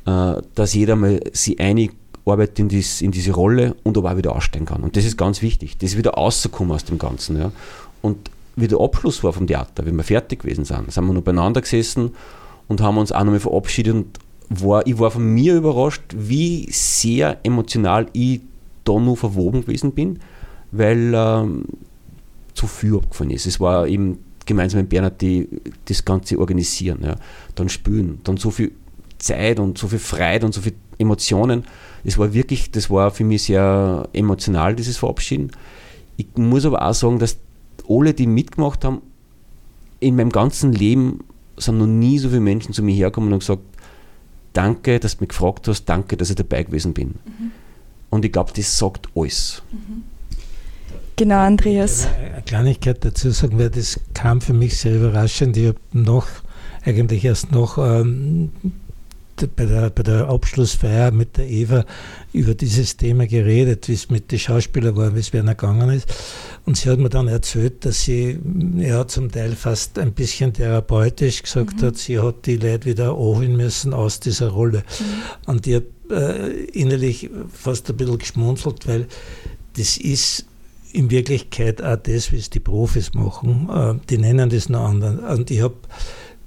dass 0.05 0.75
jeder 0.75 0.97
mal 0.97 1.21
sich 1.33 1.59
einig 1.61 1.93
arbeitet 2.27 2.59
in, 2.59 2.69
dies, 2.69 3.01
in 3.01 3.11
diese 3.11 3.33
Rolle 3.33 3.75
und 3.83 3.99
aber 3.99 4.13
auch 4.13 4.17
wieder 4.17 4.35
aussteigen 4.35 4.67
kann. 4.67 4.83
Und 4.83 4.97
das 4.97 5.05
ist 5.05 5.17
ganz 5.17 5.43
wichtig, 5.43 5.79
das 5.79 5.97
wieder 5.97 6.13
rauszukommen 6.13 6.75
aus 6.75 6.85
dem 6.85 6.99
Ganzen. 6.99 7.39
Ja. 7.39 7.53
Und 8.03 8.31
wie 8.57 8.69
der 8.69 8.81
Abschluss 8.81 9.23
war 9.25 9.33
vom 9.33 9.47
Theater, 9.47 9.85
wenn 9.85 9.97
wir 9.97 10.05
fertig 10.05 10.41
gewesen 10.41 10.65
sind, 10.65 10.93
sind 10.93 11.07
wir 11.07 11.13
noch 11.13 11.23
beieinander 11.23 11.61
gesessen 11.61 12.11
und 12.69 12.81
haben 12.81 12.99
uns 12.99 13.13
auch 13.13 13.25
nochmal 13.25 13.41
verabschiedet 13.41 13.95
und 13.95 14.19
war, 14.49 14.87
ich 14.87 14.99
war 14.99 15.11
von 15.11 15.25
mir 15.25 15.55
überrascht, 15.55 16.03
wie 16.15 16.69
sehr 16.71 17.39
emotional 17.43 18.07
ich 18.13 18.41
da 18.85 18.99
noch 18.99 19.17
verwoben 19.17 19.63
gewesen 19.63 19.93
bin, 19.93 20.21
weil 20.71 21.13
ähm, 21.15 21.65
zu 22.55 22.67
viel 22.67 22.97
abgefallen 22.97 23.31
ist. 23.31 23.47
Es 23.47 23.59
war 23.59 23.87
eben 23.87 24.19
gemeinsam 24.47 24.81
mit 24.81 24.91
Bernhard 24.91 25.21
die, 25.21 25.49
das 25.87 26.05
Ganze 26.05 26.39
organisieren, 26.39 27.01
ja. 27.03 27.17
dann 27.55 27.69
spülen, 27.69 28.21
dann 28.25 28.37
so 28.37 28.51
viel 28.51 28.73
Zeit 29.19 29.59
und 29.59 29.79
so 29.79 29.89
viel 29.89 29.99
Freude 29.99 30.47
und 30.47 30.53
so 30.53 30.61
viele 30.61 30.77
Emotionen. 30.99 31.65
Es 32.05 32.19
war 32.19 32.33
wirklich, 32.33 32.71
das 32.71 32.91
war 32.91 33.11
für 33.11 33.25
mich 33.25 33.45
sehr 33.45 34.09
emotional, 34.13 34.75
dieses 34.75 34.97
Verabschieden. 34.97 35.51
Ich 36.17 36.27
muss 36.37 36.65
aber 36.65 36.87
auch 36.87 36.95
sagen, 36.95 37.19
dass 37.19 37.39
alle, 37.89 38.15
die 38.15 38.27
mitgemacht 38.27 38.85
haben, 38.85 39.03
in 40.01 40.17
meinem 40.17 40.31
ganzen 40.31 40.73
Leben 40.73 41.21
sind 41.57 41.79
noch 41.79 41.87
nie 41.87 42.19
so 42.19 42.29
viele 42.29 42.41
Menschen 42.41 42.75
zu 42.75 42.83
mir 42.83 42.95
hergekommen 42.95 43.33
und 43.33 43.39
gesagt, 43.41 43.63
danke, 44.53 45.01
dass 45.01 45.17
du 45.17 45.23
mich 45.23 45.31
gefragt 45.31 45.69
hast, 45.69 45.85
danke, 45.87 46.17
dass 46.17 46.31
ich 46.31 46.37
dabei 46.37 46.63
gewesen 46.63 46.95
bin. 46.95 47.09
Mhm. 47.09 47.51
Und 48.11 48.25
ich 48.25 48.33
glaube, 48.33 48.53
das 48.55 48.79
sagt 48.79 49.09
alles. 49.15 49.63
Mhm. 49.73 50.05
Genau, 51.17 51.39
Andreas. 51.39 52.07
Eine 52.07 52.43
Kleinigkeit 52.43 53.05
dazu 53.05 53.31
sagen, 53.31 53.59
weil 53.59 53.71
das 53.71 54.01
kam 54.15 54.41
für 54.41 54.53
mich 54.53 54.79
sehr 54.79 54.97
überraschend. 54.97 55.57
Ich 55.57 55.69
habe 55.69 55.79
noch, 55.93 56.27
eigentlich 56.85 57.25
erst 57.25 57.53
noch 57.53 57.79
ähm, 57.79 58.51
bei 59.47 59.67
der, 59.67 59.91
bei 59.91 60.03
der 60.03 60.29
Abschlussfeier 60.29 61.11
mit 61.11 61.37
der 61.37 61.49
Eva 61.49 61.85
über 62.33 62.55
dieses 62.55 62.97
Thema 62.97 63.27
geredet, 63.27 63.89
wie 63.89 63.95
es 63.95 64.11
mit 64.11 64.33
den 64.33 64.39
Schauspielern 64.39 64.97
war, 64.97 65.15
wie 65.15 65.21
es 65.21 65.33
werden 65.33 65.49
gegangen 65.49 65.91
ist. 65.91 66.13
Und 66.65 66.77
sie 66.77 66.91
hat 66.91 66.99
mir 66.99 67.11
dann 67.11 67.29
erzählt, 67.29 67.85
dass 67.85 68.03
sie 68.03 68.39
ja 68.77 69.07
zum 69.07 69.31
Teil 69.31 69.53
fast 69.53 69.99
ein 69.99 70.13
bisschen 70.13 70.53
therapeutisch 70.53 71.43
gesagt 71.43 71.81
mhm. 71.81 71.87
hat, 71.87 71.97
sie 71.99 72.19
hat 72.19 72.47
die 72.47 72.57
Leute 72.57 72.87
wieder 72.87 73.05
erholen 73.05 73.57
müssen 73.57 73.93
aus 73.93 74.21
dieser 74.21 74.49
Rolle. 74.49 74.79
Mhm. 74.79 75.51
Und 75.51 75.67
die 75.67 75.77
hat 75.77 75.85
äh, 76.11 76.65
innerlich 76.73 77.31
fast 77.53 77.91
ein 77.91 77.97
bisschen 77.97 78.19
geschmunzelt, 78.19 78.87
weil 78.87 79.07
das 79.77 79.97
ist 79.97 80.47
in 80.93 81.11
Wirklichkeit 81.11 81.83
auch 81.83 81.97
das, 81.97 82.31
wie 82.31 82.39
es 82.39 82.51
die 82.51 82.61
Profis 82.61 83.15
machen. 83.15 83.69
Äh, 83.69 83.95
die 84.09 84.19
nennen 84.19 84.49
das 84.49 84.69
noch 84.69 84.89
anders. 84.89 85.39
Und 85.39 85.51
ich 85.51 85.61
habe 85.61 85.75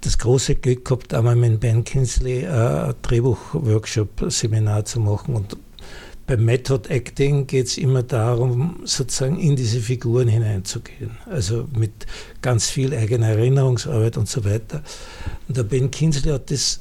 das 0.01 0.17
große 0.17 0.55
Glück 0.55 0.85
gehabt, 0.85 1.13
einmal 1.13 1.35
mit 1.35 1.59
Ben 1.59 1.83
Kinsley 1.83 2.43
äh, 2.43 2.49
ein 2.49 2.93
Drehbuch-Workshop-Seminar 3.01 4.85
zu 4.85 4.99
machen. 4.99 5.35
Und 5.35 5.57
beim 6.27 6.43
Method 6.43 6.89
Acting 6.89 7.47
geht 7.47 7.67
es 7.67 7.77
immer 7.77 8.03
darum, 8.03 8.81
sozusagen 8.83 9.39
in 9.39 9.55
diese 9.55 9.79
Figuren 9.79 10.27
hineinzugehen. 10.27 11.11
Also 11.25 11.67
mit 11.77 12.05
ganz 12.41 12.69
viel 12.69 12.93
eigener 12.93 13.29
Erinnerungsarbeit 13.29 14.17
und 14.17 14.27
so 14.27 14.43
weiter. 14.43 14.83
Und 15.47 15.57
der 15.57 15.63
Ben 15.63 15.89
Kinsley 15.89 16.31
hat 16.31 16.51
das 16.51 16.79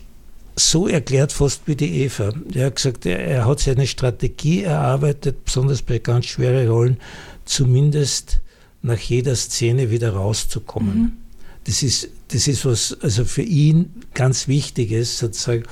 so 0.57 0.89
erklärt, 0.89 1.33
fast 1.33 1.63
wie 1.67 1.77
die 1.77 2.03
Eva. 2.03 2.33
Er 2.55 2.67
hat 2.67 2.77
gesagt, 2.77 3.07
er, 3.07 3.21
er 3.21 3.47
hat 3.47 3.61
seine 3.61 3.87
Strategie 3.87 4.63
erarbeitet, 4.65 5.45
besonders 5.45 5.83
bei 5.83 5.99
ganz 5.99 6.27
schweren 6.27 6.69
Rollen, 6.69 6.97
zumindest 7.45 8.41
nach 8.83 8.99
jeder 8.99 9.37
Szene 9.37 9.91
wieder 9.91 10.15
rauszukommen. 10.15 10.99
Mhm. 10.99 11.13
Das 11.67 11.83
ist, 11.83 12.09
das 12.29 12.47
ist 12.47 12.65
was 12.65 12.97
also 13.01 13.25
für 13.25 13.43
ihn 13.43 13.91
ganz 14.15 14.49
Wichtiges, 14.49 15.19
sozusagen. 15.19 15.65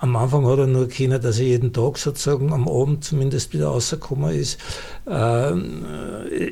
Am 0.00 0.16
Anfang 0.16 0.46
hat 0.46 0.58
er 0.58 0.66
nur 0.66 0.88
kennen, 0.88 1.20
dass 1.20 1.38
er 1.38 1.46
jeden 1.46 1.72
Tag 1.72 1.96
sozusagen 1.96 2.52
am 2.52 2.68
Abend 2.68 3.04
zumindest 3.04 3.54
wieder 3.54 3.68
rausgekommen 3.68 4.34
ist. 4.34 4.58
Ähm, 5.08 5.84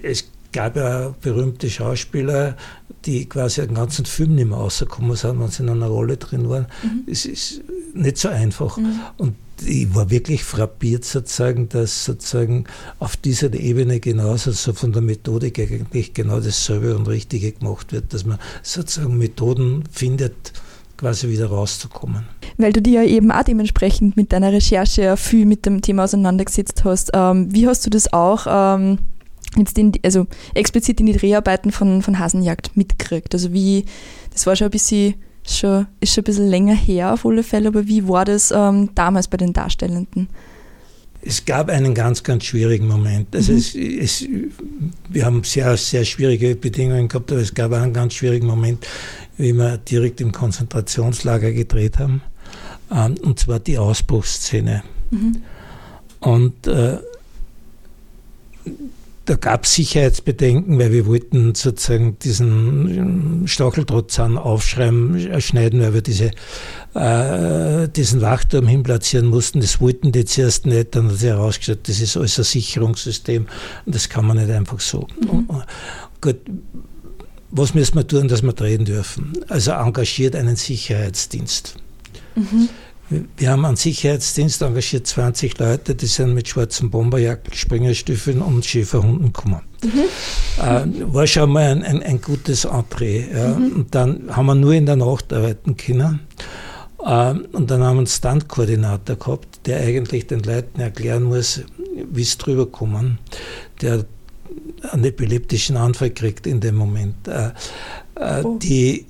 es 0.03 0.32
gab 0.53 0.77
ja 0.77 1.15
berühmte 1.21 1.69
Schauspieler, 1.71 2.57
die 3.05 3.29
quasi 3.29 3.63
den 3.63 3.75
ganzen 3.75 4.05
Film 4.05 4.35
nicht 4.35 4.49
mehr 4.49 4.59
rausgekommen 4.59 5.17
sind, 5.17 5.41
wenn 5.41 5.49
sie 5.49 5.63
in 5.63 5.71
einer 5.71 5.89
Rolle 5.89 6.17
drin 6.17 6.49
waren. 6.49 6.67
Mhm. 6.83 7.05
Es 7.11 7.27
ist 7.27 7.63
nicht 7.95 8.19
so 8.19 8.29
einfach. 8.29 8.77
Mhm. 8.77 9.01
Und 9.17 9.35
ich 9.65 9.95
war 9.95 10.11
wirklich 10.11 10.45
frappiert 10.45 11.05
sozusagen, 11.05 11.69
dass 11.69 12.05
sozusagen 12.05 12.65
auf 12.99 13.17
dieser 13.17 13.53
Ebene 13.55 14.01
genauso 14.01 14.53
so 14.53 14.73
von 14.73 14.93
der 14.93 15.03
Methodik 15.03 15.59
eigentlich 15.59 16.15
genau 16.15 16.41
dasselbe 16.41 16.97
und 16.97 17.09
Richtige 17.09 17.53
gemacht 17.53 17.93
wird, 17.93 18.13
dass 18.13 18.25
man 18.25 18.39
sozusagen 18.63 19.19
Methoden 19.19 19.85
findet, 19.91 20.53
quasi 20.97 21.29
wieder 21.29 21.47
rauszukommen. 21.47 22.25
Weil 22.59 22.73
du 22.73 22.83
dir 22.83 23.03
ja 23.03 23.09
eben 23.09 23.31
auch 23.33 23.43
dementsprechend 23.43 24.17
mit 24.17 24.33
deiner 24.33 24.53
Recherche 24.53 25.17
viel 25.17 25.47
mit 25.47 25.67
dem 25.67 25.83
Thema 25.83 26.05
auseinandergesetzt 26.05 26.85
hast. 26.85 27.11
Ähm, 27.15 27.53
wie 27.53 27.67
hast 27.67 27.85
du 27.87 27.91
das 27.91 28.13
auch 28.13 28.47
ähm, 28.49 28.99
jetzt 29.57 29.79
in, 29.79 29.93
also 30.03 30.27
explizit 30.55 31.01
in 31.01 31.07
die 31.07 31.17
Dreharbeiten 31.17 31.73
von, 31.73 32.03
von 32.03 32.19
Hasenjagd 32.19 32.77
mitgekriegt? 32.77 33.35
Also 33.35 33.53
wie, 33.53 33.85
das 34.33 34.47
war 34.47 34.57
schon 34.57 34.67
ein 34.67 34.71
bisschen, 34.71 35.15
schon, 35.47 35.87
ist 36.01 36.15
schon 36.15 36.23
ein 36.23 36.25
bisschen 36.25 36.49
länger 36.49 36.75
her 36.75 37.15
auf 37.15 37.27
alle 37.27 37.43
Fälle, 37.43 37.69
aber 37.69 37.87
wie 37.87 38.09
war 38.09 38.25
das 38.25 38.51
ähm, 38.51 38.91
damals 38.95 39.29
bei 39.29 39.37
den 39.37 39.53
Darstellenden? 39.53 40.29
Es 41.25 41.45
gab 41.45 41.69
einen 41.69 41.95
ganz, 41.95 42.25
ganz 42.25 42.45
schwierigen 42.45 42.89
Moment. 42.89 43.35
Also 43.35 43.53
mhm. 43.53 43.59
es, 43.59 43.75
es, 43.75 44.29
wir 45.09 45.25
haben 45.25 45.45
sehr, 45.45 45.77
sehr 45.77 46.05
schwierige 46.05 46.57
Bedingungen 46.57 47.07
gehabt, 47.07 47.31
aber 47.31 47.41
es 47.41 47.55
gab 47.55 47.73
einen 47.73 47.93
ganz 47.93 48.15
schwierigen 48.15 48.47
Moment, 48.47 48.85
wie 49.37 49.53
wir 49.53 49.79
direkt 49.79 50.21
im 50.21 50.33
Konzentrationslager 50.33 51.53
gedreht 51.53 51.99
haben. 51.99 52.23
Ähm, 52.91 53.15
und 53.23 53.39
zwar 53.39 53.61
die 53.61 53.79
Ausbruchsszene. 53.79 54.83
Mhm. 55.11 55.43
Und 56.19 56.67
äh, 56.67 56.99
da 59.25 59.37
gab 59.37 59.65
es 59.65 59.75
Sicherheitsbedenken, 59.75 60.79
weil 60.79 60.93
wir 60.93 61.07
wollten 61.07 61.55
sozusagen 61.55 62.19
diesen 62.19 63.45
Stacheldrahtzahn 63.47 64.37
aufschreiben, 64.37 65.41
schneiden, 65.41 65.81
weil 65.81 65.95
wir 65.95 66.03
diese, 66.03 66.33
äh, 66.95 67.89
diesen 67.89 68.21
Wachturm 68.21 68.67
hinplatzieren 68.67 69.27
mussten. 69.27 69.61
Das 69.61 69.81
wollten 69.81 70.11
die 70.11 70.25
zuerst 70.25 70.67
nicht. 70.67 70.97
Dann 70.97 71.09
hat 71.09 71.19
sich 71.19 71.29
herausgestellt, 71.29 71.89
das 71.89 72.01
ist 72.01 72.17
alles 72.17 72.39
ein 72.39 72.45
Sicherungssystem 72.45 73.47
und 73.87 73.95
das 73.95 74.09
kann 74.09 74.27
man 74.27 74.39
nicht 74.39 74.51
einfach 74.51 74.81
so. 74.81 75.07
Mhm. 75.21 75.47
Gut, 76.21 76.39
was 77.51 77.75
müssen 77.75 77.95
wir 77.95 78.07
tun, 78.07 78.27
dass 78.27 78.43
wir 78.43 78.53
drehen 78.53 78.85
dürfen? 78.85 79.35
Also 79.49 79.73
engagiert 79.73 80.35
einen 80.35 80.57
Sicherheitsdienst. 80.57 81.77
Mhm. 82.35 82.69
Wir 83.37 83.51
haben 83.51 83.65
einen 83.65 83.77
Sicherheitsdienst 83.77 84.63
engagiert, 84.63 85.07
20 85.07 85.59
Leute, 85.59 85.95
die 85.95 86.07
sind 86.07 86.35
mit 86.35 86.49
schwarzen 86.49 86.91
Bomberjacken, 86.91 87.53
Springerstiefeln 87.53 88.41
und 88.43 88.65
Schäferhunden 88.65 89.33
gekommen. 89.33 89.61
Mhm. 89.83 90.63
Äh, 90.63 91.13
war 91.13 91.27
schon 91.27 91.51
mal 91.51 91.65
ein, 91.65 91.83
ein, 91.83 92.03
ein 92.03 92.21
gutes 92.21 92.65
Entree. 92.65 93.27
Ja. 93.33 93.59
Mhm. 93.59 93.73
Und 93.73 93.95
dann 93.95 94.37
haben 94.37 94.47
wir 94.47 94.55
nur 94.55 94.73
in 94.75 94.87
der 94.87 94.97
Nacht 94.97 95.33
arbeiten 95.33 95.77
können. 95.77 96.21
Äh, 97.05 97.35
und 97.53 97.71
dann 97.71 97.83
haben 97.83 97.97
wir 97.97 98.01
einen 98.01 98.07
Standkoordinator 98.07 99.17
gehabt, 99.17 99.67
der 99.67 99.81
eigentlich 99.81 100.27
den 100.27 100.41
Leuten 100.41 100.81
erklären 100.81 101.25
muss, 101.25 101.63
wie 102.11 102.23
es 102.23 102.39
drüber 102.39 102.67
kommen. 102.67 103.19
Der 103.81 104.05
einen 104.91 105.05
epileptischen 105.05 105.77
Anfall 105.77 106.11
kriegt 106.11 106.47
in 106.47 106.61
dem 106.61 106.77
Moment. 106.77 107.29
Äh, 107.29 107.51
äh 108.17 108.43
oh. 108.43 108.59
Die 108.59 109.07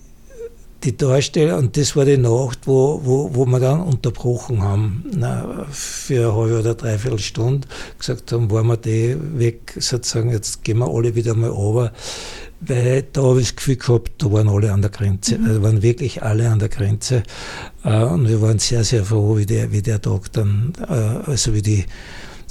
die 0.85 0.97
Darsteller, 0.97 1.59
und 1.59 1.76
das 1.76 1.95
war 1.95 2.05
die 2.05 2.16
Nacht, 2.16 2.61
wo, 2.66 3.01
wo, 3.05 3.30
wo 3.35 3.47
wir 3.47 3.61
dann 3.61 3.80
unterbrochen 3.80 4.62
haben, 4.62 5.05
na, 5.14 5.66
für 5.70 6.24
eine 6.24 6.35
halbe 6.35 6.61
oder 6.61 6.74
dreiviertel 6.74 7.18
Stunde, 7.18 7.68
gesagt 7.99 8.33
haben, 8.33 8.51
waren 8.51 8.66
wir 8.66 8.76
die 8.76 9.16
weg, 9.39 9.74
sozusagen, 9.78 10.30
jetzt 10.30 10.64
gehen 10.64 10.78
wir 10.78 10.89
alle 10.89 11.14
wieder 11.14 11.35
mal 11.35 11.51
runter, 11.51 11.93
weil 12.61 13.05
da 13.12 13.22
habe 13.22 13.41
ich 13.41 13.49
das 13.49 13.57
Gefühl 13.57 13.76
gehabt, 13.76 14.11
da 14.18 14.33
waren 14.33 14.49
alle 14.49 14.72
an 14.72 14.83
der 14.83 14.91
Grenze, 14.91 15.39
mhm. 15.39 15.47
also 15.47 15.62
waren 15.62 15.83
wirklich 15.83 16.22
alle 16.22 16.49
an 16.49 16.59
der 16.59 16.68
Grenze, 16.68 17.22
äh, 17.85 18.03
und 18.05 18.28
wir 18.28 18.43
waren 18.43 18.59
sehr, 18.59 18.85
sehr 18.85 19.05
froh, 19.05 19.37
wie 19.37 19.47
der, 19.47 19.72
wie 19.72 19.83
der 19.83 20.01
Tag 20.01 20.33
dann, 20.33 20.72
äh, 20.89 21.30
also 21.30 21.55
wie 21.55 21.62
die 21.62 21.85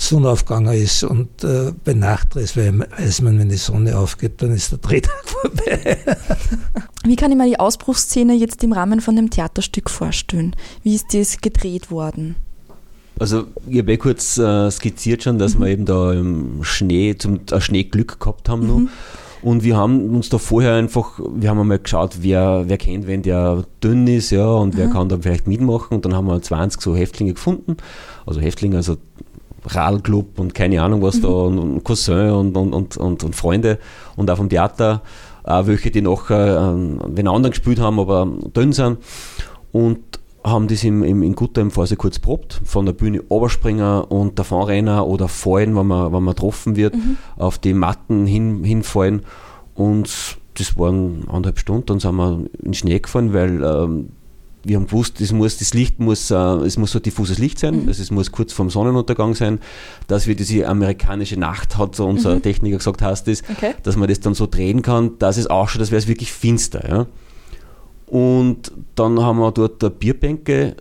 Sonnenaufgang 0.01 0.67
ist 0.67 1.03
und 1.03 1.43
äh, 1.43 1.71
bei 1.85 1.93
Nacht 1.93 2.35
ist, 2.35 2.57
weil 2.57 2.79
weiß 2.79 3.21
man, 3.21 3.37
wenn 3.37 3.49
die 3.49 3.57
Sonne 3.57 3.97
aufgeht, 3.97 4.41
dann 4.41 4.51
ist 4.51 4.71
der 4.71 4.79
Drehtag 4.79 5.13
vorbei. 5.25 5.97
Wie 7.03 7.15
kann 7.15 7.31
ich 7.31 7.37
mir 7.37 7.47
die 7.47 7.59
Ausbruchsszene 7.59 8.33
jetzt 8.33 8.63
im 8.63 8.73
Rahmen 8.73 8.99
von 8.99 9.15
dem 9.15 9.29
Theaterstück 9.29 9.89
vorstellen? 9.89 10.55
Wie 10.81 10.95
ist 10.95 11.13
das 11.13 11.37
gedreht 11.37 11.91
worden? 11.91 12.35
Also 13.19 13.45
ich 13.67 13.77
habe 13.77 13.91
eh 13.91 13.97
kurz 13.97 14.39
äh, 14.39 14.71
skizziert 14.71 15.21
schon, 15.21 15.37
dass 15.37 15.55
mhm. 15.55 15.59
wir 15.61 15.67
eben 15.67 15.85
da 15.85 16.13
im 16.13 16.63
Schnee, 16.63 17.15
zum 17.15 17.41
äh, 17.51 17.61
Schneeglück 17.61 18.19
gehabt 18.19 18.49
haben. 18.49 18.65
Mhm. 18.65 18.89
Und 19.43 19.63
wir 19.63 19.77
haben 19.77 20.15
uns 20.15 20.29
da 20.29 20.39
vorher 20.39 20.73
einfach, 20.75 21.19
wir 21.19 21.49
haben 21.49 21.59
einmal 21.59 21.79
geschaut, 21.79 22.17
wer, 22.21 22.63
wer 22.67 22.77
kennt, 22.77 23.07
wenn 23.07 23.21
der 23.21 23.65
dünn 23.83 24.07
ist, 24.07 24.31
ja, 24.31 24.47
und 24.47 24.73
mhm. 24.73 24.77
wer 24.79 24.87
kann 24.89 25.09
da 25.09 25.17
vielleicht 25.21 25.47
mitmachen. 25.47 25.95
Und 25.95 26.05
dann 26.05 26.15
haben 26.15 26.25
wir 26.25 26.41
20 26.41 26.81
so 26.81 26.95
Häftlinge 26.95 27.33
gefunden. 27.33 27.77
Also 28.25 28.39
Häftlinge, 28.39 28.77
also 28.77 28.97
Radlclub 29.65 30.39
und 30.39 30.53
keine 30.53 30.81
Ahnung 30.81 31.01
was 31.01 31.17
mhm. 31.17 31.21
da 31.21 31.27
und, 31.29 31.83
Cousin 31.83 32.29
und, 32.31 32.57
und, 32.57 32.97
und, 32.97 33.23
und, 33.23 33.35
Freunde 33.35 33.79
und 34.15 34.29
auch 34.29 34.37
vom 34.37 34.49
Theater, 34.49 35.01
auch 35.43 35.67
welche, 35.67 35.91
die 35.91 36.01
noch 36.01 36.29
äh, 36.29 36.35
den 36.35 37.27
anderen 37.27 37.51
gespielt 37.51 37.79
haben, 37.79 37.99
aber 37.99 38.27
dünn 38.55 38.73
sind 38.73 38.97
und 39.71 39.99
haben 40.43 40.67
das 40.67 40.83
im, 40.83 41.03
im, 41.03 41.21
in 41.21 41.35
Gutter 41.35 41.61
im 41.61 41.69
Phase 41.69 41.95
kurz 41.95 42.17
probt, 42.17 42.61
von 42.65 42.85
der 42.85 42.93
Bühne 42.93 43.21
Oberspringen 43.29 44.01
und 44.03 44.37
der 44.39 44.45
Fahrrenner 44.45 45.05
oder 45.05 45.27
fallen, 45.27 45.75
wenn 45.75 45.87
man, 45.87 46.11
wenn 46.11 46.23
man 46.23 46.33
getroffen 46.33 46.75
wird, 46.75 46.95
mhm. 46.95 47.17
auf 47.37 47.59
die 47.59 47.73
Matten 47.73 48.25
hin, 48.25 48.63
hinfallen 48.63 49.21
und 49.75 50.37
das 50.55 50.77
waren 50.77 51.25
anderthalb 51.27 51.59
Stunden, 51.59 51.85
dann 51.85 51.99
sind 51.99 52.15
wir 52.15 52.31
in 52.31 52.49
den 52.65 52.73
Schnee 52.73 52.99
gefahren, 52.99 53.33
weil 53.33 53.63
ähm, 53.63 54.09
wir 54.63 54.75
haben 54.77 54.85
gewusst, 54.85 55.19
das, 55.19 55.31
muss, 55.31 55.57
das 55.57 55.73
Licht 55.73 55.99
muss, 55.99 56.29
äh, 56.31 56.35
es 56.35 56.77
muss 56.77 56.91
so 56.91 56.99
diffuses 56.99 57.37
Licht 57.37 57.59
sein, 57.59 57.83
mhm. 57.83 57.87
also 57.87 58.01
es 58.01 58.11
muss 58.11 58.31
kurz 58.31 58.53
vorm 58.53 58.69
Sonnenuntergang 58.69 59.33
sein, 59.33 59.59
dass 60.07 60.27
wir 60.27 60.35
diese 60.35 60.67
amerikanische 60.67 61.39
Nacht, 61.39 61.77
hat 61.77 61.95
so 61.95 62.05
unser 62.05 62.35
mhm. 62.35 62.41
Techniker 62.41 62.77
gesagt, 62.77 63.01
heißt 63.01 63.27
das, 63.27 63.43
okay. 63.49 63.73
dass 63.83 63.95
man 63.95 64.07
das 64.07 64.19
dann 64.19 64.33
so 64.33 64.47
drehen 64.47 64.81
kann, 64.81 65.17
dass 65.19 65.37
es 65.37 65.47
ausschaut, 65.47 65.81
als 65.81 65.91
wäre 65.91 65.99
es 65.99 66.07
wirklich 66.07 66.31
finster. 66.31 66.87
Ja. 66.87 67.07
Und 68.05 68.71
dann 68.95 69.21
haben 69.21 69.39
wir 69.39 69.51
dort 69.51 69.99
Bierbänke 69.99 70.75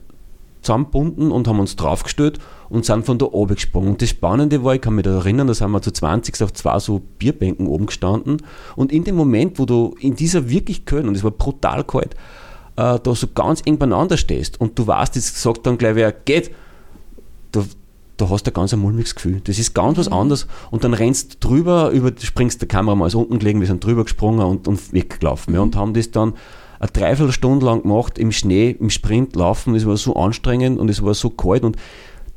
zusammengebunden 0.63 1.31
und 1.31 1.49
haben 1.49 1.61
uns 1.61 1.77
draufgestellt 1.77 2.39
und 2.69 2.85
sind 2.85 3.07
von 3.07 3.19
da 3.19 3.27
oben 3.27 3.55
gesprungen. 3.55 3.91
Und 3.91 4.03
das 4.03 4.11
Spannende 4.11 4.63
war, 4.63 4.75
ich 4.75 4.81
kann 4.81 4.95
mich 4.95 5.05
da 5.05 5.17
erinnern, 5.17 5.47
da 5.47 5.55
sind 5.55 5.71
wir 5.71 5.81
zu 5.81 5.91
20 5.91 6.43
auf 6.43 6.53
zwei 6.53 6.79
so 6.79 7.01
Bierbänken 7.19 7.67
oben 7.67 7.87
gestanden 7.87 8.39
und 8.77 8.93
in 8.93 9.05
dem 9.05 9.17
Moment, 9.17 9.59
wo 9.59 9.65
du 9.65 9.95
in 10.01 10.17
dieser 10.17 10.49
wirklich 10.51 10.85
Köln, 10.85 11.09
und 11.09 11.17
es 11.17 11.25
war 11.25 11.31
brutal 11.31 11.85
kalt, 11.85 12.15
äh, 12.81 12.99
da 13.03 13.15
so 13.15 13.27
ganz 13.35 13.63
eng 13.67 13.79
beieinander 13.79 14.17
stehst 14.17 14.61
und 14.61 14.79
du 14.79 14.87
weißt, 14.87 15.15
jetzt 15.17 15.37
sagt 15.41 15.67
dann 15.67 15.77
gleich 15.77 15.95
wer, 15.95 16.13
geht, 16.13 16.51
da, 17.53 17.63
da 18.17 18.31
hast 18.31 18.47
du 18.47 18.51
ein 18.51 18.55
ganz 18.55 18.73
ein 18.73 18.79
mulmiges 18.79 19.15
Gefühl. 19.15 19.41
Das 19.45 19.59
ist 19.59 19.75
ganz 19.75 19.99
was 19.99 20.09
mhm. 20.09 20.17
anderes 20.17 20.47
und 20.71 20.85
dann 20.85 20.95
rennst 20.95 21.35
du 21.35 21.49
drüber, 21.49 21.91
über, 21.91 22.13
springst 22.19 22.61
der 22.63 22.69
Kamera 22.69 22.95
mal 22.95 23.15
unten 23.15 23.39
gelegen, 23.39 23.61
wir 23.61 23.67
sind 23.67 23.85
drüber 23.85 24.05
gesprungen 24.05 24.41
und, 24.41 24.67
und 24.67 24.93
weggelaufen. 24.93 25.55
Ja, 25.55 25.61
und 25.61 25.77
haben 25.77 25.93
das 25.93 26.11
dann 26.11 26.35
eine 26.79 26.91
Dreiviertelstunde 26.91 27.67
lang 27.67 27.83
gemacht 27.83 28.19
im 28.19 28.33
Schnee, 28.33 28.75
im 28.81 28.89
Sprint 28.89 29.37
laufen. 29.37 29.75
Es 29.75 29.87
war 29.87 29.99
so 29.99 30.17
anstrengend 30.17 30.81
und 30.81 30.89
es 30.89 31.05
war 31.05 31.13
so 31.13 31.29
kalt 31.29 31.63
und 31.63 31.77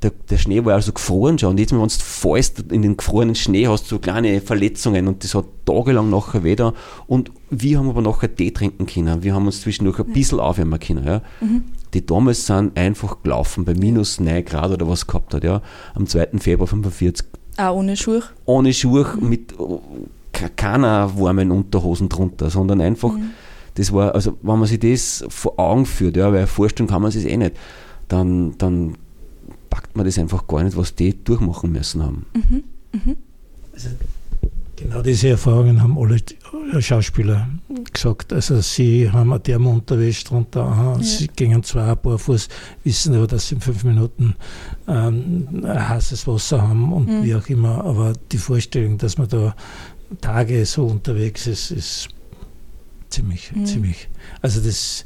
der, 0.04 0.12
der, 0.30 0.38
Schnee 0.38 0.64
war 0.66 0.74
also 0.74 0.92
gefroren 0.92 1.40
schon. 1.40 1.52
Und 1.52 1.60
jetzt, 1.60 1.72
wenn 1.72 1.80
du 1.80 1.90
fällst 1.90 2.60
in 2.72 2.82
den 2.82 2.98
gefrorenen 2.98 3.36
Schnee, 3.36 3.68
hast 3.68 3.86
du 3.86 3.96
so 3.96 4.00
kleine 4.00 4.42
Verletzungen 4.42 5.08
und 5.08 5.24
das 5.24 5.34
hat 5.34 5.46
tagelang 5.66 6.10
nachher 6.10 6.44
wieder. 6.44 6.74
Und 7.08 7.32
wir 7.50 7.80
haben 7.80 7.90
aber 7.90 8.02
nachher 8.02 8.34
Tee 8.34 8.52
trinken 8.52 8.86
können. 8.86 9.24
Wir 9.24 9.34
haben 9.34 9.46
uns 9.46 9.62
zwischendurch 9.62 10.00
ein 10.00 10.14
bisschen 10.14 10.40
aufwärmen 10.40 10.80
können. 10.80 11.06
Ja. 11.06 11.22
Mhm. 11.42 11.64
Die 11.94 12.06
damals 12.06 12.46
sind 12.46 12.78
einfach 12.78 13.24
gelaufen 13.24 13.66
bei 13.66 13.74
minus 13.74 14.20
9 14.20 14.46
Grad 14.46 14.72
oder 14.72 14.88
was 14.88 15.08
gehabt 15.08 15.34
hat, 15.34 15.44
ja, 15.44 15.62
am 15.94 16.08
2. 16.08 16.40
Februar 16.40 16.68
45. 16.68 17.28
Auch 17.58 17.76
ohne 17.76 17.96
Schuhe? 17.96 18.24
Ohne 18.46 18.74
Schuhe, 18.74 19.06
mhm. 19.20 19.30
mit 19.30 19.54
keiner 20.56 21.18
warmen 21.18 21.52
Unterhosen 21.52 22.10
drunter, 22.10 22.50
sondern 22.50 22.82
einfach. 22.82 23.14
Mhm 23.14 23.32
Das 23.76 23.92
war, 23.92 24.14
also 24.14 24.38
wenn 24.42 24.60
man 24.60 24.68
sich 24.68 24.80
das 24.80 25.26
vor 25.30 25.60
Augen 25.60 25.86
führt, 25.86 26.18
ja, 26.18 26.32
weil 26.32 26.48
vorstellen 26.48 26.90
kann 26.90 27.02
man 27.02 27.12
sich 27.12 27.26
eh 27.26 27.38
nicht, 27.38 27.56
dann, 28.08 28.56
dann 28.58 28.98
packt 29.74 29.96
man 29.96 30.06
das 30.06 30.20
einfach 30.20 30.46
gar 30.46 30.62
nicht, 30.62 30.78
was 30.78 30.94
die 30.94 31.24
durchmachen 31.24 31.72
müssen 31.72 32.04
haben. 32.04 32.28
Mhm. 32.36 32.64
Mhm. 32.92 33.18
Also 33.74 33.90
genau 34.76 35.02
diese 35.02 35.30
Erfahrungen 35.30 35.82
haben 35.82 35.98
alle 35.98 36.22
Schauspieler 36.80 37.50
gesagt. 37.92 38.34
Also 38.34 38.62
sie 38.62 39.10
haben 39.10 39.34
eine 39.34 39.42
Thermounterwäsche 39.42 40.26
drunter, 40.26 40.62
ja. 40.62 41.04
sie 41.04 41.28
gingen 41.28 41.64
zwar 41.64 41.90
ein 41.90 41.98
paar 41.98 42.20
Fuß, 42.20 42.50
wissen 42.84 43.16
aber, 43.16 43.26
dass 43.26 43.48
sie 43.48 43.56
in 43.56 43.62
fünf 43.62 43.84
Minuten 43.84 44.36
ähm, 44.88 45.64
heißes 45.66 46.28
Wasser 46.28 46.62
haben 46.62 46.94
und 46.94 47.10
mhm. 47.10 47.24
wie 47.24 47.34
auch 47.34 47.48
immer. 47.50 47.84
Aber 47.84 48.14
die 48.32 48.38
Vorstellung, 48.38 49.00
dass 49.00 49.18
man 49.18 49.28
da 49.28 49.56
Tage 50.22 50.68
so 50.68 50.86
unterwegs 50.86 51.48
ist, 51.48 51.72
ist 51.72 52.10
ziemlich, 53.10 53.52
mhm. 53.56 53.66
ziemlich. 53.66 54.08
Also 54.44 54.62
das 54.62 55.04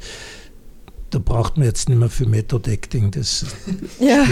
da 1.10 1.18
braucht 1.18 1.56
man 1.56 1.66
jetzt 1.66 1.88
nicht 1.88 1.98
mehr 1.98 2.08
viel 2.08 2.26
Method 2.26 2.70
Acting. 2.70 3.10
Das 3.10 3.46
ja, 4.00 4.24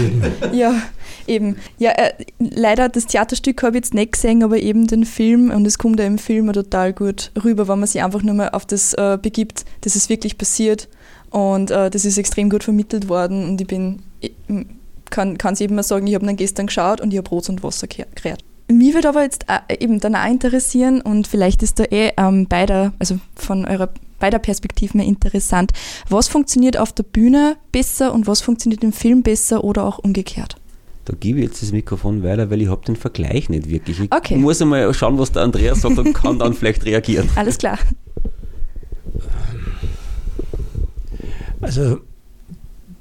ja, 0.51 0.81
eben. 1.25 1.57
Ja, 1.77 1.91
äh, 1.91 2.13
leider 2.39 2.89
das 2.89 3.05
Theaterstück 3.07 3.63
habe 3.63 3.77
ich 3.77 3.83
jetzt 3.83 3.93
nicht 3.93 4.13
gesehen, 4.13 4.43
aber 4.43 4.57
eben 4.57 4.87
den 4.87 5.05
Film 5.05 5.49
und 5.51 5.65
es 5.65 5.77
kommt 5.77 5.99
ja 5.99 6.05
im 6.05 6.17
Film 6.17 6.51
total 6.53 6.93
gut 6.93 7.31
rüber, 7.43 7.67
wenn 7.67 7.79
man 7.79 7.87
sich 7.87 8.03
einfach 8.03 8.23
nur 8.23 8.35
mal 8.35 8.49
auf 8.49 8.65
das 8.65 8.93
äh, 8.93 9.17
begibt, 9.21 9.65
dass 9.81 9.95
es 9.95 10.09
wirklich 10.09 10.37
passiert. 10.37 10.87
Und 11.29 11.71
äh, 11.71 11.89
das 11.89 12.05
ist 12.05 12.17
extrem 12.17 12.49
gut 12.49 12.63
vermittelt 12.63 13.09
worden 13.09 13.49
und 13.49 13.59
ich 13.59 13.67
bin, 13.67 14.01
ich 14.21 14.31
kann 15.09 15.37
es 15.43 15.61
eben 15.61 15.75
mal 15.75 15.83
sagen, 15.83 16.07
ich 16.07 16.15
habe 16.15 16.25
dann 16.25 16.35
gestern 16.35 16.67
geschaut 16.67 17.01
und 17.01 17.11
ich 17.11 17.17
habe 17.17 17.27
Brot 17.27 17.49
und 17.49 17.63
Wasser 17.63 17.87
kreiert. 17.87 18.43
Mich 18.69 18.93
würde 18.93 19.09
aber 19.09 19.23
jetzt 19.23 19.45
äh, 19.47 19.81
eben 19.81 19.99
dann 19.99 20.15
auch 20.15 20.29
interessieren 20.29 21.01
und 21.01 21.27
vielleicht 21.27 21.63
ist 21.63 21.79
da 21.79 21.85
eh 21.85 22.11
ähm, 22.17 22.47
beider, 22.47 22.93
also 22.99 23.19
von 23.35 23.65
eurer 23.65 23.89
beider 24.19 24.39
Perspektiven 24.39 24.99
interessant. 24.99 25.71
Was 26.09 26.27
funktioniert 26.27 26.77
auf 26.77 26.91
der 26.91 27.03
Bühne 27.03 27.57
besser 27.71 28.13
und 28.13 28.27
was 28.27 28.41
funktioniert 28.41 28.83
im 28.83 28.91
Film 28.91 29.23
besser 29.23 29.63
oder 29.63 29.85
auch 29.85 29.99
umgekehrt? 29.99 30.57
Da 31.05 31.13
gebe 31.17 31.39
ich 31.39 31.45
jetzt 31.45 31.61
das 31.61 31.71
Mikrofon 31.71 32.23
weiter, 32.23 32.49
weil 32.49 32.61
ich 32.61 32.67
habe 32.67 32.83
den 32.85 32.97
Vergleich 32.97 33.47
nicht 33.47 33.69
wirklich. 33.69 33.99
Ich 34.01 34.11
okay. 34.11 34.35
muss 34.35 34.61
einmal 34.61 34.93
schauen, 34.93 35.17
was 35.17 35.31
der 35.31 35.43
Andreas 35.43 35.81
sagt 35.81 35.97
und 35.97 36.13
kann 36.13 36.39
dann 36.39 36.53
vielleicht 36.53 36.85
reagieren. 36.85 37.29
Alles 37.35 37.57
klar. 37.57 37.79
Also 41.61 41.99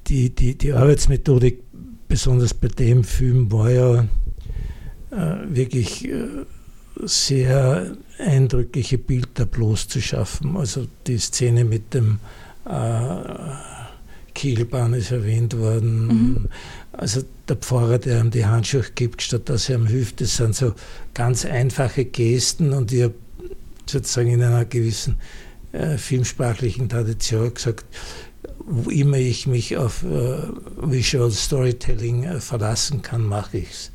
die, 0.06 0.30
die, 0.30 0.56
die 0.56 0.72
Arbeitsmethodik, 0.72 1.64
besonders 2.06 2.54
bei 2.54 2.68
dem 2.68 3.02
Film, 3.02 3.50
war 3.50 3.70
ja 3.70 4.04
wirklich 5.10 6.08
äh, 6.08 6.26
sehr 7.04 7.96
eindrückliche 8.18 8.98
Bildtableaus 8.98 9.88
zu 9.88 10.00
schaffen. 10.00 10.56
Also 10.56 10.86
die 11.06 11.18
Szene 11.18 11.64
mit 11.64 11.94
dem 11.94 12.18
äh, 12.64 13.16
Kielbahn 14.34 14.94
ist 14.94 15.10
erwähnt 15.10 15.56
worden. 15.56 16.06
Mhm. 16.06 16.48
Also 16.92 17.22
der 17.48 17.56
Pfarrer, 17.56 17.98
der 17.98 18.20
ihm 18.20 18.30
die 18.30 18.46
Handschuhe 18.46 18.84
gibt, 18.94 19.22
statt 19.22 19.48
dass 19.48 19.68
er 19.68 19.76
ihm 19.76 19.86
hilft, 19.86 20.20
das 20.20 20.36
sind 20.36 20.54
so 20.54 20.74
ganz 21.14 21.44
einfache 21.44 22.04
Gesten 22.04 22.72
und 22.72 22.92
ich 22.92 23.04
habe 23.04 23.14
sozusagen 23.86 24.30
in 24.30 24.42
einer 24.42 24.64
gewissen 24.64 25.16
äh, 25.72 25.96
filmsprachlichen 25.96 26.88
Tradition 26.88 27.52
gesagt, 27.52 27.84
wo 28.58 28.90
immer 28.90 29.18
ich 29.18 29.46
mich 29.46 29.76
auf 29.76 30.02
äh, 30.02 30.38
Visual 30.82 31.30
Storytelling 31.30 32.24
äh, 32.24 32.40
verlassen 32.40 33.02
kann, 33.02 33.24
mache 33.24 33.58
ich 33.58 33.70
es. 33.70 33.90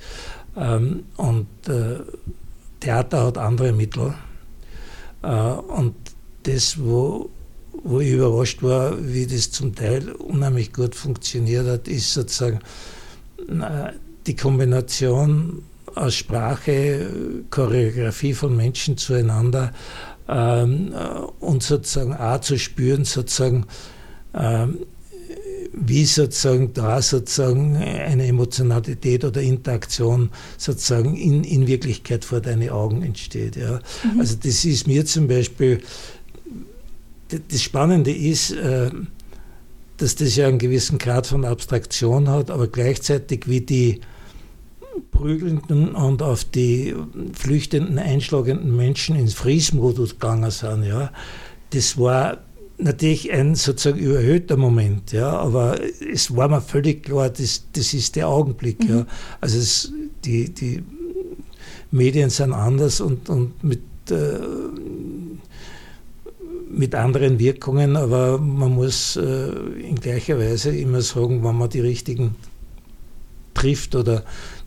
Ähm, 0.55 1.03
und 1.17 1.47
äh, 1.67 1.99
Theater 2.79 3.27
hat 3.27 3.37
andere 3.37 3.71
Mittel. 3.71 4.13
Äh, 5.23 5.27
und 5.27 5.95
das, 6.43 6.79
wo, 6.79 7.29
wo 7.83 7.99
ich 7.99 8.11
überrascht 8.11 8.61
war, 8.63 8.95
wie 8.99 9.27
das 9.27 9.51
zum 9.51 9.75
Teil 9.75 10.11
unheimlich 10.11 10.73
gut 10.73 10.95
funktioniert 10.95 11.67
hat, 11.67 11.87
ist 11.87 12.13
sozusagen 12.13 12.59
äh, 13.47 13.93
die 14.27 14.35
Kombination 14.35 15.63
aus 15.95 16.15
Sprache, 16.15 17.43
Choreografie 17.49 18.33
von 18.33 18.55
Menschen 18.55 18.97
zueinander 18.97 19.73
ähm, 20.27 20.93
und 21.39 21.63
sozusagen 21.63 22.15
auch 22.15 22.39
zu 22.41 22.57
spüren, 22.57 23.03
sozusagen, 23.03 23.65
ähm, 24.33 24.85
wie 25.73 26.05
sozusagen 26.05 26.73
da 26.73 27.01
sozusagen 27.01 27.77
eine 27.77 28.25
Emotionalität 28.25 29.23
oder 29.23 29.41
Interaktion 29.41 30.29
sozusagen 30.57 31.15
in, 31.15 31.43
in 31.43 31.67
Wirklichkeit 31.67 32.25
vor 32.25 32.41
deine 32.41 32.73
Augen 32.73 33.03
entsteht. 33.03 33.55
Ja. 33.55 33.79
Mhm. 34.03 34.19
Also 34.19 34.35
das 34.41 34.65
ist 34.65 34.87
mir 34.87 35.05
zum 35.05 35.27
Beispiel, 35.27 35.81
das 37.47 37.61
Spannende 37.61 38.11
ist, 38.11 38.51
äh, 38.51 38.91
dass 39.97 40.15
das 40.15 40.35
ja 40.35 40.47
einen 40.47 40.59
gewissen 40.59 40.97
Grad 40.97 41.27
von 41.27 41.45
Abstraktion 41.45 42.27
hat, 42.27 42.49
aber 42.49 42.67
gleichzeitig 42.67 43.47
wie 43.47 43.61
die 43.61 44.01
prügelnden 45.11 45.95
und 45.95 46.21
auf 46.21 46.43
die 46.43 46.95
flüchtenden, 47.33 47.97
einschlagenden 47.97 48.75
Menschen 48.75 49.15
ins 49.15 49.35
Friesmodus 49.35 50.11
gegangen 50.11 50.51
sind, 50.51 50.83
ja, 50.83 51.11
das 51.69 51.97
war 51.97 52.39
natürlich 52.81 53.31
ein 53.31 53.55
sozusagen 53.55 53.99
überhöhter 53.99 54.57
Moment, 54.57 55.11
ja, 55.11 55.31
aber 55.31 55.79
es 56.11 56.35
war 56.35 56.47
mir 56.47 56.61
völlig 56.61 57.03
klar, 57.03 57.29
das, 57.29 57.65
das 57.73 57.93
ist 57.93 58.15
der 58.15 58.27
Augenblick, 58.27 58.83
mhm. 58.83 58.89
ja. 58.89 59.05
Also 59.39 59.59
es, 59.59 59.91
die, 60.25 60.49
die 60.49 60.83
Medien 61.91 62.29
sind 62.29 62.53
anders 62.53 63.01
und, 63.01 63.29
und 63.29 63.63
mit, 63.63 63.81
äh, 64.09 64.39
mit 66.69 66.95
anderen 66.95 67.39
Wirkungen, 67.39 67.95
aber 67.95 68.37
man 68.37 68.71
muss 68.71 69.15
äh, 69.17 69.51
in 69.87 69.95
gleicher 69.95 70.39
Weise 70.39 70.75
immer 70.75 71.01
sagen, 71.01 71.43
wenn 71.43 71.57
man 71.57 71.69
die 71.69 71.81
richtigen 71.81 72.35
trifft 73.53 73.95
oder 73.95 74.23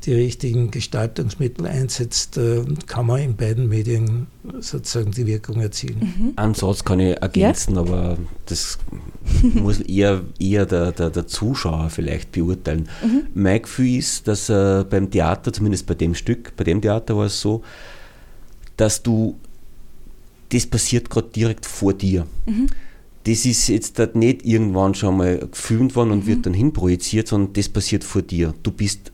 die 0.07 0.15
richtigen 0.15 0.71
Gestaltungsmittel 0.71 1.67
einsetzt, 1.67 2.37
äh, 2.37 2.63
kann 2.87 3.07
man 3.07 3.21
in 3.21 3.37
beiden 3.37 3.69
Medien 3.69 4.27
sozusagen 4.61 5.13
die 5.13 5.27
Wirkung 5.27 5.61
erzielen. 5.61 5.99
Mhm. 6.01 6.33
Einen 6.37 6.55
Satz 6.55 6.85
kann 6.85 7.01
ich 7.01 7.17
ergänzen, 7.21 7.75
ja? 7.75 7.81
aber 7.81 8.19
das 8.47 8.79
muss 9.43 9.81
eher, 9.81 10.23
eher 10.39 10.67
der, 10.67 10.93
der, 10.93 11.11
der 11.11 11.27
Zuschauer 11.27 11.91
vielleicht 11.91 12.33
beurteilen. 12.33 12.89
Mhm. 13.03 13.27
Mein 13.35 13.63
Gefühl 13.63 13.99
ist, 13.99 14.29
dass 14.29 14.49
äh, 14.49 14.85
beim 14.89 15.11
Theater, 15.11 15.53
zumindest 15.53 15.87
bei 15.87 15.95
dem 15.95 16.15
Stück, 16.15 16.55
bei 16.57 16.65
dem 16.65 16.81
Theater 16.81 17.17
war 17.17 17.27
es 17.27 17.41
so, 17.41 17.63
dass 18.77 19.03
du, 19.03 19.37
das 20.51 20.67
passiert 20.67 21.09
gerade 21.11 21.29
direkt 21.29 21.67
vor 21.67 21.95
dir. 21.95 22.27
Mhm 22.47 22.69
das 23.25 23.47
ist 23.47 23.69
jetzt 23.69 23.99
nicht 24.15 24.45
irgendwann 24.45 24.95
schon 24.95 25.17
mal 25.17 25.39
gefilmt 25.39 25.97
worden 25.97 26.11
und 26.11 26.25
mhm. 26.25 26.27
wird 26.27 26.47
dann 26.47 26.55
hinprojiziert, 26.55 27.27
sondern 27.27 27.55
das 27.55 27.69
passiert 27.71 28.05
vor 28.05 28.21
dir. 28.23 28.55
Du 28.63 28.71
bist 28.71 29.13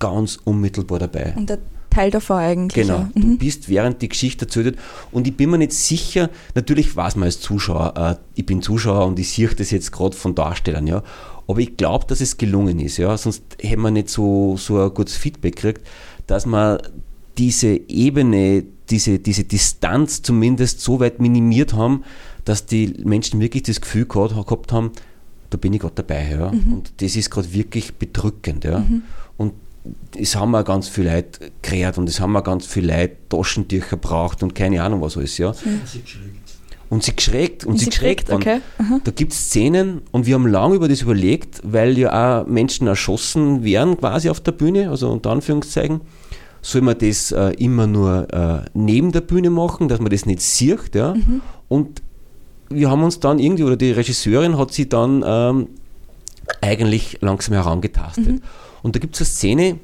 ganz 0.00 0.38
unmittelbar 0.42 0.98
dabei. 0.98 1.34
Und 1.36 1.48
der 1.48 1.58
Teil 1.90 2.10
davon 2.10 2.38
eigentlich. 2.38 2.86
Genau, 2.86 3.00
ja. 3.00 3.10
mhm. 3.14 3.20
du 3.20 3.38
bist 3.38 3.68
während 3.68 4.02
die 4.02 4.08
Geschichte 4.08 4.46
erzählt 4.46 4.66
wird 4.66 4.78
und 5.12 5.26
ich 5.26 5.36
bin 5.36 5.50
mir 5.50 5.58
nicht 5.58 5.72
sicher, 5.72 6.30
natürlich 6.54 6.94
weiß 6.94 7.16
man 7.16 7.24
als 7.24 7.40
Zuschauer, 7.40 7.94
äh, 7.96 8.16
ich 8.34 8.46
bin 8.46 8.62
Zuschauer 8.62 9.06
und 9.06 9.18
ich 9.18 9.30
sehe 9.30 9.48
das 9.48 9.70
jetzt 9.70 9.92
gerade 9.92 10.16
von 10.16 10.34
Darstellern, 10.34 10.86
ja, 10.86 11.02
aber 11.46 11.58
ich 11.60 11.76
glaube, 11.76 12.06
dass 12.06 12.20
es 12.20 12.36
gelungen 12.36 12.78
ist, 12.78 12.96
ja, 12.96 13.16
sonst 13.16 13.42
hätten 13.60 13.82
wir 13.82 13.90
nicht 13.90 14.08
so, 14.08 14.56
so 14.56 14.80
ein 14.80 14.94
gutes 14.94 15.16
Feedback 15.16 15.56
gekriegt, 15.56 15.86
dass 16.26 16.46
man 16.46 16.78
diese 17.38 17.80
Ebene, 17.88 18.64
diese, 18.88 19.18
diese 19.18 19.44
Distanz 19.44 20.22
zumindest 20.22 20.80
so 20.80 21.00
weit 21.00 21.20
minimiert 21.20 21.74
haben, 21.74 22.04
dass 22.44 22.66
die 22.66 22.94
Menschen 23.04 23.40
wirklich 23.40 23.62
das 23.64 23.80
Gefühl 23.80 24.06
gehabt 24.06 24.72
haben, 24.72 24.92
da 25.50 25.56
bin 25.56 25.72
ich 25.72 25.80
gerade 25.80 25.94
dabei. 25.96 26.30
Ja? 26.30 26.52
Mhm. 26.52 26.74
Und 26.74 26.92
das 26.98 27.16
ist 27.16 27.30
gerade 27.30 27.52
wirklich 27.52 27.94
bedrückend. 27.94 28.64
Ja? 28.64 28.80
Mhm. 28.80 29.02
Und 29.36 29.52
es 30.16 30.36
haben 30.36 30.50
wir 30.50 30.64
ganz 30.64 30.88
viele 30.88 31.14
Leute 31.14 31.50
kreiert 31.62 31.98
und 31.98 32.08
es 32.08 32.20
haben 32.20 32.32
wir 32.32 32.42
ganz 32.42 32.66
viele 32.66 32.94
Leute 32.96 33.16
Taschentücher 33.28 33.96
braucht 33.96 34.42
und 34.42 34.54
keine 34.54 34.82
Ahnung 34.82 35.00
was 35.00 35.16
alles. 35.16 35.38
Ja. 35.38 35.52
Mhm. 35.64 35.80
Und 36.90 37.04
sie 37.04 37.14
geschreckt 37.14 37.64
und 37.64 37.78
sie, 37.78 37.84
sie 37.84 37.90
geschreckt. 37.90 38.30
Okay. 38.30 38.60
Da 39.04 39.10
gibt 39.12 39.32
es 39.32 39.46
Szenen 39.46 40.02
und 40.10 40.26
wir 40.26 40.34
haben 40.34 40.46
lange 40.46 40.74
über 40.74 40.88
das 40.88 41.02
überlegt, 41.02 41.60
weil 41.62 41.96
ja 41.96 42.40
auch 42.42 42.46
Menschen 42.46 42.88
erschossen 42.88 43.62
werden 43.62 43.96
quasi 43.96 44.28
auf 44.28 44.40
der 44.40 44.52
Bühne, 44.52 44.90
also 44.90 45.08
unter 45.10 45.30
Anführungszeichen. 45.30 46.00
Soll 46.62 46.82
man 46.82 46.98
das 46.98 47.32
äh, 47.32 47.54
immer 47.54 47.86
nur 47.86 48.26
äh, 48.34 48.68
neben 48.74 49.12
der 49.12 49.22
Bühne 49.22 49.48
machen, 49.48 49.88
dass 49.88 50.00
man 50.00 50.10
das 50.10 50.26
nicht 50.26 50.42
sieht, 50.42 50.94
ja? 50.94 51.14
Mhm. 51.14 51.40
Und 51.68 52.02
wir 52.68 52.90
haben 52.90 53.02
uns 53.02 53.18
dann 53.20 53.38
irgendwie, 53.38 53.62
oder 53.62 53.76
die 53.76 53.92
Regisseurin 53.92 54.58
hat 54.58 54.72
sie 54.72 54.88
dann 54.88 55.24
ähm, 55.26 55.68
eigentlich 56.60 57.18
langsam 57.20 57.54
herangetastet. 57.54 58.42
Und 58.82 58.96
da 58.96 59.00
gibt 59.00 59.14
es 59.14 59.20
eine 59.20 59.26
Szene, 59.26 59.78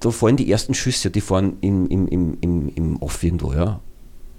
da 0.00 0.10
fallen 0.10 0.36
die 0.36 0.50
ersten 0.50 0.74
Schüsse, 0.74 1.10
die 1.10 1.20
fahren 1.20 1.56
im, 1.60 1.88
im, 1.88 2.08
im, 2.08 2.38
im, 2.40 2.68
im 2.74 2.96
Off 2.96 3.22
irgendwo, 3.22 3.52
ja. 3.52 3.80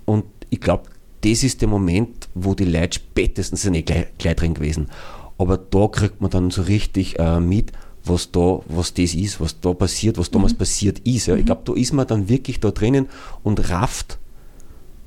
Und 0.06 0.26
ich 0.50 0.60
glaube, 0.60 0.84
das 1.22 1.44
ist 1.44 1.62
der 1.62 1.70
Moment, 1.70 2.28
wo 2.34 2.54
die 2.54 2.66
Leute 2.66 2.96
spätestens 2.96 3.62
sind 3.62 3.76
eh 3.76 3.82
gleich, 3.82 4.08
gleich 4.18 4.36
drin 4.36 4.54
gewesen. 4.54 4.90
Aber 5.38 5.58
da 5.58 5.88
kriegt 5.88 6.22
man 6.22 6.30
dann 6.30 6.52
so 6.52 6.64
richtig 6.64 7.18
äh, 7.18 7.40
mit, 7.40 7.72
was 8.04 8.32
da, 8.32 8.60
was 8.68 8.94
das 8.94 9.14
ist, 9.14 9.40
was 9.40 9.60
da 9.62 9.74
passiert, 9.74 10.18
was 10.18 10.32
damals 10.32 10.54
mhm. 10.54 10.58
passiert 10.58 11.00
ist. 11.00 11.28
Ja. 11.28 11.36
Ich 11.36 11.42
mhm. 11.44 11.46
glaube, 11.46 11.62
da 11.66 11.74
ist 11.74 11.94
man 11.94 12.06
dann 12.08 12.28
wirklich 12.28 12.60
da 12.60 12.72
drinnen 12.72 13.08
und 13.42 13.70
rafft, 13.70 14.20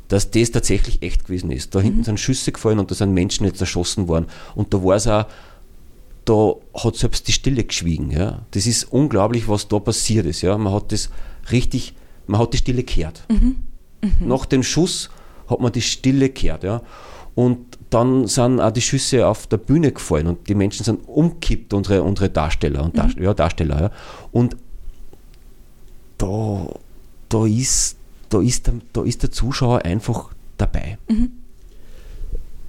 dass 0.08 0.30
das 0.30 0.50
tatsächlich 0.50 1.02
echt 1.02 1.26
gewesen 1.26 1.50
ist. 1.50 1.74
Da 1.74 1.80
hinten 1.80 1.98
mhm. 1.98 2.04
sind 2.04 2.20
Schüsse 2.20 2.52
gefallen 2.52 2.78
und 2.78 2.90
da 2.90 2.94
sind 2.94 3.12
Menschen 3.12 3.44
jetzt 3.44 3.60
erschossen 3.60 4.08
worden. 4.08 4.26
Und 4.54 4.72
da 4.72 4.82
war 4.82 4.96
es 4.96 5.06
auch, 5.06 5.26
da 6.26 6.54
hat 6.74 6.96
selbst 6.96 7.26
die 7.28 7.32
Stille 7.32 7.64
geschwiegen. 7.64 8.10
Ja. 8.10 8.42
Das 8.50 8.66
ist 8.66 8.84
unglaublich, 8.84 9.48
was 9.48 9.68
da 9.68 9.78
passiert 9.78 10.26
ist. 10.26 10.42
Ja. 10.42 10.58
Man 10.58 10.72
hat 10.72 10.92
das 10.92 11.08
richtig, 11.50 11.94
man 12.26 12.40
hat 12.40 12.52
die 12.52 12.58
Stille 12.58 12.82
gehört. 12.82 13.24
Mhm. 13.28 13.56
Mhm. 14.02 14.28
Nach 14.28 14.44
dem 14.44 14.62
Schuss 14.62 15.08
hat 15.48 15.60
man 15.60 15.72
die 15.72 15.82
Stille 15.82 16.28
gehört. 16.28 16.64
Ja. 16.64 16.82
Und 17.36 17.78
dann 17.90 18.26
sind 18.26 18.60
auch 18.60 18.72
die 18.72 18.80
Schüsse 18.80 19.26
auf 19.26 19.46
der 19.46 19.58
Bühne 19.58 19.92
gefallen 19.92 20.26
und 20.26 20.48
die 20.48 20.54
Menschen 20.56 20.84
sind 20.84 21.06
umkippt, 21.06 21.72
unsere, 21.72 22.02
unsere 22.02 22.28
Darsteller 22.28 22.82
und 22.82 22.98
Darsteller, 22.98 23.20
mhm. 23.20 23.26
ja, 23.26 23.34
Darsteller. 23.34 23.80
Ja. 23.82 23.90
Und 24.32 24.56
da, 26.18 26.66
da, 27.28 27.46
ist, 27.46 27.96
da, 28.30 28.40
ist 28.40 28.66
der, 28.66 28.74
da 28.92 29.04
ist 29.04 29.22
der 29.22 29.30
Zuschauer 29.30 29.84
einfach 29.84 30.34
dabei. 30.56 30.98
Mhm. 31.08 31.30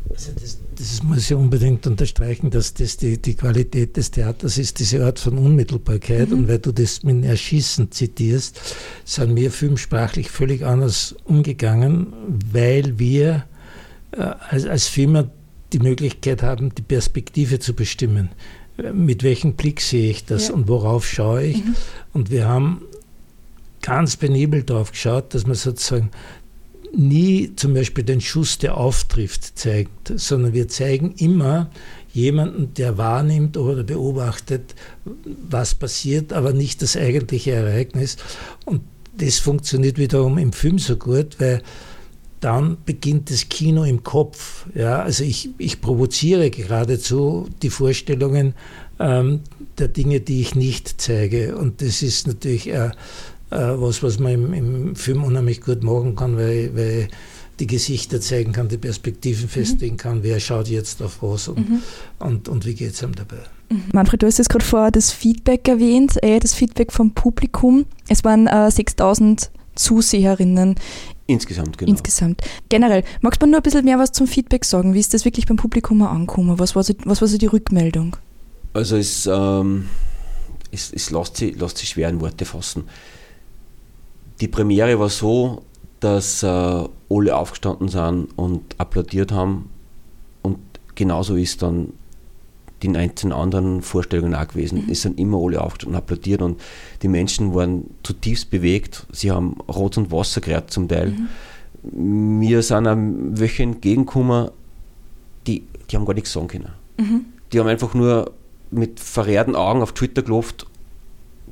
Also 0.10 0.32
das, 0.34 0.60
das, 0.78 1.04
muss 1.04 1.30
ich 1.30 1.34
unbedingt 1.34 1.88
unterstreichen, 1.88 2.50
dass 2.50 2.74
das 2.74 2.98
die, 2.98 3.22
die 3.22 3.36
Qualität 3.36 3.98
des 3.98 4.12
Theaters 4.12 4.58
ist, 4.58 4.80
diese 4.80 5.04
Art 5.06 5.20
von 5.20 5.38
Unmittelbarkeit. 5.38 6.30
Mhm. 6.30 6.38
Und 6.38 6.48
weil 6.48 6.60
du 6.60 6.72
das 6.72 7.04
mit 7.04 7.26
Erschießen 7.26 7.92
zitierst, 7.92 8.60
sind 9.04 9.36
wir 9.36 9.52
filmsprachlich 9.52 10.30
völlig 10.30 10.66
anders 10.66 11.16
umgegangen, 11.24 12.14
weil 12.52 13.00
wir 13.00 13.46
äh, 14.12 14.22
als, 14.50 14.66
als 14.66 14.88
Filmer 14.88 15.30
die 15.74 15.80
Möglichkeit 15.80 16.44
haben, 16.44 16.74
die 16.76 16.84
Perspektive 16.84 17.60
zu 17.60 17.74
bestimmen. 17.74 18.30
Mit 18.94 19.24
welchem 19.24 19.54
Blick 19.54 19.82
sehe 19.82 20.12
ich 20.12 20.26
das 20.26 20.50
ja. 20.50 20.54
und 20.54 20.68
worauf 20.68 21.08
schaue 21.08 21.44
ich? 21.44 21.58
Mhm. 21.58 21.76
Und 22.14 22.32
wir 22.32 22.48
haben 22.48 22.84
ganz 23.82 24.18
penibel 24.18 24.64
darauf 24.64 24.92
geschaut, 24.92 25.34
dass 25.34 25.48
man 25.48 25.56
sozusagen 25.56 26.12
nie 26.96 27.52
zum 27.56 27.74
Beispiel 27.74 28.04
den 28.04 28.22
Schuss, 28.22 28.58
der 28.58 28.78
auftrifft, 28.78 29.58
zeigt, 29.58 30.14
sondern 30.16 30.54
wir 30.54 30.68
zeigen 30.68 31.14
immer 31.18 31.70
jemanden, 32.14 32.74
der 32.74 32.98
wahrnimmt 32.98 33.58
oder 33.58 33.84
beobachtet, 33.84 34.76
was 35.26 35.76
passiert, 35.76 36.34
aber 36.34 36.54
nicht 36.54 36.82
das 36.82 36.98
eigentliche 36.98 37.52
Ereignis. 37.52 38.18
Und 38.66 38.82
das 39.18 39.40
funktioniert 39.40 39.98
wiederum 39.98 40.38
im 40.38 40.54
Film 40.54 40.80
so 40.80 40.96
gut, 40.96 41.40
weil 41.40 41.62
dann 42.40 42.78
beginnt 42.86 43.32
das 43.32 43.50
Kino 43.50 43.84
im 43.84 44.04
Kopf. 44.04 44.66
Ja, 44.76 45.02
also 45.02 45.24
ich, 45.24 45.50
ich 45.58 45.82
provoziere 45.82 46.50
geradezu 46.50 47.48
die 47.62 47.70
Vorstellungen 47.70 48.54
ähm, 49.00 49.42
der 49.78 49.88
Dinge, 49.88 50.20
die 50.20 50.42
ich 50.42 50.56
nicht 50.56 51.02
zeige. 51.02 51.58
Und 51.58 51.82
das 51.82 52.02
ist 52.02 52.28
natürlich 52.28 52.70
äh, 52.70 52.92
was, 53.50 54.04
was 54.04 54.20
man 54.20 54.34
im, 54.34 54.54
im, 54.54 54.96
Film 54.96 55.24
unheimlich 55.24 55.62
gut 55.62 55.84
machen 55.84 56.16
kann, 56.16 56.38
weil, 56.38 56.76
weil 56.76 57.08
die 57.60 57.68
Gesichter 57.68 58.22
zeigen 58.22 58.52
kann, 58.52 58.68
die 58.68 58.78
Perspektiven 58.78 59.46
mhm. 59.46 59.50
festlegen 59.50 59.98
kann, 59.98 60.24
wer 60.24 60.40
schaut 60.40 60.68
jetzt 60.68 61.02
auf 61.02 61.22
was 61.22 61.48
und, 61.48 61.70
mhm. 61.70 61.82
und, 62.20 62.50
und 62.50 62.66
wie 62.66 62.74
geht 62.74 62.94
es 62.94 63.04
einem 63.04 63.16
dabei. 63.16 63.40
Mhm. 63.70 63.84
Manfred, 63.94 64.22
du 64.22 64.28
hast 64.28 64.38
jetzt 64.38 64.50
gerade 64.50 64.66
vorher 64.66 64.92
das 64.92 65.12
Feedback 65.12 65.68
erwähnt, 65.68 66.22
äh, 66.24 66.40
das 66.40 66.54
Feedback 66.54 66.92
vom 66.92 67.14
Publikum. 67.14 67.86
Es 68.08 68.24
waren 68.24 68.48
äh, 68.48 68.70
6000 68.70 69.52
Zuseherinnen. 69.76 70.76
Insgesamt, 71.28 71.78
genau. 71.78 71.92
Insgesamt. 71.92 72.42
Generell, 72.70 73.04
magst 73.22 73.42
du 73.42 73.46
mir 73.46 73.52
nur 73.52 73.60
ein 73.60 73.64
bisschen 73.64 73.86
mehr 73.86 74.00
was 74.00 74.12
zum 74.12 74.28
Feedback 74.28 74.66
sagen? 74.66 74.94
Wie 74.94 75.00
ist 75.00 75.14
das 75.14 75.26
wirklich 75.26 75.46
beim 75.46 75.58
Publikum 75.58 76.02
angekommen? 76.02 76.58
Was 76.58 76.76
war 76.76 76.84
so, 76.84 76.94
was 77.06 77.22
war 77.22 77.28
so 77.28 77.38
die 77.38 77.48
Rückmeldung? 77.48 78.16
Also 78.74 78.96
es, 78.96 79.28
ähm, 79.32 79.90
es, 80.72 80.92
es 80.94 81.10
lässt, 81.12 81.38
sich, 81.38 81.60
lässt 81.60 81.78
sich 81.78 81.90
schwer 81.90 82.10
in 82.10 82.22
Worte 82.22 82.46
fassen. 82.46 82.86
Die 84.40 84.48
Premiere 84.48 85.00
war 85.00 85.10
so, 85.10 85.64
dass 86.00 86.44
äh, 86.44 86.48
alle 86.48 87.36
aufgestanden 87.36 87.88
sind 87.88 88.28
und 88.36 88.62
applaudiert 88.78 89.32
haben. 89.32 89.70
Und 90.44 90.60
genauso 90.96 91.36
ist 91.36 91.62
dann 91.62 91.94
die 92.84 92.88
19 92.90 93.32
anderen 93.32 93.82
Vorstellungen 93.82 94.36
auch 94.36 94.48
gewesen. 94.48 94.86
Mhm. 94.86 94.92
Es 94.92 95.02
sind 95.02 95.20
immer 95.20 95.40
alle 95.44 95.62
aufgestanden 95.62 95.96
und 95.96 96.04
applaudiert 96.04 96.42
und 96.42 96.62
die 97.02 97.08
Menschen 97.08 97.56
waren 97.56 97.86
zutiefst 98.04 98.52
bewegt. 98.52 99.08
Sie 99.12 99.32
haben 99.32 99.58
Rot 99.68 99.98
und 99.98 100.12
Wasser 100.12 100.42
gerät 100.42 100.70
zum 100.70 100.88
Teil. 100.88 101.16
Mhm. 101.82 102.40
Mir 102.40 102.62
sind 102.62 102.88
auch 102.88 102.98
welche 102.98 103.64
entgegengekommen, 103.64 104.52
die, 105.48 105.64
die 105.90 105.96
haben 105.96 106.06
gar 106.06 106.14
nichts 106.14 106.34
sagen 106.34 106.48
können. 106.48 106.70
Mhm. 106.98 107.26
Die 107.52 107.60
haben 107.60 107.68
einfach 107.68 107.94
nur 107.94 108.32
mit 108.70 109.00
verrehrten 109.00 109.56
Augen 109.56 109.82
auf 109.82 109.94
Twitter 109.94 110.22
gelaufen, 110.22 110.56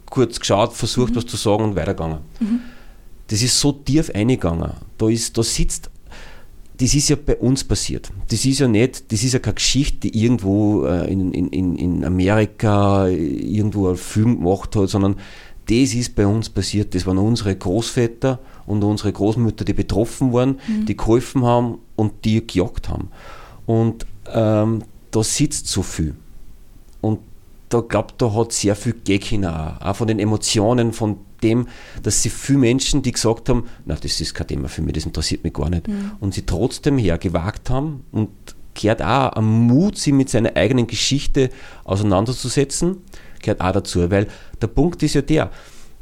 kurz 0.05 0.39
geschaut, 0.39 0.73
versucht 0.73 1.11
mhm. 1.11 1.15
was 1.15 1.25
zu 1.25 1.37
sagen 1.37 1.63
und 1.63 1.75
weitergegangen. 1.75 2.19
Das 3.27 3.41
ist 3.41 3.59
so 3.59 3.71
tief 3.71 4.11
eingegangen. 4.13 4.71
Da, 4.97 5.09
ist, 5.09 5.37
da 5.37 5.43
sitzt, 5.43 5.89
das 6.77 6.93
ist 6.93 7.09
ja 7.09 7.15
bei 7.15 7.35
uns 7.37 7.63
passiert. 7.63 8.11
Das 8.29 8.45
ist 8.45 8.59
ja 8.59 8.67
nicht, 8.67 9.11
das 9.11 9.23
ist 9.23 9.33
ja 9.33 9.39
keine 9.39 9.55
Geschichte, 9.55 10.09
die 10.09 10.23
irgendwo 10.23 10.85
äh, 10.85 11.11
in, 11.11 11.33
in, 11.33 11.77
in 11.77 12.05
Amerika 12.05 13.07
irgendwo 13.07 13.89
ein 13.89 13.97
Film 13.97 14.39
gemacht 14.39 14.75
hat, 14.75 14.89
sondern 14.89 15.15
das 15.67 15.93
ist 15.95 16.15
bei 16.15 16.27
uns 16.27 16.49
passiert. 16.49 16.93
Das 16.93 17.05
waren 17.07 17.17
unsere 17.17 17.55
Großväter 17.55 18.39
und 18.67 18.83
unsere 18.83 19.11
Großmütter, 19.11 19.65
die 19.65 19.73
betroffen 19.73 20.33
waren, 20.33 20.59
mhm. 20.67 20.85
die 20.85 20.95
geholfen 20.95 21.43
haben 21.43 21.79
und 21.95 22.25
die 22.25 22.45
gejagt 22.45 22.89
haben. 22.89 23.09
Und 23.65 24.05
ähm, 24.31 24.83
da 25.11 25.23
sitzt 25.23 25.67
so 25.67 25.81
viel. 25.81 26.15
Und 27.01 27.19
da 27.69 27.81
glaube 27.81 28.13
da 28.17 28.33
hat 28.33 28.51
sehr 28.51 28.75
viel 28.75 28.93
gegeben 28.93 29.45
auch, 29.45 29.81
auch 29.81 29.95
von 29.95 30.07
den 30.07 30.19
Emotionen, 30.19 30.93
von 30.93 31.17
dem, 31.45 31.67
dass 32.03 32.21
sie 32.21 32.29
viele 32.29 32.59
Menschen, 32.59 33.01
die 33.01 33.11
gesagt 33.11 33.49
haben, 33.49 33.65
na, 33.85 33.95
das 33.95 34.19
ist 34.19 34.33
kein 34.33 34.47
Thema 34.47 34.67
für 34.67 34.81
mich, 34.81 34.93
das 34.93 35.05
interessiert 35.05 35.43
mich 35.43 35.53
gar 35.53 35.69
nicht, 35.69 35.87
mhm. 35.87 36.11
und 36.19 36.33
sie 36.33 36.45
trotzdem 36.45 36.97
hergewagt 36.97 37.69
haben 37.69 38.03
und 38.11 38.29
gehört 38.73 39.01
auch 39.01 39.33
am 39.33 39.67
Mut, 39.67 39.97
sie 39.97 40.11
mit 40.11 40.29
seiner 40.29 40.55
eigenen 40.55 40.87
Geschichte 40.87 41.49
auseinanderzusetzen, 41.83 42.97
gehört 43.41 43.61
auch 43.61 43.71
dazu, 43.71 44.09
weil 44.11 44.27
der 44.61 44.67
Punkt 44.67 45.01
ist 45.03 45.15
ja 45.15 45.21
der, 45.21 45.51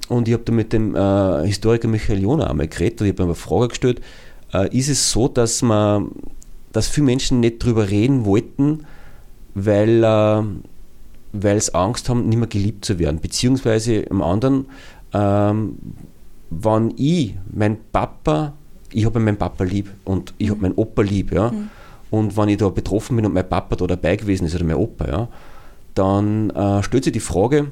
und 0.10 0.28
ich 0.28 0.34
habe 0.34 0.44
da 0.44 0.52
mit 0.52 0.74
dem 0.74 0.96
äh, 0.96 1.46
Historiker 1.46 1.88
Michael 1.88 2.22
Jona 2.22 2.50
einmal 2.50 2.68
geredet 2.68 3.02
und 3.02 3.08
ich 3.08 3.14
habe 3.14 3.24
mir 3.24 3.30
eine 3.30 3.36
Frage 3.36 3.70
gestellt, 3.70 4.02
äh, 4.54 4.76
ist 4.78 4.90
es 4.90 5.12
so, 5.12 5.28
dass 5.28 5.62
man, 5.62 6.12
dass 6.72 6.88
viele 6.88 7.06
Menschen 7.06 7.40
nicht 7.40 7.64
drüber 7.64 7.90
reden 7.90 8.26
wollten, 8.26 8.86
weil, 9.56 10.04
äh, 10.04 10.44
weil 11.32 11.62
sie 11.62 11.74
Angst 11.74 12.10
haben, 12.10 12.28
nicht 12.28 12.38
mehr 12.38 12.48
geliebt 12.48 12.86
zu 12.86 13.00
werden, 13.00 13.20
beziehungsweise 13.20 13.96
im 13.96 14.22
anderen, 14.22 14.66
ähm, 15.14 15.78
wenn 16.50 16.94
ich, 16.98 17.36
mein 17.52 17.78
Papa, 17.92 18.54
ich 18.92 19.06
habe 19.06 19.20
meinen 19.20 19.38
Papa 19.38 19.64
lieb 19.64 19.92
und 20.04 20.34
ich 20.38 20.48
mhm. 20.48 20.52
habe 20.52 20.62
meinen 20.62 20.76
Opa 20.76 21.02
lieb, 21.02 21.32
ja. 21.32 21.52
Mhm. 21.52 21.70
Und 22.12 22.38
wenn 22.38 22.50
ich 22.50 22.58
da 22.58 22.70
betroffen 22.70 23.16
bin 23.16 23.26
und 23.26 23.34
mein 23.34 23.48
Papa 23.48 23.76
da 23.76 23.88
dabei 23.88 24.16
gewesen 24.16 24.46
ist 24.46 24.56
oder 24.56 24.66
mein 24.66 24.76
Opa, 24.76 25.08
ja, 25.08 25.28
dann 25.96 26.52
äh, 26.52 26.84
stellt 26.84 27.06
sich 27.06 27.14
die 27.14 27.20
Frage, 27.20 27.72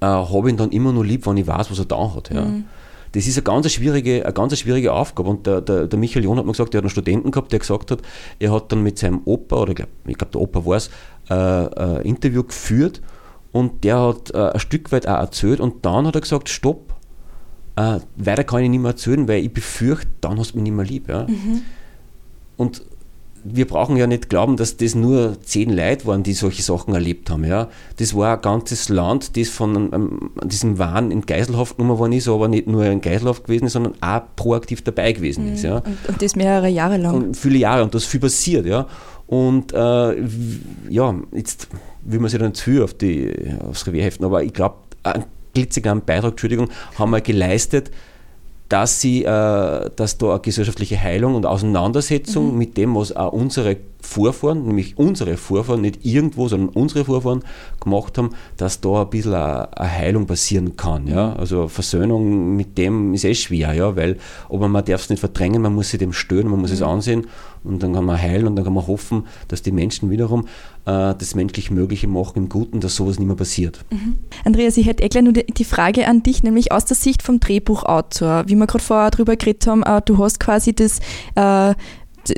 äh, 0.00 0.06
habe 0.06 0.48
ich 0.48 0.54
ihn 0.54 0.56
dann 0.56 0.70
immer 0.70 0.92
nur 0.92 1.04
lieb, 1.04 1.26
wenn 1.26 1.36
ich 1.36 1.46
weiß, 1.46 1.70
was 1.70 1.78
er 1.78 1.86
da 1.86 2.14
hat. 2.14 2.30
Ja. 2.30 2.44
Mhm. 2.44 2.64
Das 3.12 3.26
ist 3.26 3.36
eine 3.36 3.44
ganz 3.44 3.72
schwierige, 3.72 4.24
eine 4.24 4.32
ganz 4.32 4.58
schwierige 4.58 4.92
Aufgabe. 4.92 5.30
Und 5.30 5.46
der, 5.46 5.60
der, 5.60 5.86
der 5.86 5.98
Michael 5.98 6.24
John 6.24 6.38
hat 6.38 6.44
mir 6.44 6.52
gesagt, 6.52 6.74
der 6.74 6.78
hat 6.78 6.84
einen 6.84 6.90
Studenten 6.90 7.30
gehabt, 7.30 7.50
der 7.50 7.58
gesagt 7.58 7.90
hat, 7.90 8.00
er 8.38 8.52
hat 8.52 8.70
dann 8.70 8.82
mit 8.82 8.98
seinem 8.98 9.22
Opa, 9.24 9.56
oder 9.56 9.70
ich 9.70 9.76
glaube, 9.76 9.90
glaub, 10.04 10.32
der 10.32 10.40
Opa 10.40 10.66
war 10.66 10.76
es, 10.76 10.90
äh, 11.28 11.34
ein 11.34 12.02
Interview 12.02 12.42
geführt 12.42 13.00
und 13.56 13.84
der 13.84 13.98
hat 13.98 14.34
äh, 14.34 14.50
ein 14.50 14.60
Stück 14.60 14.92
weit 14.92 15.08
auch 15.08 15.18
erzählt 15.18 15.60
und 15.60 15.86
dann 15.86 16.06
hat 16.06 16.14
er 16.14 16.20
gesagt, 16.20 16.50
stopp, 16.50 16.94
äh, 17.76 18.00
weiter 18.16 18.44
kann 18.44 18.62
ich 18.62 18.68
nicht 18.68 18.82
mehr 18.82 18.90
erzählen, 18.90 19.26
weil 19.28 19.42
ich 19.42 19.50
befürchte, 19.50 20.10
dann 20.20 20.38
hast 20.38 20.52
du 20.52 20.58
mich 20.58 20.64
nicht 20.64 20.74
mehr 20.74 20.84
lieb. 20.84 21.08
Ja? 21.08 21.26
Mhm. 21.26 21.62
Und 22.58 22.82
wir 23.44 23.66
brauchen 23.66 23.96
ja 23.96 24.06
nicht 24.06 24.28
glauben, 24.28 24.58
dass 24.58 24.76
das 24.76 24.94
nur 24.94 25.40
zehn 25.42 25.70
Leute 25.70 26.04
waren, 26.04 26.22
die 26.22 26.34
solche 26.34 26.62
Sachen 26.62 26.92
erlebt 26.92 27.30
haben. 27.30 27.44
Ja? 27.44 27.68
Das 27.96 28.14
war 28.14 28.36
ein 28.36 28.42
ganzes 28.42 28.90
Land, 28.90 29.38
das 29.38 29.48
von 29.48 29.90
ähm, 29.94 30.30
diesem 30.44 30.78
Wahn 30.78 31.10
in 31.10 31.22
Geiselhaft 31.22 31.78
genommen 31.78 31.98
worden 31.98 32.12
ist, 32.12 32.28
aber 32.28 32.48
nicht 32.48 32.66
nur 32.66 32.84
in 32.84 33.00
Geiselhaft 33.00 33.44
gewesen 33.44 33.68
ist, 33.68 33.72
sondern 33.72 33.94
auch 34.02 34.20
proaktiv 34.36 34.82
dabei 34.82 35.12
gewesen 35.12 35.46
mhm. 35.46 35.54
ist. 35.54 35.62
Ja? 35.62 35.76
Und, 35.76 36.08
und, 36.08 36.20
das 36.20 36.36
mehrere 36.36 36.68
Jahre 36.68 36.98
lang. 36.98 37.14
Und 37.14 37.36
viele 37.38 37.56
Jahre 37.56 37.84
und 37.84 37.94
das 37.94 38.04
viel 38.04 38.20
passiert. 38.20 38.66
Ja? 38.66 38.86
Und 39.26 39.72
äh, 39.72 40.22
ja, 40.88 41.14
jetzt 41.32 41.68
will 42.02 42.20
man 42.20 42.30
sich 42.30 42.38
dann 42.38 42.54
zu 42.54 42.64
viel 42.64 42.82
auf 42.82 42.94
die, 42.94 43.34
aufs 43.60 43.86
Revier 43.86 44.04
heften, 44.04 44.24
aber 44.24 44.44
ich 44.44 44.52
glaube, 44.52 44.76
einen 45.02 45.24
glitzekleinen 45.54 46.04
Beitrag, 46.04 46.32
Entschuldigung, 46.32 46.68
haben 46.98 47.10
wir 47.10 47.20
geleistet, 47.20 47.90
dass, 48.68 49.00
sie, 49.00 49.24
äh, 49.24 49.90
dass 49.94 50.18
da 50.18 50.30
eine 50.30 50.40
gesellschaftliche 50.40 51.00
Heilung 51.00 51.34
und 51.34 51.46
Auseinandersetzung 51.46 52.52
mhm. 52.52 52.58
mit 52.58 52.76
dem, 52.76 52.94
was 52.96 53.14
auch 53.14 53.32
unsere 53.32 53.76
Vorfahren, 54.00 54.66
nämlich 54.66 54.98
unsere 54.98 55.36
Vorfahren, 55.36 55.80
nicht 55.80 56.04
irgendwo, 56.04 56.48
sondern 56.48 56.70
unsere 56.70 57.04
Vorfahren 57.04 57.42
gemacht 57.80 58.18
haben, 58.18 58.30
dass 58.56 58.80
da 58.80 59.02
ein 59.02 59.10
bisschen 59.10 59.34
eine, 59.34 59.76
eine 59.76 59.90
Heilung 59.90 60.26
passieren 60.26 60.76
kann. 60.76 61.06
Ja? 61.06 61.34
Also 61.34 61.68
Versöhnung 61.68 62.56
mit 62.56 62.76
dem 62.78 63.14
ist 63.14 63.24
eh 63.24 63.34
schwer, 63.34 63.72
ja? 63.72 63.94
weil 63.96 64.18
aber 64.48 64.68
man 64.68 64.84
darf 64.84 65.02
es 65.02 65.10
nicht 65.10 65.20
verdrängen, 65.20 65.62
man 65.62 65.74
muss 65.74 65.90
sich 65.90 65.98
dem 65.98 66.12
stören, 66.12 66.48
man 66.48 66.60
muss 66.60 66.70
mhm. 66.70 66.76
es 66.76 66.82
ansehen 66.82 67.26
und 67.66 67.82
dann 67.82 67.92
kann 67.94 68.04
man 68.04 68.20
heilen 68.20 68.46
und 68.46 68.56
dann 68.56 68.64
kann 68.64 68.74
man 68.74 68.86
hoffen, 68.86 69.26
dass 69.48 69.62
die 69.62 69.72
Menschen 69.72 70.10
wiederum 70.10 70.46
äh, 70.84 71.14
das 71.14 71.34
menschlich 71.34 71.70
Mögliche 71.70 72.08
machen 72.08 72.38
im 72.38 72.48
Guten, 72.48 72.80
dass 72.80 72.96
sowas 72.96 73.18
nicht 73.18 73.26
mehr 73.26 73.36
passiert. 73.36 73.84
Mhm. 73.90 74.16
Andreas, 74.44 74.76
ich 74.76 74.86
hätte 74.86 75.02
eh 75.02 75.08
gleich 75.08 75.24
nur 75.24 75.32
die 75.32 75.64
Frage 75.64 76.06
an 76.06 76.22
dich, 76.22 76.42
nämlich 76.42 76.72
aus 76.72 76.84
der 76.84 76.96
Sicht 76.96 77.22
vom 77.22 77.40
Drehbuchautor. 77.40 78.44
Wie 78.46 78.54
wir 78.54 78.66
gerade 78.66 78.84
vorher 78.84 79.10
darüber 79.10 79.36
geredet 79.36 79.66
haben, 79.66 79.82
äh, 79.82 80.00
du 80.04 80.18
hast 80.18 80.40
quasi 80.40 80.74
das 80.74 81.00
äh, 81.34 81.74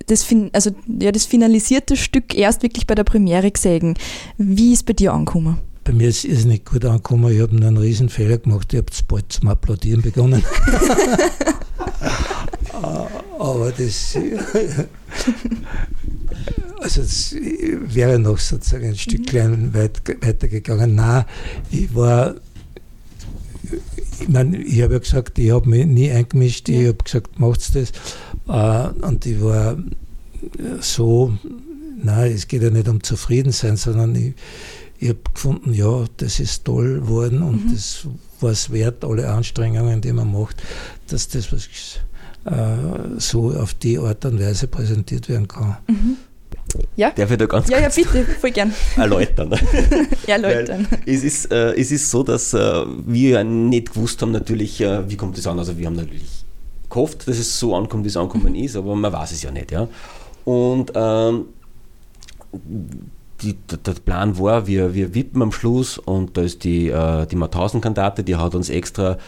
das, 0.06 0.26
also, 0.52 0.70
ja, 1.00 1.12
das 1.12 1.24
finalisierte 1.24 1.96
Stück 1.96 2.34
erst 2.34 2.62
wirklich 2.62 2.86
bei 2.86 2.94
der 2.94 3.04
Premiere 3.04 3.50
gesehen. 3.50 3.94
Wie 4.36 4.72
ist 4.72 4.84
bei 4.84 4.92
dir 4.92 5.12
angekommen? 5.14 5.58
Bei 5.88 5.94
mir 5.94 6.10
ist 6.10 6.26
es 6.26 6.44
nicht 6.44 6.66
gut 6.66 6.84
angekommen. 6.84 7.32
Ich 7.32 7.40
habe 7.40 7.56
einen 7.56 7.78
riesen 7.78 8.10
Fehler 8.10 8.36
gemacht. 8.36 8.74
Ich 8.74 8.76
habe 8.76 8.92
bald 9.08 9.32
zum 9.32 9.48
Applaudieren 9.48 10.02
begonnen. 10.02 10.44
Aber 13.38 13.72
das, 13.72 14.18
also 16.78 17.00
das 17.00 17.34
wäre 17.34 18.18
noch 18.18 18.36
sozusagen 18.36 18.88
ein 18.88 18.98
Stückchen 18.98 19.72
weit, 19.72 20.02
weitergegangen. 20.20 20.94
Nein, 20.94 21.24
ich 21.70 21.94
war, 21.94 22.34
ich 24.20 24.28
meine, 24.28 24.58
ich 24.58 24.82
habe 24.82 24.92
ja 24.92 24.98
gesagt, 24.98 25.38
ich 25.38 25.50
habe 25.52 25.70
mich 25.70 25.86
nie 25.86 26.10
eingemischt. 26.10 26.68
Ich 26.68 26.86
habe 26.86 27.02
gesagt, 27.02 27.40
macht's 27.40 27.70
das. 27.70 27.92
Äh, 28.46 28.90
und 29.06 29.24
ich 29.24 29.40
war 29.40 29.78
so, 30.80 31.32
nein, 31.96 32.32
es 32.32 32.46
geht 32.46 32.60
ja 32.60 32.68
nicht 32.68 32.88
um 32.88 33.02
Zufriedensein, 33.02 33.78
sondern 33.78 34.14
ich, 34.16 34.34
ich 34.98 35.10
habe 35.10 35.20
gefunden, 35.32 35.72
ja, 35.72 36.04
das 36.16 36.40
ist 36.40 36.64
toll 36.64 37.00
geworden 37.00 37.42
und 37.42 37.66
mhm. 37.66 37.72
das 37.72 38.06
war 38.40 38.50
es 38.50 38.70
wert, 38.70 39.04
alle 39.04 39.28
Anstrengungen, 39.28 40.00
die 40.00 40.12
man 40.12 40.32
macht, 40.32 40.62
dass 41.08 41.28
das 41.28 41.52
was 41.52 41.68
äh, 42.44 43.18
so 43.18 43.52
auf 43.52 43.74
die 43.74 43.98
Art 43.98 44.24
und 44.24 44.40
Weise 44.40 44.66
präsentiert 44.66 45.28
werden 45.28 45.46
kann. 45.46 45.76
Mhm. 45.86 46.16
Ja? 46.96 47.10
Darf 47.10 47.30
ich 47.30 47.38
da 47.38 47.46
ganz 47.46 47.68
ja, 47.68 47.80
kurz 47.80 47.96
ja, 47.96 48.02
bitte, 48.02 48.24
voll 48.32 48.50
gern. 48.50 48.72
erläutern? 48.96 49.54
erläutern. 50.26 50.86
es, 51.06 51.22
ist, 51.22 51.52
äh, 51.52 51.72
es 51.74 51.90
ist 51.90 52.10
so, 52.10 52.22
dass 52.22 52.52
äh, 52.52 52.84
wir 53.06 53.42
nicht 53.44 53.94
gewusst 53.94 54.20
haben, 54.20 54.32
natürlich, 54.32 54.80
äh, 54.80 55.08
wie 55.08 55.16
kommt 55.16 55.38
das 55.38 55.46
an. 55.46 55.58
Also, 55.58 55.78
wir 55.78 55.86
haben 55.86 55.96
natürlich 55.96 56.44
gehofft, 56.90 57.26
dass 57.28 57.38
es 57.38 57.58
so 57.58 57.74
ankommt, 57.74 58.04
wie 58.04 58.08
es 58.08 58.16
ankommen 58.16 58.52
mhm. 58.52 58.64
ist, 58.64 58.76
aber 58.76 58.94
man 58.94 59.12
weiß 59.12 59.32
es 59.32 59.42
ja 59.42 59.50
nicht. 59.50 59.70
Ja? 59.70 59.88
Und 60.44 60.92
ähm, 60.94 61.46
die, 63.42 63.54
der 63.54 63.92
Plan 63.92 64.38
war, 64.38 64.66
wir, 64.66 64.94
wir 64.94 65.14
wippen 65.14 65.42
am 65.42 65.52
Schluss 65.52 65.98
und 65.98 66.36
da 66.36 66.42
ist 66.42 66.64
die, 66.64 66.88
äh, 66.88 67.26
die 67.26 67.36
Mauthausen-Kantate, 67.36 68.24
die 68.24 68.36
hat 68.36 68.54
uns 68.54 68.68
extra 68.68 69.18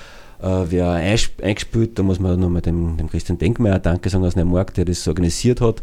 äh, 0.43 0.65
wer 0.69 0.93
eingespielt, 0.93 1.99
da 1.99 2.03
muss 2.03 2.19
man 2.19 2.41
nochmal 2.41 2.63
dem, 2.63 2.97
dem 2.97 3.11
Christian 3.11 3.39
Denkmeier 3.39 3.79
Danke 3.79 4.09
sagen 4.09 4.25
aus 4.25 4.37
Neumarkt, 4.37 4.77
der 4.77 4.85
das 4.85 5.07
organisiert 5.07 5.61
hat, 5.61 5.83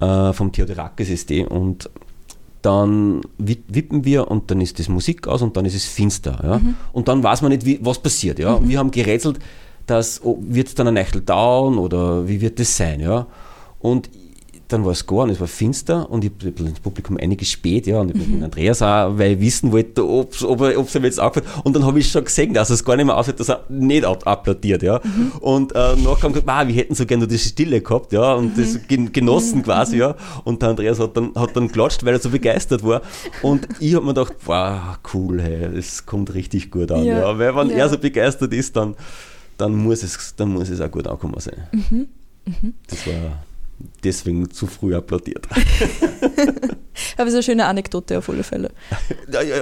äh, 0.00 0.32
vom 0.32 0.52
Theodorakis 0.52 1.10
SD 1.10 1.44
und 1.44 1.90
dann 2.62 3.22
wippen 3.38 4.04
wir 4.04 4.30
und 4.30 4.50
dann 4.50 4.60
ist 4.60 4.78
das 4.78 4.88
Musik 4.88 5.26
aus 5.26 5.40
und 5.40 5.56
dann 5.56 5.64
ist 5.64 5.74
es 5.74 5.86
finster. 5.86 6.38
Ja? 6.42 6.58
Mhm. 6.58 6.74
Und 6.92 7.08
dann 7.08 7.22
weiß 7.22 7.42
man 7.42 7.52
nicht, 7.52 7.64
wie, 7.64 7.78
was 7.82 7.98
passiert. 7.98 8.38
Ja? 8.38 8.58
Mhm. 8.58 8.68
Wir 8.68 8.78
haben 8.78 8.90
gerätselt, 8.90 9.38
dass, 9.86 10.22
oh, 10.22 10.38
wird 10.42 10.68
es 10.68 10.74
dann 10.74 10.88
ein 10.88 10.98
Eichel 10.98 11.22
dauern 11.22 11.78
oder 11.78 12.28
wie 12.28 12.40
wird 12.40 12.60
das 12.60 12.76
sein? 12.76 13.00
Ja? 13.00 13.26
Und 13.78 14.10
dann 14.72 14.84
war 14.84 14.92
es 14.92 15.06
gar 15.06 15.18
und 15.18 15.30
es 15.30 15.40
war 15.40 15.46
finster 15.46 16.08
und 16.10 16.24
ich 16.24 16.30
habe 16.30 16.68
ins 16.68 16.80
Publikum 16.80 17.16
einiges 17.16 17.50
spät, 17.50 17.86
ja, 17.86 18.00
und 18.00 18.10
ich 18.10 18.26
mhm. 18.26 18.34
mit 18.34 18.44
Andreas 18.44 18.82
auch, 18.82 19.18
weil 19.18 19.32
ich 19.32 19.40
wissen 19.40 19.72
wollte, 19.72 20.06
ob's, 20.06 20.42
ob 20.44 20.60
er 20.60 20.78
es 20.78 20.94
ihm 20.94 21.04
jetzt 21.04 21.20
aufhört. 21.20 21.46
Und 21.64 21.74
dann 21.74 21.84
habe 21.84 21.98
ich 21.98 22.10
schon 22.10 22.24
gesehen, 22.24 22.54
dass 22.54 22.70
es 22.70 22.84
gar 22.84 22.96
nicht 22.96 23.06
mehr 23.06 23.16
aussieht, 23.16 23.40
dass 23.40 23.48
er 23.48 23.64
nicht 23.68 24.04
applaudiert, 24.04 24.82
ja. 24.82 25.00
Mhm. 25.02 25.32
Und 25.40 25.72
äh, 25.72 25.96
nachher 25.96 26.22
haben 26.22 26.32
gesagt, 26.32 26.48
ah, 26.48 26.66
wir 26.66 26.74
hätten 26.74 26.94
so 26.94 27.04
gerne 27.04 27.22
nur 27.22 27.28
diese 27.28 27.48
Stille 27.48 27.80
gehabt, 27.80 28.12
ja, 28.12 28.34
und 28.34 28.56
mhm. 28.56 28.60
das 28.60 29.12
genossen 29.12 29.58
mhm. 29.58 29.62
quasi, 29.64 29.98
ja. 29.98 30.14
Und 30.44 30.62
der 30.62 30.70
Andreas 30.70 30.98
hat 30.98 31.16
dann, 31.16 31.34
hat 31.34 31.56
dann 31.56 31.70
klatscht, 31.70 32.04
weil 32.04 32.14
er 32.14 32.20
so 32.20 32.30
begeistert 32.30 32.84
war. 32.84 33.02
Und 33.42 33.68
ich 33.80 33.94
habe 33.94 34.04
mir 34.04 34.14
gedacht, 34.14 34.34
wow, 34.44 34.98
cool, 35.12 35.40
hey, 35.42 35.76
es 35.76 36.06
kommt 36.06 36.32
richtig 36.34 36.70
gut 36.70 36.92
an, 36.92 37.04
ja. 37.04 37.20
ja. 37.20 37.38
Weil 37.38 37.56
wenn 37.56 37.70
ja. 37.70 37.76
er 37.76 37.88
so 37.88 37.98
begeistert 37.98 38.52
ist, 38.54 38.76
dann, 38.76 38.94
dann, 39.56 39.74
muss 39.74 40.02
es, 40.02 40.34
dann 40.36 40.52
muss 40.52 40.68
es 40.68 40.80
auch 40.80 40.90
gut 40.90 41.06
ankommen 41.06 41.38
sein. 41.38 41.68
Mhm. 41.72 42.08
Mhm. 42.46 42.74
Das 42.86 43.06
war 43.06 43.44
deswegen 44.04 44.50
zu 44.50 44.66
früh 44.66 44.94
applaudiert. 44.94 45.48
Aber 47.16 47.26
es 47.26 47.28
ist 47.28 47.34
eine 47.34 47.42
schöne 47.42 47.66
Anekdote 47.66 48.18
auf 48.18 48.28
alle 48.28 48.42
Fälle. 48.42 48.70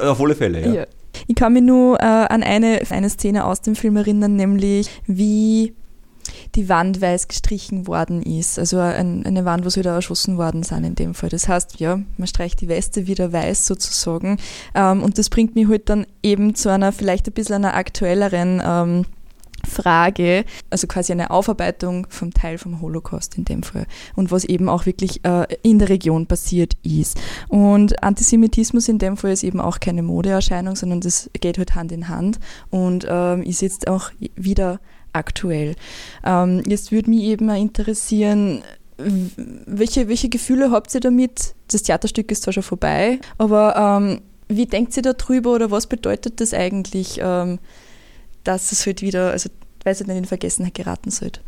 Auf 0.03 0.21
alle 0.21 0.35
Fälle, 0.35 0.61
ja. 0.61 0.73
ja. 0.73 0.87
Ich 1.27 1.35
kann 1.35 1.53
mich 1.53 1.63
nur 1.63 2.01
äh, 2.01 2.05
an 2.05 2.43
eine, 2.43 2.81
eine 2.91 3.11
Szene 3.11 3.45
aus 3.45 3.61
dem 3.61 3.75
Film 3.75 3.97
erinnern, 3.97 4.37
nämlich 4.37 4.89
wie 5.07 5.75
die 6.55 6.69
Wand 6.69 7.01
weiß 7.01 7.29
gestrichen 7.29 7.87
worden 7.87 8.23
ist. 8.23 8.59
Also 8.59 8.79
ein, 8.79 9.25
eine 9.27 9.45
Wand, 9.45 9.65
wo 9.65 9.71
sie 9.71 9.81
wieder 9.81 9.95
erschossen 9.95 10.39
worden 10.39 10.63
sind 10.63 10.85
in 10.85 10.95
dem 10.95 11.15
Fall. 11.15 11.31
Das 11.31 11.49
heißt, 11.49 11.81
ja, 11.81 12.01
man 12.17 12.27
streicht 12.27 12.61
die 12.61 12.69
Weste 12.69 13.07
wieder 13.07 13.33
weiß 13.33 13.67
sozusagen. 13.67 14.39
Ähm, 14.75 15.03
und 15.03 15.19
das 15.19 15.31
bringt 15.31 15.55
mich 15.55 15.67
heute 15.67 15.73
halt 15.73 15.89
dann 15.89 16.07
eben 16.23 16.55
zu 16.55 16.71
einer 16.71 16.93
vielleicht 16.93 17.27
ein 17.29 17.33
bisschen 17.33 17.57
einer 17.57 17.75
aktuelleren 17.75 18.63
ähm, 18.65 19.05
Frage, 19.67 20.45
also 20.71 20.87
quasi 20.87 21.13
eine 21.13 21.31
Aufarbeitung 21.31 22.07
vom 22.11 22.33
Teil 22.33 22.59
vom 22.59 22.81
Holocaust 22.81 23.37
in 23.37 23.45
dem 23.45 23.63
Fall 23.63 23.87
und 24.17 24.31
was 24.31 24.45
eben 24.45 24.69
auch 24.69 24.87
wirklich 24.87 25.25
äh, 25.25 25.47
in 25.63 25.79
der 25.79 25.89
Region 25.89 26.27
passiert 26.27 26.75
ist. 26.83 27.21
Und 27.49 28.03
Antisemitismus 28.03 28.89
in 28.89 28.99
dem 28.99 29.17
Fall 29.17 29.33
ist 29.33 29.43
eben 29.43 29.61
auch 29.61 29.81
keine 29.81 30.03
Modeerscheinung, 30.03 30.77
sondern 30.77 31.01
das 31.01 31.31
geht 31.41 31.59
halt 31.59 31.75
Hand 31.75 31.93
in 31.93 32.09
Hand 32.09 32.39
und 32.71 33.07
ähm, 33.09 33.43
ist 33.43 33.63
jetzt 33.63 33.89
auch 33.89 34.11
wieder 34.37 34.81
aktuell. 35.13 35.75
Ähm, 36.25 36.63
jetzt 36.67 36.93
würde 36.93 37.11
mich 37.11 37.23
eben 37.23 37.49
interessieren, 37.51 38.63
welche, 38.99 40.09
welche 40.09 40.29
Gefühle 40.29 40.71
habt 40.71 40.93
ihr 40.95 41.01
damit? 41.01 41.55
Das 41.71 41.83
Theaterstück 41.83 42.31
ist 42.33 42.43
zwar 42.43 42.53
schon 42.53 42.63
vorbei, 42.63 43.21
aber 43.39 43.77
ähm, 43.77 44.21
wie 44.49 44.67
denkt 44.67 44.97
ihr 44.97 45.03
darüber 45.03 45.55
oder 45.55 45.71
was 45.71 45.87
bedeutet 45.87 46.41
das 46.41 46.53
eigentlich? 46.55 47.21
Dass 48.45 48.73
es 48.73 48.87
halt 48.87 49.03
wieder, 49.03 49.31
also 49.31 49.51
weil 49.85 49.93
es 49.93 50.01
halt 50.01 50.09
nicht 50.09 50.19
in 50.19 50.25
Vergessenheit 50.25 50.75
geraten 50.75 51.11
sollte. 51.11 51.41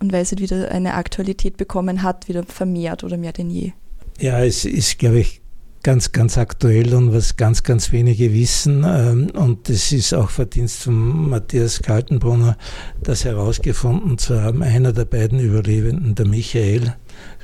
Und 0.00 0.12
weil 0.12 0.22
es 0.22 0.30
halt 0.30 0.40
wieder 0.40 0.70
eine 0.70 0.94
Aktualität 0.94 1.56
bekommen 1.56 2.02
hat, 2.02 2.28
wieder 2.28 2.42
vermehrt 2.44 3.04
oder 3.04 3.16
mehr 3.16 3.32
denn 3.32 3.50
je. 3.50 3.72
Ja, 4.18 4.42
es 4.42 4.64
ist, 4.64 4.98
glaube 4.98 5.20
ich, 5.20 5.40
ganz, 5.82 6.12
ganz 6.12 6.36
aktuell 6.38 6.94
und 6.94 7.12
was 7.12 7.36
ganz, 7.36 7.62
ganz 7.62 7.92
wenige 7.92 8.32
wissen. 8.32 8.84
Ähm, 8.86 9.30
und 9.30 9.68
es 9.68 9.92
ist 9.92 10.14
auch 10.14 10.30
Verdienst 10.30 10.82
von 10.84 11.28
Matthias 11.30 11.80
Kaltenbrunner, 11.82 12.56
das 13.02 13.24
herausgefunden 13.24 14.18
zu 14.18 14.40
haben. 14.40 14.62
Einer 14.62 14.92
der 14.92 15.04
beiden 15.04 15.40
Überlebenden, 15.40 16.14
der 16.14 16.26
Michael 16.26 16.94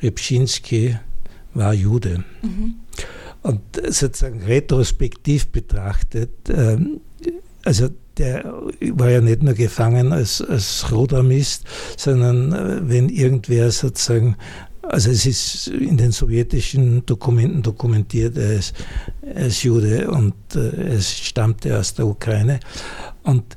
Repschinski, 0.03 0.97
war 1.55 1.73
Jude. 1.73 2.25
Mhm. 2.43 2.77
Und 3.43 3.61
sozusagen 3.89 4.43
retrospektiv 4.43 5.49
betrachtet, 5.49 6.51
ähm, 6.51 7.01
also 7.65 7.89
der 8.19 8.45
war 8.93 9.11
ja 9.11 9.21
nicht 9.21 9.43
nur 9.43 9.55
gefangen 9.55 10.13
als, 10.13 10.41
als 10.41 10.91
Rotarmist, 10.91 11.65
sondern 11.97 12.53
äh, 12.53 12.89
wenn 12.89 13.09
irgendwer 13.09 13.71
sozusagen, 13.71 14.37
also 14.83 15.11
es 15.11 15.27
ist 15.27 15.69
in 15.69 15.97
den 15.97 16.13
sowjetischen 16.13 17.05
Dokumenten 17.05 17.63
dokumentiert, 17.63 18.37
er 18.37 18.55
ist, 18.55 18.75
er 19.23 19.47
ist 19.47 19.63
Jude 19.63 20.11
und 20.11 20.35
äh, 20.55 20.95
es 20.95 21.19
stammte 21.19 21.79
aus 21.79 21.95
der 21.95 22.07
Ukraine. 22.07 22.61
Und 23.23 23.57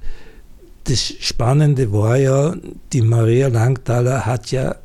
das 0.86 1.14
Spannende 1.20 1.92
war 1.94 2.18
ja, 2.18 2.56
die 2.94 3.02
Maria 3.02 3.48
Langthaler 3.48 4.26
hat 4.26 4.52
ja 4.52 4.76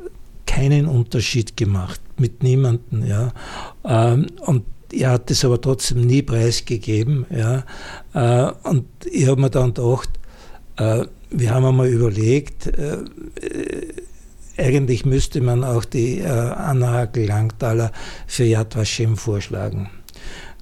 keinen 0.46 0.86
Unterschied 0.86 1.56
gemacht 1.56 2.00
mit 2.18 2.42
niemandem. 2.42 3.06
Ja. 3.06 3.32
Ähm, 3.84 4.26
und 4.40 4.64
er 4.92 5.10
hat 5.10 5.30
es 5.30 5.44
aber 5.44 5.60
trotzdem 5.60 6.06
nie 6.06 6.22
preisgegeben. 6.22 7.26
Ja. 7.30 7.64
Äh, 8.14 8.52
und 8.62 8.86
ich 9.04 9.26
habe 9.26 9.40
mir 9.40 9.50
dann 9.50 9.74
gedacht, 9.74 10.10
äh, 10.76 11.04
wir 11.30 11.50
haben 11.50 11.66
einmal 11.66 11.88
überlegt, 11.88 12.68
äh, 12.68 12.98
eigentlich 14.56 15.04
müsste 15.04 15.40
man 15.40 15.64
auch 15.64 15.84
die 15.84 16.24
Anna 16.24 16.92
Hakel-Langthaler 16.92 17.90
für 18.28 18.44
Yad 18.44 18.76
Vashem 18.76 19.16
vorschlagen. 19.16 19.90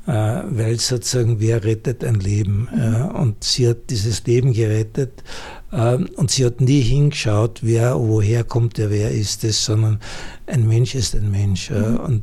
weil 0.07 0.80
sozusagen, 0.80 1.40
wer 1.40 1.62
rettet 1.62 2.03
ein 2.03 2.14
Leben? 2.14 2.68
Mhm. 2.74 3.14
und 3.14 3.44
sie 3.44 3.68
hat 3.68 3.90
dieses 3.90 4.24
Leben 4.24 4.55
gerettet 4.55 5.22
und 5.70 6.30
sie 6.30 6.46
hat 6.46 6.62
nie 6.62 6.80
hingeschaut, 6.80 7.61
wer, 7.62 8.00
woher 8.00 8.44
kommt 8.44 8.78
er, 8.78 8.90
wer 8.90 9.11
ist 9.11 9.44
es, 9.44 9.62
sondern 9.62 10.00
ein 10.46 10.66
Mensch 10.66 10.94
ist 10.94 11.14
ein 11.14 11.30
Mensch. 11.30 11.70
Mhm. 11.70 11.96
und 11.98 12.22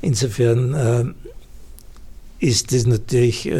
insofern 0.00 1.16
ist 2.38 2.72
das 2.72 2.86
natürlich 2.86 3.50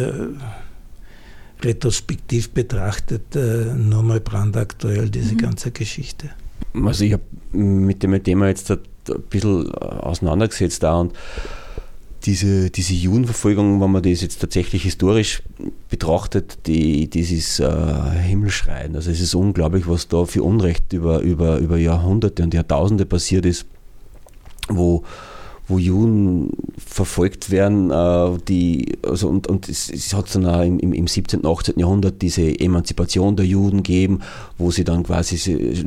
retrospektiv 1.61 2.49
betrachtet 2.51 3.35
äh, 3.35 3.73
nochmal 3.75 4.19
brandaktuell, 4.19 5.09
diese 5.09 5.33
mhm. 5.33 5.39
ganze 5.39 5.71
Geschichte. 5.71 6.29
Also 6.73 7.03
ich 7.03 7.13
habe 7.13 7.23
mit 7.51 8.03
dem 8.03 8.21
Thema 8.23 8.47
jetzt 8.47 8.71
ein 8.71 8.79
bisschen 9.29 9.71
auseinandergesetzt 9.73 10.83
da 10.83 10.99
und 10.99 11.13
diese, 12.25 12.69
diese 12.69 12.93
Judenverfolgung, 12.93 13.81
wenn 13.81 13.91
man 13.91 14.03
das 14.03 14.21
jetzt 14.21 14.39
tatsächlich 14.39 14.83
historisch 14.83 15.41
betrachtet, 15.89 16.59
die, 16.67 17.09
ist 17.13 17.59
äh, 17.59 17.71
himmelschreiend. 18.27 18.95
Also 18.95 19.09
es 19.09 19.21
ist 19.21 19.33
unglaublich, 19.35 19.87
was 19.87 20.07
da 20.07 20.25
für 20.25 20.43
Unrecht 20.43 20.91
über, 20.91 21.21
über, 21.21 21.59
über 21.59 21.77
Jahrhunderte 21.77 22.43
und 22.43 22.53
Jahrtausende 22.53 23.05
passiert 23.05 23.45
ist, 23.45 23.65
wo 24.67 25.03
wo 25.69 25.77
Juden 25.77 26.49
verfolgt 26.77 27.51
werden, 27.51 27.91
äh, 27.91 28.37
die, 28.47 28.97
also 29.07 29.29
und, 29.29 29.47
und 29.47 29.69
es, 29.69 29.89
es 29.89 30.13
hat 30.13 30.33
dann 30.33 30.45
auch 30.47 30.63
im, 30.63 30.79
im 30.79 31.07
17., 31.07 31.45
18. 31.45 31.79
Jahrhundert 31.79 32.21
diese 32.21 32.59
Emanzipation 32.59 33.35
der 33.35 33.45
Juden 33.45 33.83
gegeben, 33.83 34.19
wo 34.57 34.71
sie 34.71 34.83
dann 34.83 35.03
quasi 35.03 35.37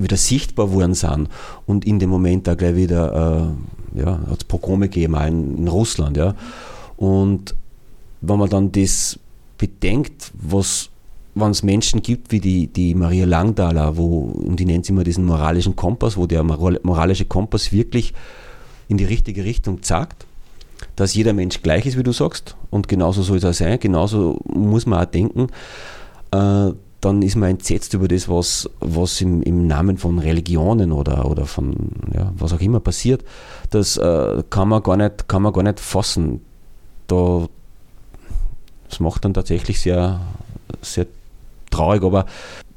wieder 0.00 0.16
sichtbar 0.16 0.72
worden 0.72 0.94
sind 0.94 1.28
und 1.66 1.84
in 1.84 1.98
dem 1.98 2.10
Moment 2.10 2.46
da 2.46 2.54
gleich 2.54 2.76
wieder, 2.76 3.52
äh, 3.96 4.00
ja, 4.00 4.20
hat 4.30 4.38
es 4.38 4.44
Pogrome 4.44 4.88
gegeben, 4.88 5.16
auch 5.16 5.26
in, 5.26 5.58
in 5.58 5.68
Russland, 5.68 6.16
ja. 6.16 6.34
Und 6.96 7.56
wenn 8.20 8.38
man 8.38 8.48
dann 8.48 8.70
das 8.70 9.18
bedenkt, 9.58 10.30
was 10.34 10.90
wenn 11.34 11.50
es 11.50 11.62
Menschen 11.62 12.02
gibt 12.02 12.30
wie 12.30 12.40
die, 12.40 12.66
die 12.66 12.94
Maria 12.94 13.24
Langdaler, 13.24 13.96
wo, 13.96 14.20
und 14.20 14.60
die 14.60 14.66
nennt 14.66 14.84
sie 14.84 14.92
immer 14.92 15.02
diesen 15.02 15.24
moralischen 15.24 15.76
Kompass, 15.76 16.16
wo 16.16 16.26
der 16.26 16.42
moralische 16.42 17.24
Kompass 17.24 17.72
wirklich 17.72 18.12
in 18.92 18.98
die 18.98 19.04
richtige 19.04 19.44
Richtung 19.44 19.82
zeigt, 19.82 20.26
dass 20.96 21.14
jeder 21.14 21.32
Mensch 21.32 21.62
gleich 21.62 21.86
ist, 21.86 21.96
wie 21.98 22.02
du 22.02 22.12
sagst, 22.12 22.56
und 22.70 22.88
genauso 22.88 23.22
soll 23.22 23.38
es 23.38 23.44
auch 23.44 23.54
sein, 23.54 23.80
genauso 23.80 24.38
muss 24.44 24.86
man 24.86 25.00
auch 25.00 25.10
denken, 25.10 25.48
äh, 26.30 26.72
dann 27.00 27.20
ist 27.22 27.34
man 27.34 27.50
entsetzt 27.50 27.94
über 27.94 28.06
das, 28.06 28.28
was, 28.28 28.70
was 28.78 29.20
im, 29.20 29.42
im 29.42 29.66
Namen 29.66 29.98
von 29.98 30.18
Religionen 30.20 30.92
oder, 30.92 31.28
oder 31.28 31.46
von 31.46 31.74
ja, 32.14 32.32
was 32.36 32.52
auch 32.52 32.60
immer 32.60 32.78
passiert. 32.78 33.24
Das 33.70 33.96
äh, 33.96 34.44
kann, 34.50 34.68
man 34.68 34.82
gar 34.84 34.96
nicht, 34.96 35.26
kann 35.26 35.42
man 35.42 35.52
gar 35.52 35.64
nicht 35.64 35.80
fassen. 35.80 36.42
Da, 37.08 37.48
das 38.88 39.00
macht 39.00 39.24
dann 39.24 39.34
tatsächlich 39.34 39.80
sehr, 39.80 40.20
sehr 40.80 41.06
traurig, 41.70 42.04
aber 42.04 42.26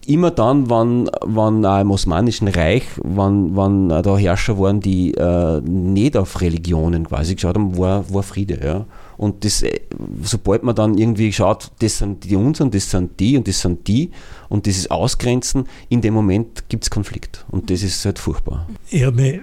immer 0.08 0.32
dann, 0.32 0.70
wenn, 0.70 1.10
wenn 1.26 1.66
auch 1.66 1.80
im 1.80 1.92
Osmanischen 1.92 2.48
Reich, 2.48 2.84
wenn, 3.04 3.56
wenn 3.56 3.90
da 3.90 4.18
Herrscher 4.18 4.58
waren, 4.60 4.80
die 4.80 5.14
äh, 5.14 5.62
nicht 5.62 6.18
auf 6.18 6.42
Religionen 6.42 7.08
quasi 7.08 7.36
geschaut 7.36 7.56
haben, 7.56 7.78
war, 7.78 8.12
war 8.14 8.24
Friede. 8.24 8.60
Ja. 8.64 8.86
Und 9.18 9.46
das, 9.46 9.64
äh, 9.64 9.80
sobald 10.22 10.64
man 10.64 10.76
dann 10.76 10.98
irgendwie 10.98 11.32
schaut, 11.32 11.72
das 11.80 11.98
sind 11.98 12.24
die 12.24 12.36
unseren, 12.36 12.72
das 12.72 12.90
sind 12.90 13.20
die 13.20 13.38
und 13.38 13.48
das 13.48 13.62
sind 13.62 13.88
die 13.88 14.12
und 14.50 14.66
dieses 14.66 14.92
Ausgrenzen, 14.92 15.68
in 15.90 16.02
dem 16.02 16.14
Moment 16.14 16.70
gibt 16.70 16.84
es 16.84 16.90
Konflikt. 16.90 17.46
Und 17.50 17.70
das 17.70 17.82
ist 17.84 18.06
halt 18.06 18.20
furchtbar. 18.20 18.68
Ich 18.90 19.04
habe 19.04 19.16
mich 19.16 19.42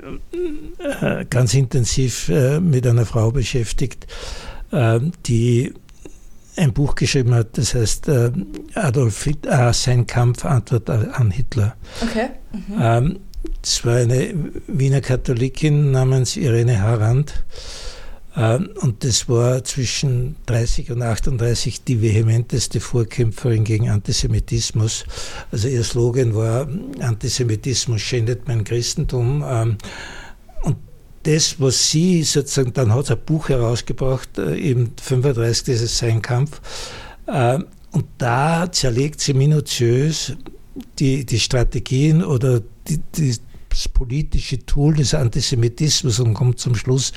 äh, 1.03 1.25
ganz 1.29 1.55
intensiv 1.55 2.29
äh, 2.29 2.61
mit 2.61 2.87
einer 2.87 3.07
Frau 3.07 3.31
beschäftigt, 3.31 4.07
die 5.27 5.75
ein 6.57 6.73
Buch 6.73 6.95
geschrieben 6.95 7.35
hat, 7.35 7.57
das 7.59 7.75
heißt 7.75 8.09
äh, 8.09 8.33
Adolf 8.75 9.25
Hitler, 9.25 9.71
äh, 9.71 9.73
sein 9.73 10.07
Kampf, 10.07 10.45
Antwort 10.45 10.91
an 10.91 11.31
Hitler. 11.31 11.77
Okay. 12.03 12.29
Mhm. 12.53 12.79
Ähm, 12.81 13.21
das 13.61 13.85
war 13.85 13.97
eine 13.97 14.35
Wiener 14.67 15.01
Katholikin 15.01 15.91
namens 15.91 16.37
Irene 16.37 16.81
Harand. 16.81 17.45
Ähm, 18.37 18.71
und 18.81 19.05
das 19.05 19.29
war 19.29 19.63
zwischen 19.65 20.37
30 20.47 20.91
und 20.93 21.03
38 21.03 21.85
die 21.85 22.01
vehementeste 22.01 22.81
Vorkämpferin 22.81 23.65
gegen 23.65 23.91
Antisemitismus. 23.91 25.05
Also 25.51 25.69
ihr 25.69 25.85
Slogan 25.85 26.35
war, 26.35 26.69
Antisemitismus 27.01 28.01
schändet 28.01 28.49
mein 28.49 28.65
Christentum. 28.65 29.79
Das, 31.23 31.61
was 31.61 31.91
sie 31.91 32.23
sozusagen, 32.23 32.73
dann 32.73 32.93
hat 32.93 33.07
sie 33.07 33.13
ein 33.13 33.25
Buch 33.25 33.49
herausgebracht, 33.49 34.39
äh, 34.39 34.57
eben 34.57 34.93
35, 35.01 35.75
das 35.75 35.83
ist 35.83 35.99
sein 35.99 36.21
Kampf, 36.21 36.61
äh, 37.27 37.59
und 37.93 38.07
da 38.19 38.71
zerlegt 38.73 39.21
sie 39.21 39.35
minutiös 39.35 40.35
die, 40.99 41.27
die 41.27 41.41
Strategien 41.41 42.25
oder 42.25 42.61
die, 42.89 42.99
die, 43.17 43.37
das 43.69 43.89
politische 43.89 44.65
Tool 44.65 44.95
des 44.95 45.15
Antisemitismus 45.15 46.19
und 46.21 46.35
kommt 46.35 46.59
zum 46.59 46.75
Schluss, 46.75 47.13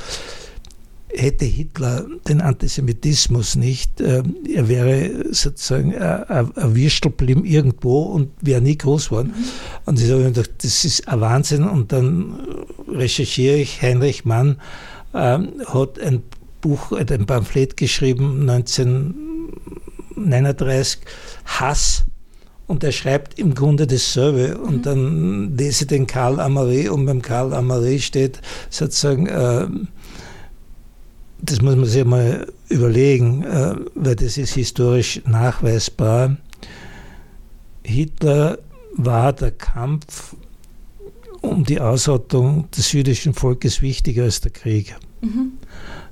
hätte 1.15 1.45
Hitler 1.45 2.05
den 2.27 2.41
Antisemitismus 2.41 3.55
nicht, 3.55 4.01
äh, 4.01 4.23
er 4.53 4.67
wäre 4.67 5.33
sozusagen 5.33 5.95
ein 5.95 6.51
Würstelblim 6.55 7.45
irgendwo 7.45 8.03
und 8.03 8.31
wäre 8.41 8.61
nie 8.61 8.77
groß 8.77 9.09
geworden. 9.09 9.33
Mhm. 9.35 9.43
Und 9.85 9.99
ich 10.01 10.11
habe 10.11 10.23
gedacht, 10.23 10.51
das 10.59 10.85
ist 10.85 11.07
ein 11.07 11.21
Wahnsinn. 11.21 11.63
Und 11.63 11.91
dann 11.91 12.35
recherchiere 12.87 13.57
ich, 13.57 13.81
Heinrich 13.81 14.25
Mann 14.25 14.61
äh, 15.13 15.39
hat 15.67 15.99
ein 15.99 16.21
Buch, 16.61 16.91
ein 16.91 17.25
Pamphlet 17.25 17.75
geschrieben, 17.77 18.47
1939, 18.49 20.99
Hass. 21.45 22.03
Und 22.67 22.83
er 22.83 22.91
schreibt 22.91 23.37
im 23.37 23.53
Grunde 23.53 23.85
dasselbe. 23.85 24.57
Und 24.57 24.77
mhm. 24.77 24.81
dann 24.81 25.55
lese 25.55 25.83
ich 25.83 25.87
den 25.87 26.07
Karl 26.07 26.39
Amare 26.39 26.91
und 26.91 27.05
beim 27.05 27.21
Karl 27.21 27.53
Amare 27.53 27.99
steht 27.99 28.41
sozusagen, 28.71 29.27
äh, 29.27 29.67
das 31.41 31.61
muss 31.61 31.75
man 31.75 31.85
sich 31.85 32.05
mal 32.05 32.47
überlegen, 32.69 33.43
äh, 33.43 33.75
weil 33.95 34.15
das 34.15 34.37
ist 34.37 34.53
historisch 34.53 35.21
nachweisbar. 35.25 36.37
Hitler 37.83 38.57
war 38.95 39.33
der 39.33 39.51
Kampf 39.51 40.35
um 41.41 41.63
die 41.63 41.79
Ausrottung 41.79 42.69
des 42.71 42.91
jüdischen 42.91 43.33
Volkes 43.33 43.81
wichtiger 43.81 44.23
als 44.23 44.41
der 44.41 44.51
Krieg. 44.51 44.95
Mhm. 45.21 45.53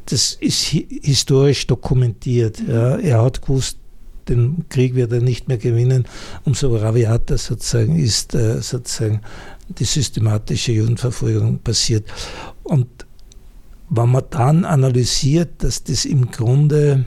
Das 0.05 0.33
ist 0.33 0.65
historisch 0.65 1.65
dokumentiert. 1.67 2.59
Mhm. 2.59 2.69
Ja. 2.69 2.97
Er 2.97 3.23
hat 3.23 3.41
gewusst, 3.41 3.77
den 4.29 4.65
Krieg 4.69 4.95
wird 4.95 5.11
er 5.11 5.21
nicht 5.21 5.47
mehr 5.47 5.57
gewinnen. 5.57 6.05
Umso 6.45 6.75
raviater 6.75 7.37
sozusagen 7.37 7.97
ist 7.97 8.35
äh, 8.35 8.61
sozusagen 8.61 9.21
die 9.67 9.85
systematische 9.85 10.73
Judenverfolgung 10.73 11.59
passiert. 11.59 12.05
Und 12.63 12.87
wenn 13.95 14.09
man 14.09 14.23
dann 14.31 14.65
analysiert, 14.65 15.63
dass 15.63 15.83
das 15.83 16.05
im 16.05 16.31
Grunde 16.31 17.05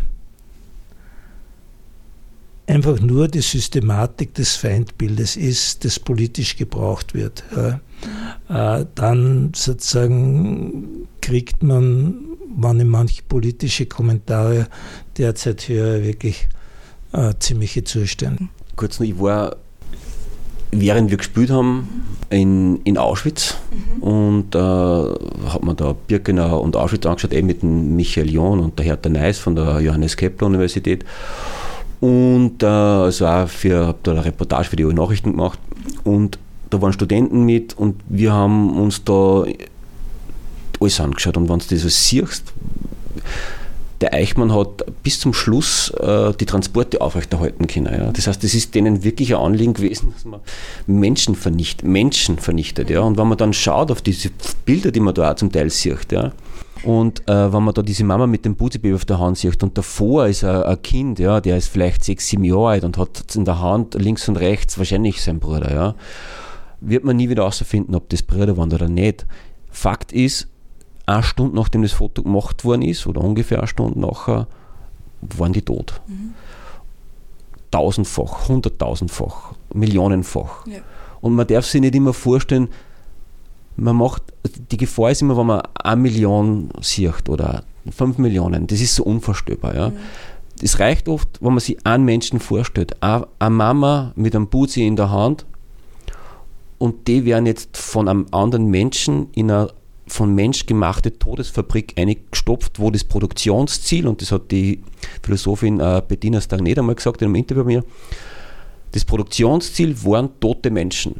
einfach 2.68 3.00
nur 3.00 3.26
die 3.26 3.40
Systematik 3.40 4.34
des 4.34 4.54
Feindbildes 4.54 5.36
ist, 5.36 5.84
das 5.84 5.98
politisch 5.98 6.56
gebraucht 6.56 7.12
wird, 7.12 7.42
ja, 7.56 8.78
äh, 8.78 8.86
dann 8.94 9.52
sozusagen 9.54 11.08
kriegt 11.20 11.62
man, 11.64 12.14
wenn 12.56 12.80
ich 12.80 12.86
manche 12.86 13.22
politische 13.22 13.86
Kommentare 13.86 14.68
derzeit 15.18 15.68
höre, 15.68 16.04
wirklich 16.04 16.48
äh, 17.12 17.34
ziemliche 17.40 17.82
Zustände. 17.82 18.48
Kurz 18.76 19.00
noch, 19.00 19.06
ich 19.06 19.18
war 19.18 19.56
während 20.70 21.10
wir 21.10 21.16
gespielt 21.16 21.50
haben 21.50 21.88
in, 22.30 22.80
in 22.82 22.98
Auschwitz 22.98 23.56
mhm. 23.70 24.02
und 24.02 24.54
äh, 24.54 24.58
hat 24.58 25.62
man 25.62 25.76
da 25.76 25.94
Birkenau 26.06 26.60
und 26.60 26.76
Auschwitz 26.76 27.06
angeschaut, 27.06 27.32
eben 27.32 27.46
mit 27.46 27.62
dem 27.62 27.94
Michael 27.96 28.30
John 28.30 28.60
und 28.60 28.78
der 28.78 28.86
Hertha 28.86 29.08
Neis 29.08 29.38
von 29.38 29.54
der 29.54 29.80
Johannes 29.80 30.16
Kepler 30.16 30.48
Universität. 30.48 31.04
Und 32.00 32.62
äh, 32.62 32.66
also 32.66 33.26
auch 33.26 33.48
für, 33.48 33.86
habe 33.86 33.98
da 34.02 34.12
eine 34.12 34.24
Reportage 34.24 34.68
für 34.68 34.76
die 34.76 34.84
Nachrichten 34.84 35.32
gemacht 35.32 35.58
und 36.04 36.38
da 36.70 36.82
waren 36.82 36.92
Studenten 36.92 37.44
mit 37.44 37.78
und 37.78 38.00
wir 38.08 38.32
haben 38.32 38.76
uns 38.78 39.04
da 39.04 39.44
alles 40.80 41.00
angeschaut 41.00 41.36
und 41.36 41.48
wenn 41.48 41.58
du 41.58 41.64
das 41.68 41.80
so 41.80 41.88
siehst, 41.88 42.52
der 44.00 44.12
Eichmann 44.12 44.54
hat 44.54 44.84
bis 45.02 45.20
zum 45.20 45.32
Schluss 45.32 45.90
äh, 45.90 46.32
die 46.34 46.46
Transporte 46.46 47.00
aufrechterhalten 47.00 47.66
können. 47.66 47.92
Ja. 47.92 48.12
Das 48.12 48.26
heißt, 48.26 48.44
es 48.44 48.54
ist 48.54 48.74
denen 48.74 49.04
wirklich 49.04 49.34
ein 49.34 49.40
Anliegen 49.40 49.74
gewesen, 49.74 50.12
dass 50.12 50.24
man 50.24 50.40
Menschen 50.86 51.34
vernichtet, 51.34 51.86
Menschen 51.86 52.38
vernichtet. 52.38 52.90
Ja. 52.90 53.00
Und 53.00 53.16
wenn 53.16 53.28
man 53.28 53.38
dann 53.38 53.52
schaut 53.52 53.90
auf 53.90 54.02
diese 54.02 54.30
Bilder, 54.64 54.90
die 54.90 55.00
man 55.00 55.14
da 55.14 55.32
auch 55.32 55.36
zum 55.36 55.50
Teil 55.50 55.70
sieht, 55.70 56.12
ja, 56.12 56.32
und 56.82 57.28
äh, 57.28 57.52
wenn 57.52 57.64
man 57.64 57.74
da 57.74 57.82
diese 57.82 58.04
Mama 58.04 58.26
mit 58.26 58.44
dem 58.44 58.54
Buzibaby 58.54 58.94
auf 58.94 59.04
der 59.04 59.18
Hand 59.18 59.38
sieht 59.38 59.62
und 59.62 59.76
davor 59.76 60.26
ist 60.26 60.44
ein, 60.44 60.82
Kind, 60.82 61.18
ja, 61.18 61.40
der 61.40 61.56
ist 61.56 61.68
vielleicht 61.68 62.04
sechs, 62.04 62.28
sieben 62.28 62.44
Jahre 62.44 62.68
alt 62.68 62.84
und 62.84 62.98
hat 62.98 63.34
in 63.34 63.44
der 63.44 63.60
Hand 63.60 63.94
links 63.94 64.28
und 64.28 64.36
rechts 64.36 64.78
wahrscheinlich 64.78 65.22
sein 65.22 65.40
Bruder, 65.40 65.72
ja, 65.72 65.94
wird 66.80 67.02
man 67.02 67.16
nie 67.16 67.28
wieder 67.28 67.42
herausfinden, 67.42 67.94
ob 67.94 68.08
das 68.10 68.22
Brüder 68.22 68.56
waren 68.56 68.72
oder 68.72 68.88
nicht. 68.88 69.26
Fakt 69.70 70.12
ist, 70.12 70.48
eine 71.06 71.22
Stunde 71.22 71.56
nachdem 71.56 71.82
das 71.82 71.92
Foto 71.92 72.22
gemacht 72.22 72.64
worden 72.64 72.82
ist, 72.82 73.06
oder 73.06 73.20
ungefähr 73.22 73.58
eine 73.58 73.68
Stunde 73.68 73.98
nachher, 73.98 74.46
waren 75.20 75.52
die 75.52 75.62
tot. 75.62 76.00
Mhm. 76.06 76.34
Tausendfach, 77.70 78.48
hunderttausendfach, 78.48 79.52
millionenfach. 79.72 80.66
Ja. 80.66 80.78
Und 81.20 81.34
man 81.34 81.46
darf 81.46 81.66
sich 81.66 81.80
nicht 81.80 81.94
immer 81.94 82.12
vorstellen, 82.12 82.68
man 83.76 83.96
macht, 83.96 84.22
die 84.70 84.76
Gefahr 84.76 85.10
ist 85.10 85.22
immer, 85.22 85.36
wenn 85.36 85.46
man 85.46 85.62
eine 85.74 86.00
Million 86.00 86.70
sieht 86.80 87.28
oder 87.28 87.64
fünf 87.90 88.18
Millionen, 88.18 88.66
das 88.66 88.80
ist 88.80 88.94
so 88.94 89.04
unvorstellbar. 89.04 89.74
Ja. 89.74 89.92
Es 90.62 90.74
mhm. 90.74 90.82
reicht 90.82 91.08
oft, 91.08 91.28
wenn 91.40 91.50
man 91.52 91.60
sich 91.60 91.84
einen 91.86 92.04
Menschen 92.04 92.40
vorstellt, 92.40 93.02
eine 93.02 93.26
Mama 93.50 94.12
mit 94.16 94.34
einem 94.34 94.48
Buzi 94.48 94.86
in 94.86 94.96
der 94.96 95.10
Hand 95.10 95.44
und 96.78 97.06
die 97.08 97.24
werden 97.24 97.46
jetzt 97.46 97.76
von 97.76 98.08
einem 98.08 98.26
anderen 98.30 98.66
Menschen 98.66 99.28
in 99.34 99.50
einer 99.50 99.70
von 100.06 100.34
Mensch 100.34 100.66
gemachte 100.66 101.18
Todesfabrik 101.18 101.94
eingestopft, 101.96 102.78
wo 102.78 102.90
das 102.90 103.04
Produktionsziel, 103.04 104.06
und 104.06 104.22
das 104.22 104.32
hat 104.32 104.50
die 104.50 104.82
Philosophin 105.22 105.80
äh, 105.80 106.02
Bettina 106.06 106.40
Stagnet 106.40 106.78
einmal 106.78 106.94
gesagt 106.94 107.22
in 107.22 107.26
einem 107.26 107.34
Interview 107.36 107.64
bei 107.64 107.68
mir, 107.68 107.84
das 108.92 109.04
Produktionsziel 109.04 109.96
waren 110.04 110.30
tote 110.40 110.70
Menschen. 110.70 111.16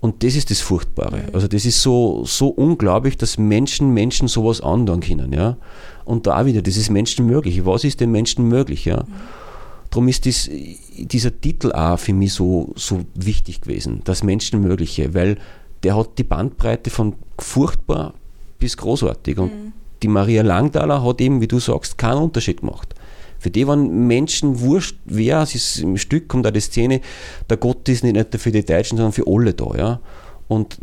Und 0.00 0.22
das 0.22 0.34
ist 0.34 0.50
das 0.50 0.60
Furchtbare. 0.60 1.24
Also 1.32 1.46
das 1.46 1.66
ist 1.66 1.82
so, 1.82 2.24
so 2.24 2.48
unglaublich, 2.48 3.18
dass 3.18 3.36
Menschen 3.36 3.92
Menschen 3.92 4.28
sowas 4.28 4.62
andauern 4.62 5.00
können. 5.00 5.32
Ja? 5.32 5.58
Und 6.04 6.26
da 6.26 6.46
wieder, 6.46 6.62
das 6.62 6.78
ist 6.78 6.90
Menschen 6.90 7.26
möglich. 7.26 7.64
Was 7.66 7.84
ist 7.84 8.00
den 8.00 8.10
Menschen 8.10 8.48
möglich? 8.48 8.86
Ja? 8.86 9.04
Darum 9.90 10.08
ist 10.08 10.24
dies, 10.24 10.48
dieser 10.96 11.38
Titel 11.40 11.72
auch 11.72 11.98
für 11.98 12.14
mich 12.14 12.32
so, 12.32 12.72
so 12.76 13.00
wichtig 13.14 13.60
gewesen, 13.60 14.00
das 14.04 14.22
Menschenmögliche, 14.22 15.14
weil 15.14 15.36
der 15.82 15.96
hat 15.96 16.18
die 16.18 16.24
Bandbreite 16.24 16.90
von 16.90 17.14
furchtbar 17.38 18.14
bis 18.58 18.76
großartig. 18.76 19.38
Und 19.38 19.52
mhm. 19.52 19.72
die 20.02 20.08
Maria 20.08 20.42
Langthaler 20.42 21.02
hat 21.02 21.20
eben, 21.20 21.40
wie 21.40 21.48
du 21.48 21.58
sagst, 21.58 21.98
keinen 21.98 22.18
Unterschied 22.18 22.60
gemacht. 22.60 22.94
Für 23.38 23.50
die 23.50 23.66
waren 23.66 24.06
Menschen 24.06 24.60
wurscht, 24.60 24.96
wer, 25.06 25.40
es 25.40 25.54
ist 25.54 25.78
im 25.78 25.96
Stück 25.96 26.28
kommt 26.28 26.44
da 26.44 26.50
die 26.50 26.60
Szene, 26.60 27.00
der 27.48 27.56
Gott 27.56 27.88
ist 27.88 28.04
nicht 28.04 28.14
nur 28.14 28.26
für 28.38 28.52
die 28.52 28.64
Deutschen, 28.64 28.98
sondern 28.98 29.12
für 29.12 29.26
alle 29.26 29.54
da. 29.54 29.74
Ja? 29.76 30.00
Und 30.46 30.78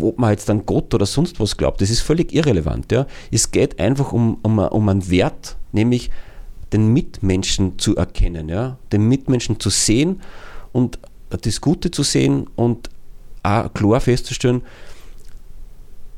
ob 0.00 0.18
man 0.18 0.30
jetzt 0.30 0.48
an 0.48 0.64
Gott 0.64 0.94
oder 0.94 1.04
sonst 1.04 1.40
was 1.40 1.58
glaubt, 1.58 1.82
das 1.82 1.90
ist 1.90 2.00
völlig 2.00 2.32
irrelevant. 2.32 2.90
Ja? 2.90 3.06
Es 3.30 3.50
geht 3.50 3.78
einfach 3.78 4.14
um, 4.14 4.38
um, 4.42 4.58
um 4.58 4.88
einen 4.88 5.10
Wert, 5.10 5.56
nämlich 5.72 6.10
den 6.72 6.90
Mitmenschen 6.94 7.78
zu 7.78 7.96
erkennen, 7.96 8.48
ja? 8.48 8.78
den 8.90 9.06
Mitmenschen 9.06 9.60
zu 9.60 9.68
sehen 9.68 10.22
und 10.72 10.98
das 11.28 11.60
Gute 11.60 11.90
zu 11.90 12.02
sehen 12.02 12.46
und 12.56 12.88
auch 13.42 13.72
klar 13.72 14.00
festzustellen, 14.00 14.62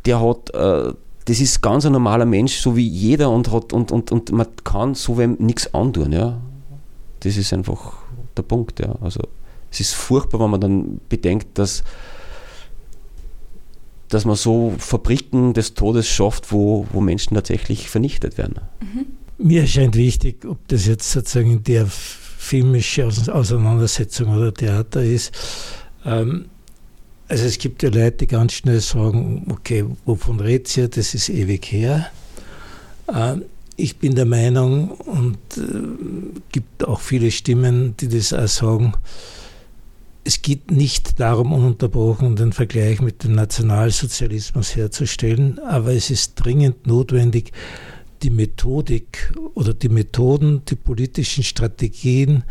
der 0.05 0.21
hat 0.21 0.51
äh, 0.55 0.93
das 1.25 1.41
ist 1.41 1.63
ganz 1.63 1.87
ein 1.87 1.93
normaler 1.93 2.27
Mensch, 2.27 2.57
so 2.57 2.77
wie 2.77 2.87
jeder 2.87 3.31
und, 3.31 3.51
hat, 3.51 3.73
und, 3.73 3.91
und, 3.93 4.13
und 4.13 4.33
man 4.33 4.47
kann 4.63 4.95
so 4.95 5.17
wem 5.17 5.37
nichts 5.39 5.73
antun. 5.73 6.13
Ja? 6.13 6.41
Das 7.21 7.37
ist 7.37 7.53
einfach 7.53 7.95
der 8.37 8.43
Punkt. 8.43 8.81
Ja? 8.81 8.95
Also, 9.01 9.21
es 9.71 9.81
ist 9.81 9.95
furchtbar, 9.95 10.41
wenn 10.41 10.51
man 10.51 10.61
dann 10.61 11.01
bedenkt, 11.09 11.59
dass, 11.59 11.83
dass 14.09 14.27
man 14.27 14.37
so 14.37 14.75
Fabriken 14.79 15.55
des 15.55 15.75
Todes 15.75 16.09
schafft, 16.09 16.53
wo, 16.53 16.87
wo 16.93 17.01
Menschen 17.01 17.35
tatsächlich 17.35 17.89
vernichtet 17.89 18.37
werden. 18.37 18.61
Mhm. 18.81 19.07
Mir 19.39 19.63
erscheint 19.63 19.97
wichtig, 19.97 20.45
ob 20.45 20.69
das 20.69 20.87
jetzt 20.87 21.11
sozusagen 21.11 21.65
der 21.65 21.87
filmische 21.87 23.07
Auseinandersetzung 23.07 24.37
oder 24.37 24.53
Theater 24.53 25.03
ist. 25.03 25.33
Ähm, 26.05 26.47
also 27.29 27.45
es 27.45 27.59
gibt 27.59 27.83
ja 27.83 27.91
Leute, 27.91 28.19
die 28.19 28.27
ganz 28.27 28.53
schnell 28.53 28.81
sagen, 28.81 29.47
okay, 29.51 29.85
wovon 30.05 30.41
redet 30.41 30.77
ihr, 30.77 30.89
das 30.89 31.15
ist 31.15 31.29
ewig 31.29 31.65
her. 31.67 32.11
Ähm, 33.13 33.45
ich 33.77 33.99
bin 33.99 34.15
der 34.15 34.27
Meinung, 34.27 34.91
und 34.91 35.39
es 35.51 35.59
äh, 35.59 36.43
gibt 36.53 36.85
auch 36.85 37.01
viele 37.01 37.31
Stimmen, 37.31 37.97
die 37.99 38.09
das 38.09 38.33
auch 38.33 38.47
sagen, 38.47 38.95
es 40.25 40.41
geht 40.41 40.71
nicht 40.71 41.21
darum, 41.21 41.53
ununterbrochen 41.53 42.37
den 42.37 42.53
Vergleich 42.53 43.03
mit 43.03 43.25
dem 43.25 43.35
Nationalsozialismus 43.35 44.75
herzustellen, 44.75 45.59
aber 45.59 45.93
es 45.93 46.11
ist 46.11 46.35
dringend 46.37 46.87
notwendig, 46.87 47.53
die 48.23 48.31
Methodik 48.31 49.33
oder 49.55 49.75
die 49.75 49.91
Methoden, 49.91 50.63
die 50.67 50.77
politischen 50.77 51.45
Strategien, 51.45 52.45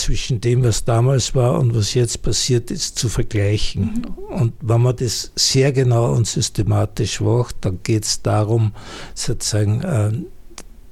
zwischen 0.00 0.40
dem, 0.40 0.64
was 0.64 0.84
damals 0.84 1.34
war 1.34 1.58
und 1.58 1.74
was 1.74 1.94
jetzt 1.94 2.22
passiert 2.22 2.70
ist, 2.70 2.98
zu 2.98 3.08
vergleichen. 3.08 4.06
Und 4.28 4.54
wenn 4.60 4.82
man 4.82 4.96
das 4.96 5.30
sehr 5.36 5.72
genau 5.72 6.12
und 6.14 6.26
systematisch 6.26 7.20
macht, 7.20 7.56
dann 7.60 7.80
geht 7.82 8.04
es 8.04 8.22
darum, 8.22 8.72
sozusagen 9.14 9.82
äh, 9.82 10.12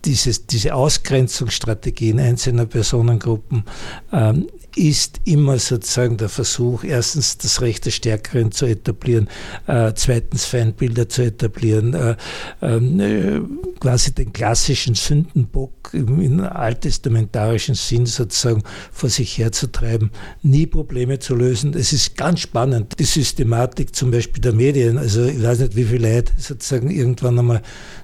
dieses, 0.05 0.47
diese 0.47 0.75
Ausgrenzungsstrategien 0.75 2.21
einzelner 2.21 2.67
Personengruppen 2.67 3.65
ähm, 4.13 4.47
ist 4.79 5.21
immer 5.25 5.59
sozusagen 5.59 6.17
der 6.17 6.29
Versuch, 6.29 6.85
erstens 6.85 7.37
das 7.39 7.61
Recht 7.61 7.85
des 7.87 7.95
Stärkeren 7.95 8.53
zu 8.53 8.65
etablieren, 8.65 9.29
äh, 9.67 9.93
zweitens 9.95 10.45
Feindbilder 10.45 11.09
zu 11.09 11.23
etablieren, 11.23 11.95
äh, 11.95 12.17
ähm, 12.63 13.01
äh, 13.01 13.41
quasi 13.81 14.13
den 14.13 14.33
klassischen 14.33 14.95
Sündenbock 14.95 15.91
im, 15.93 16.21
im 16.21 16.41
alttestamentarischen 16.41 17.75
Sinn 17.75 18.07
sozusagen 18.07 18.63
vor 18.93 19.11
sich 19.11 19.37
herzutreiben, 19.39 20.11
nie 20.43 20.67
Probleme 20.67 21.19
zu 21.19 21.35
lösen. 21.35 21.75
Es 21.75 21.93
ist 21.93 22.17
ganz 22.17 22.41
spannend, 22.41 22.99
die 23.01 23.05
Systematik 23.05 23.97
zum 23.97 24.13
Beispiel 24.13 24.41
der 24.41 24.53
Medien. 24.53 24.97
Also 24.97 25.25
ich 25.25 25.43
weiß 25.43 25.59
nicht, 25.59 25.77
wie 25.77 25.85
viele 25.85 26.15
Leute 26.15 26.33
sozusagen 26.39 26.91
irgendwann 26.91 27.39
einmal 27.39 27.63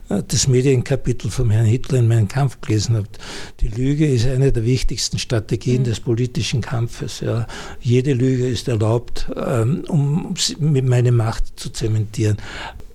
das 0.08 0.48
Medienkapitel 0.48 1.30
vom 1.30 1.50
Herrn 1.50 1.66
Hitler 1.66 1.98
in 1.98 2.08
meinem 2.08 2.28
Kampf 2.28 2.60
gelesen 2.60 2.96
habt. 2.96 3.18
Die 3.60 3.68
Lüge 3.68 4.06
ist 4.06 4.26
eine 4.26 4.52
der 4.52 4.64
wichtigsten 4.64 5.18
Strategien 5.18 5.80
mhm. 5.80 5.84
des 5.84 6.00
politischen 6.00 6.60
Kampfes. 6.60 7.20
Ja. 7.20 7.46
Jede 7.80 8.12
Lüge 8.12 8.46
ist 8.46 8.68
erlaubt, 8.68 9.30
ähm, 9.36 9.84
um 9.88 10.34
meine 10.60 11.12
Macht 11.12 11.58
zu 11.58 11.70
zementieren. 11.70 12.36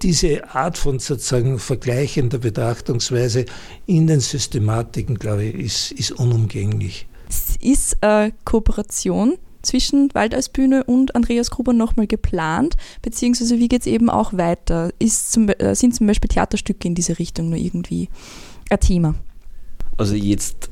Diese 0.01 0.49
Art 0.53 0.77
von 0.77 0.99
sozusagen 0.99 1.59
vergleichender 1.59 2.37
Betrachtungsweise 2.37 3.45
in 3.85 4.07
den 4.07 4.19
Systematiken, 4.19 5.17
glaube 5.17 5.45
ich, 5.45 5.55
ist, 5.55 5.91
ist 5.91 6.11
unumgänglich. 6.11 7.07
Es 7.27 7.55
ist 7.59 8.01
eine 8.01 8.33
Kooperation 8.45 9.37
zwischen 9.69 10.09
Waldeisbühne 10.13 10.83
und 10.83 11.15
Andreas 11.15 11.51
Gruber 11.51 11.73
nochmal 11.73 12.07
geplant? 12.07 12.75
Beziehungsweise 13.01 13.57
wie 13.59 13.67
geht 13.67 13.81
es 13.81 13.87
eben 13.87 14.09
auch 14.09 14.33
weiter? 14.33 14.91
Zum, 15.05 15.49
äh, 15.49 15.75
sind 15.75 15.95
zum 15.95 16.07
Beispiel 16.07 16.29
Theaterstücke 16.29 16.87
in 16.87 16.95
diese 16.95 17.19
Richtung 17.19 17.49
nur 17.49 17.59
irgendwie 17.59 18.09
ein 18.69 18.79
Thema? 18.79 19.15
Also 19.97 20.15
jetzt 20.15 20.69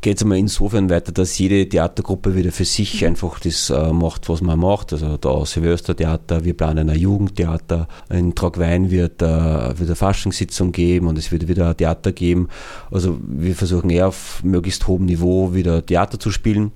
geht 0.00 0.16
es 0.16 0.22
einmal 0.22 0.38
insofern 0.38 0.90
weiter, 0.90 1.10
dass 1.10 1.38
jede 1.38 1.68
Theatergruppe 1.68 2.36
wieder 2.36 2.52
für 2.52 2.64
sich 2.64 3.00
mhm. 3.00 3.08
einfach 3.08 3.40
das 3.40 3.70
äh, 3.70 3.92
macht, 3.92 4.28
was 4.28 4.40
man 4.40 4.58
macht. 4.58 4.92
Also 4.92 5.16
da 5.16 5.44
Silvestertheater, 5.44 6.44
wir 6.44 6.54
planen 6.54 6.88
ein 6.88 6.98
Jugendtheater, 6.98 7.88
in 8.08 8.34
Tragwein 8.34 8.90
wird, 8.90 9.20
äh, 9.22 9.26
wird 9.26 9.80
eine 9.80 9.96
Faschingssitzung 9.96 10.72
geben 10.72 11.08
und 11.08 11.18
es 11.18 11.32
wird 11.32 11.48
wieder 11.48 11.70
ein 11.70 11.76
Theater 11.76 12.12
geben. 12.12 12.48
Also 12.90 13.18
wir 13.26 13.56
versuchen 13.56 13.90
eher 13.90 14.08
auf 14.08 14.42
möglichst 14.44 14.86
hohem 14.86 15.06
Niveau 15.06 15.54
wieder 15.54 15.84
Theater 15.84 16.20
zu 16.20 16.30
spielen. 16.30 16.72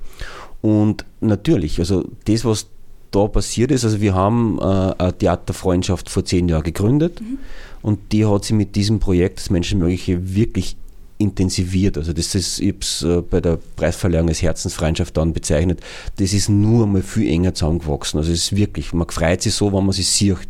Und 0.62 1.04
natürlich, 1.20 1.78
also 1.80 2.08
das, 2.24 2.44
was 2.44 2.68
da 3.10 3.26
passiert 3.26 3.70
ist, 3.70 3.84
also 3.84 4.00
wir 4.00 4.14
haben 4.14 4.58
äh, 4.58 4.62
eine 4.62 5.18
Theaterfreundschaft 5.18 6.08
vor 6.08 6.24
zehn 6.24 6.48
Jahren 6.48 6.62
gegründet 6.62 7.20
mhm. 7.20 7.38
und 7.82 8.12
die 8.12 8.24
hat 8.24 8.44
sich 8.44 8.56
mit 8.56 8.74
diesem 8.74 9.00
Projekt 9.00 9.38
das 9.38 9.50
Menschenmögliche 9.50 10.34
wirklich 10.34 10.76
intensiviert. 11.18 11.98
Also 11.98 12.12
das 12.12 12.34
ist, 12.34 12.60
ich 12.60 12.68
habe 12.68 12.78
es 12.80 13.02
äh, 13.02 13.20
bei 13.22 13.40
der 13.40 13.58
Preisverleihung 13.76 14.28
als 14.28 14.40
Herzensfreundschaft 14.40 15.16
dann 15.16 15.32
bezeichnet, 15.32 15.80
das 16.16 16.32
ist 16.32 16.48
nur 16.48 16.86
mal 16.86 17.02
viel 17.02 17.28
enger 17.28 17.54
zusammengewachsen. 17.54 18.18
Also 18.18 18.32
es 18.32 18.44
ist 18.44 18.56
wirklich, 18.56 18.92
man 18.92 19.08
freut 19.08 19.42
sich 19.42 19.54
so, 19.54 19.72
wenn 19.72 19.84
man 19.84 19.92
sich 19.92 20.08
sieht 20.08 20.48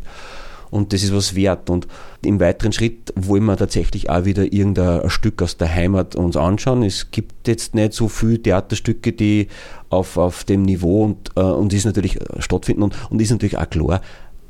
und 0.73 0.95
das 0.95 1.03
ist 1.03 1.15
was 1.15 1.35
wert. 1.37 1.69
Und 1.69 1.87
im 2.25 2.41
weiteren 2.41 2.73
Schritt 2.73 3.13
wollen 3.15 3.45
wir 3.45 3.57
tatsächlich 3.59 4.09
auch 4.09 4.25
wieder 4.25 4.53
irgendein 4.53 5.09
Stück 5.11 5.43
aus 5.43 5.59
der 5.59 5.73
Heimat 5.73 6.17
uns 6.17 6.35
anschauen. 6.35 6.83
Es 6.83 7.11
gibt 7.11 7.47
jetzt 7.47 7.75
nicht 7.75 7.93
so 7.93 8.09
viele 8.09 8.43
Theaterstücke, 8.43 9.13
die 9.13 9.49
auf, 9.91 10.17
auf 10.17 10.45
dem 10.45 10.63
Niveau 10.63 11.05
und, 11.05 11.31
äh, 11.37 11.43
und 11.43 11.75
ist 11.75 11.85
natürlich 11.85 12.19
stattfinden 12.39 12.83
und, 12.83 12.97
und 13.11 13.21
ist 13.21 13.31
natürlich 13.31 13.59
auch 13.59 13.69
klar, 13.69 14.01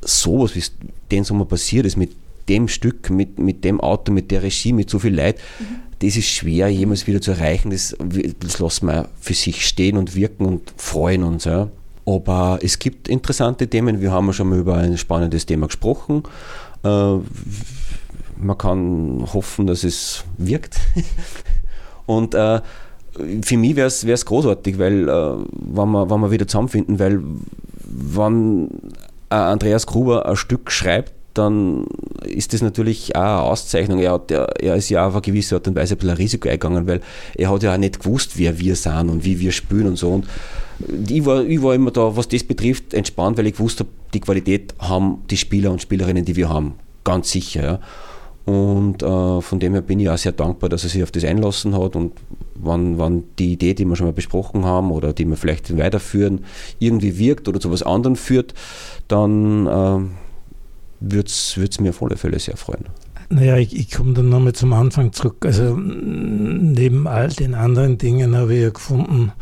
sowas, 0.01 0.55
wie 0.55 0.63
den 1.11 1.25
Sommer 1.25 1.45
passiert 1.45 1.87
ist, 1.87 1.97
mit 1.97 2.13
dem 2.49 2.69
Stück, 2.69 3.11
mit, 3.11 3.41
mit 3.41 3.65
dem 3.65 3.81
Auto, 3.81 4.13
mit 4.13 4.31
der 4.31 4.45
Regie, 4.45 4.73
mit 4.73 4.91
so 4.91 5.01
viel 5.01 5.15
Leid, 5.15 5.39
mhm. 5.59 5.81
das 5.99 6.17
ist 6.17 6.29
schwer 6.29 6.69
jemals 6.69 7.09
wieder 7.09 7.21
zu 7.21 7.33
erreichen. 7.33 7.71
Das, 7.71 7.97
das 8.39 8.61
lassen 8.61 8.87
wir 8.87 9.09
für 9.21 9.35
sich 9.35 9.67
stehen 9.67 9.97
und 9.97 10.15
wirken 10.15 10.47
und 10.47 10.73
freuen 10.77 11.25
uns. 11.25 11.45
Ja. 11.45 11.69
Aber 12.07 12.59
es 12.63 12.79
gibt 12.79 13.09
interessante 13.09 13.69
Themen. 13.69 14.01
Wir 14.01 14.13
haben 14.13 14.33
schon 14.33 14.49
mal 14.49 14.59
über 14.59 14.77
ein 14.77 14.99
spannendes 14.99 15.47
Thema 15.47 15.67
gesprochen. 15.67 16.25
Äh, 16.85 17.17
man 18.37 18.59
kann 18.59 19.25
hoffen, 19.33 19.67
dass 19.67 19.85
es 19.85 20.25
wirkt. 20.37 20.81
Und 22.07 22.35
äh, 22.35 22.61
für 23.43 23.57
mich 23.57 23.77
wäre 23.77 23.87
es 23.87 24.27
großartig, 24.27 24.79
weil 24.79 25.09
äh, 25.09 25.37
wenn, 25.53 25.91
wir, 25.91 26.11
wenn 26.11 26.21
wir 26.21 26.31
wieder 26.31 26.49
zusammenfinden, 26.49 26.99
weil 26.99 27.21
wenn 27.85 28.69
Andreas 29.29 29.87
Gruber 29.87 30.27
ein 30.27 30.37
Stück 30.37 30.71
schreibt, 30.71 31.13
dann 31.35 31.87
ist 32.25 32.53
das 32.53 32.63
natürlich 32.63 33.17
auch 33.17 33.21
eine 33.21 33.41
Auszeichnung. 33.41 34.01
Er, 34.01 34.13
hat, 34.13 34.31
er 34.31 34.77
ist 34.77 34.91
ja 34.91 35.07
auf 35.07 35.15
eine 35.15 35.23
gewisse 35.23 35.55
Art 35.55 35.67
und 35.67 35.77
Weise 35.77 35.95
ein 35.95 35.99
bisschen 35.99 36.11
ein 36.11 36.17
Risiko 36.17 36.49
eingegangen, 36.49 36.87
weil 36.87 37.01
er 37.35 37.51
hat 37.51 37.63
ja 37.63 37.73
auch 37.73 37.79
nicht 37.79 38.01
gewusst, 38.01 38.39
wer 38.39 38.59
wir 38.59 38.77
sind 38.77 39.09
und 39.09 39.25
wie 39.25 39.41
wir 39.41 39.53
spielen 39.53 39.89
und 39.89 39.97
so. 39.97 40.11
Und 40.11 40.27
ich 41.09 41.25
war, 41.25 41.45
ich 41.45 41.63
war 41.63 41.75
immer 41.75 41.91
da, 41.91 42.17
was 42.17 42.29
das 42.29 42.45
betrifft, 42.45 42.95
entspannt, 42.95 43.39
weil 43.39 43.47
ich 43.47 43.55
gewusst 43.55 43.81
habe, 43.81 43.91
die 44.15 44.21
Qualität 44.21 44.75
haben 44.79 45.23
die 45.31 45.37
Spieler 45.37 45.71
und 45.71 45.83
Spielerinnen, 45.83 46.25
die 46.25 46.37
wir 46.37 46.49
haben. 46.49 46.75
Ganz 47.05 47.31
sicher. 47.31 47.63
Ja. 47.63 47.81
Und 48.45 49.03
äh, 49.03 49.41
von 49.41 49.61
dem 49.61 49.73
her 49.73 49.83
bin 49.83 50.01
ich 50.01 50.09
auch 50.09 50.19
sehr 50.19 50.33
dankbar, 50.33 50.69
dass 50.69 50.83
er 50.83 50.91
sich 50.91 51.03
auf 51.03 51.13
das 51.13 51.25
einlassen 51.25 51.79
hat 51.79 51.95
und 51.95 52.13
wann, 52.57 52.99
wann 52.99 53.25
die 53.39 53.53
Idee, 53.53 53.75
die 53.75 53.85
wir 53.85 53.95
schon 53.95 54.07
mal 54.07 54.13
besprochen 54.13 54.65
haben 54.65 54.91
oder 54.91 55.13
die 55.13 55.25
wir 55.27 55.37
vielleicht 55.37 55.77
weiterführen, 55.77 56.45
irgendwie 56.81 57.19
wirkt 57.19 57.47
oder 57.47 57.61
zu 57.61 57.71
was 57.71 57.85
anderem 57.85 58.17
führt, 58.17 58.55
dann 59.07 59.67
äh, 59.67 60.01
würde 61.01 61.29
es 61.29 61.81
mir 61.81 61.91
auf 61.91 62.03
alle 62.03 62.17
Fälle 62.17 62.39
sehr 62.39 62.57
freuen. 62.57 62.87
Naja, 63.29 63.57
ich, 63.57 63.75
ich 63.79 63.91
komme 63.91 64.13
dann 64.13 64.29
nochmal 64.29 64.53
zum 64.53 64.73
Anfang 64.73 65.13
zurück. 65.13 65.47
Also 65.47 65.77
neben 65.77 67.07
all 67.07 67.29
den 67.29 67.55
anderen 67.55 67.97
Dingen 67.97 68.37
habe 68.37 68.55
ich 68.55 68.63
ja 68.63 68.71
gefunden, 68.71 69.33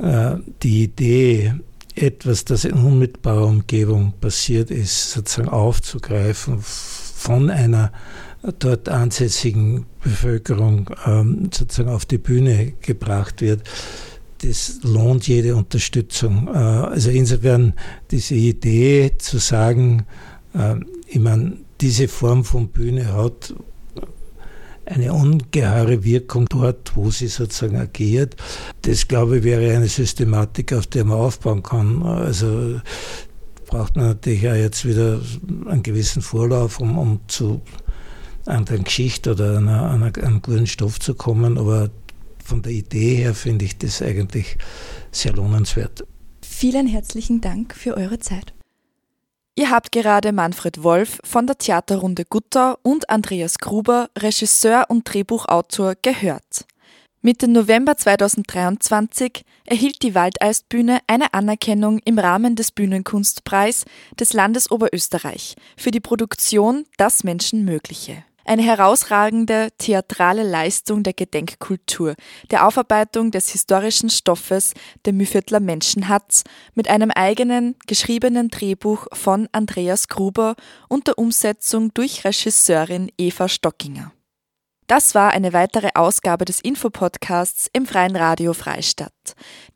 die 0.00 0.84
Idee, 0.84 1.54
etwas, 1.94 2.44
das 2.44 2.64
in 2.64 2.74
unmittelbarer 2.74 3.46
Umgebung 3.46 4.14
passiert 4.20 4.70
ist, 4.70 5.12
sozusagen 5.12 5.48
aufzugreifen, 5.48 6.58
von 6.60 7.50
einer 7.50 7.92
dort 8.58 8.88
ansässigen 8.88 9.84
Bevölkerung 10.02 10.90
ähm, 11.04 11.50
sozusagen 11.52 11.90
auf 11.90 12.06
die 12.06 12.18
Bühne 12.18 12.72
gebracht 12.80 13.42
wird. 13.42 13.62
Das 14.38 14.80
lohnt 14.82 15.28
jede 15.28 15.54
Unterstützung. 15.54 16.48
Äh, 16.48 16.56
also 16.56 17.10
insofern 17.10 17.74
diese 18.10 18.34
Idee 18.34 19.12
zu 19.18 19.38
sagen, 19.38 20.06
äh, 20.54 20.76
ich 21.06 21.18
meine, 21.18 21.58
diese 21.80 22.08
Form 22.08 22.44
von 22.44 22.68
Bühne 22.68 23.12
hat 23.12 23.54
eine 24.90 25.12
ungeheure 25.12 26.04
Wirkung 26.04 26.46
dort, 26.48 26.96
wo 26.96 27.10
sie 27.10 27.28
sozusagen 27.28 27.76
agiert. 27.76 28.36
Das, 28.82 29.06
glaube 29.06 29.38
ich, 29.38 29.44
wäre 29.44 29.74
eine 29.74 29.88
Systematik, 29.88 30.72
auf 30.72 30.86
der 30.86 31.04
man 31.04 31.18
aufbauen 31.18 31.62
kann. 31.62 32.02
Also 32.02 32.80
braucht 33.66 33.96
man 33.96 34.08
natürlich 34.08 34.48
auch 34.48 34.54
jetzt 34.54 34.84
wieder 34.84 35.20
einen 35.66 35.82
gewissen 35.82 36.22
Vorlauf, 36.22 36.80
um, 36.80 36.98
um 36.98 37.20
zu 37.28 37.60
einer 38.46 38.64
Geschichte 38.64 39.32
oder 39.32 39.58
einer, 39.58 39.90
einer, 39.90 40.12
einem 40.18 40.42
guten 40.42 40.66
Stoff 40.66 40.98
zu 40.98 41.14
kommen. 41.14 41.56
Aber 41.56 41.90
von 42.44 42.62
der 42.62 42.72
Idee 42.72 43.14
her 43.14 43.34
finde 43.34 43.66
ich 43.66 43.78
das 43.78 44.02
eigentlich 44.02 44.58
sehr 45.12 45.32
lohnenswert. 45.32 46.04
Vielen 46.42 46.88
herzlichen 46.88 47.40
Dank 47.40 47.74
für 47.74 47.96
eure 47.96 48.18
Zeit. 48.18 48.52
Ihr 49.60 49.68
habt 49.68 49.92
gerade 49.92 50.32
Manfred 50.32 50.82
Wolf 50.82 51.18
von 51.22 51.46
der 51.46 51.58
Theaterrunde 51.58 52.24
Gutter 52.24 52.78
und 52.80 53.10
Andreas 53.10 53.58
Gruber, 53.58 54.08
Regisseur 54.16 54.86
und 54.88 55.04
Drehbuchautor, 55.04 55.96
gehört. 56.00 56.64
Mitte 57.20 57.46
November 57.46 57.94
2023 57.94 59.44
erhielt 59.66 60.02
die 60.02 60.14
Waldeisbühne 60.14 61.00
eine 61.06 61.34
Anerkennung 61.34 61.98
im 62.06 62.18
Rahmen 62.18 62.56
des 62.56 62.72
Bühnenkunstpreis 62.72 63.84
des 64.18 64.32
Landes 64.32 64.70
Oberösterreich 64.70 65.56
für 65.76 65.90
die 65.90 66.00
Produktion 66.00 66.86
Das 66.96 67.22
Menschenmögliche. 67.22 68.24
Eine 68.44 68.62
herausragende 68.62 69.68
theatrale 69.78 70.42
Leistung 70.42 71.02
der 71.02 71.12
Gedenkkultur, 71.12 72.14
der 72.50 72.66
Aufarbeitung 72.66 73.30
des 73.30 73.50
historischen 73.50 74.10
Stoffes 74.10 74.72
der 75.04 75.12
Mühviertler 75.12 75.60
Menschenhatz 75.60 76.44
mit 76.74 76.88
einem 76.88 77.10
eigenen 77.10 77.76
geschriebenen 77.86 78.48
Drehbuch 78.48 79.06
von 79.12 79.48
Andreas 79.52 80.08
Gruber 80.08 80.56
und 80.88 81.06
der 81.06 81.18
Umsetzung 81.18 81.92
durch 81.94 82.24
Regisseurin 82.24 83.10
Eva 83.18 83.48
Stockinger. 83.48 84.12
Das 84.90 85.14
war 85.14 85.30
eine 85.30 85.52
weitere 85.52 85.90
Ausgabe 85.94 86.44
des 86.44 86.58
Infopodcasts 86.60 87.68
im 87.72 87.86
Freien 87.86 88.16
Radio 88.16 88.54
Freistadt. 88.54 89.12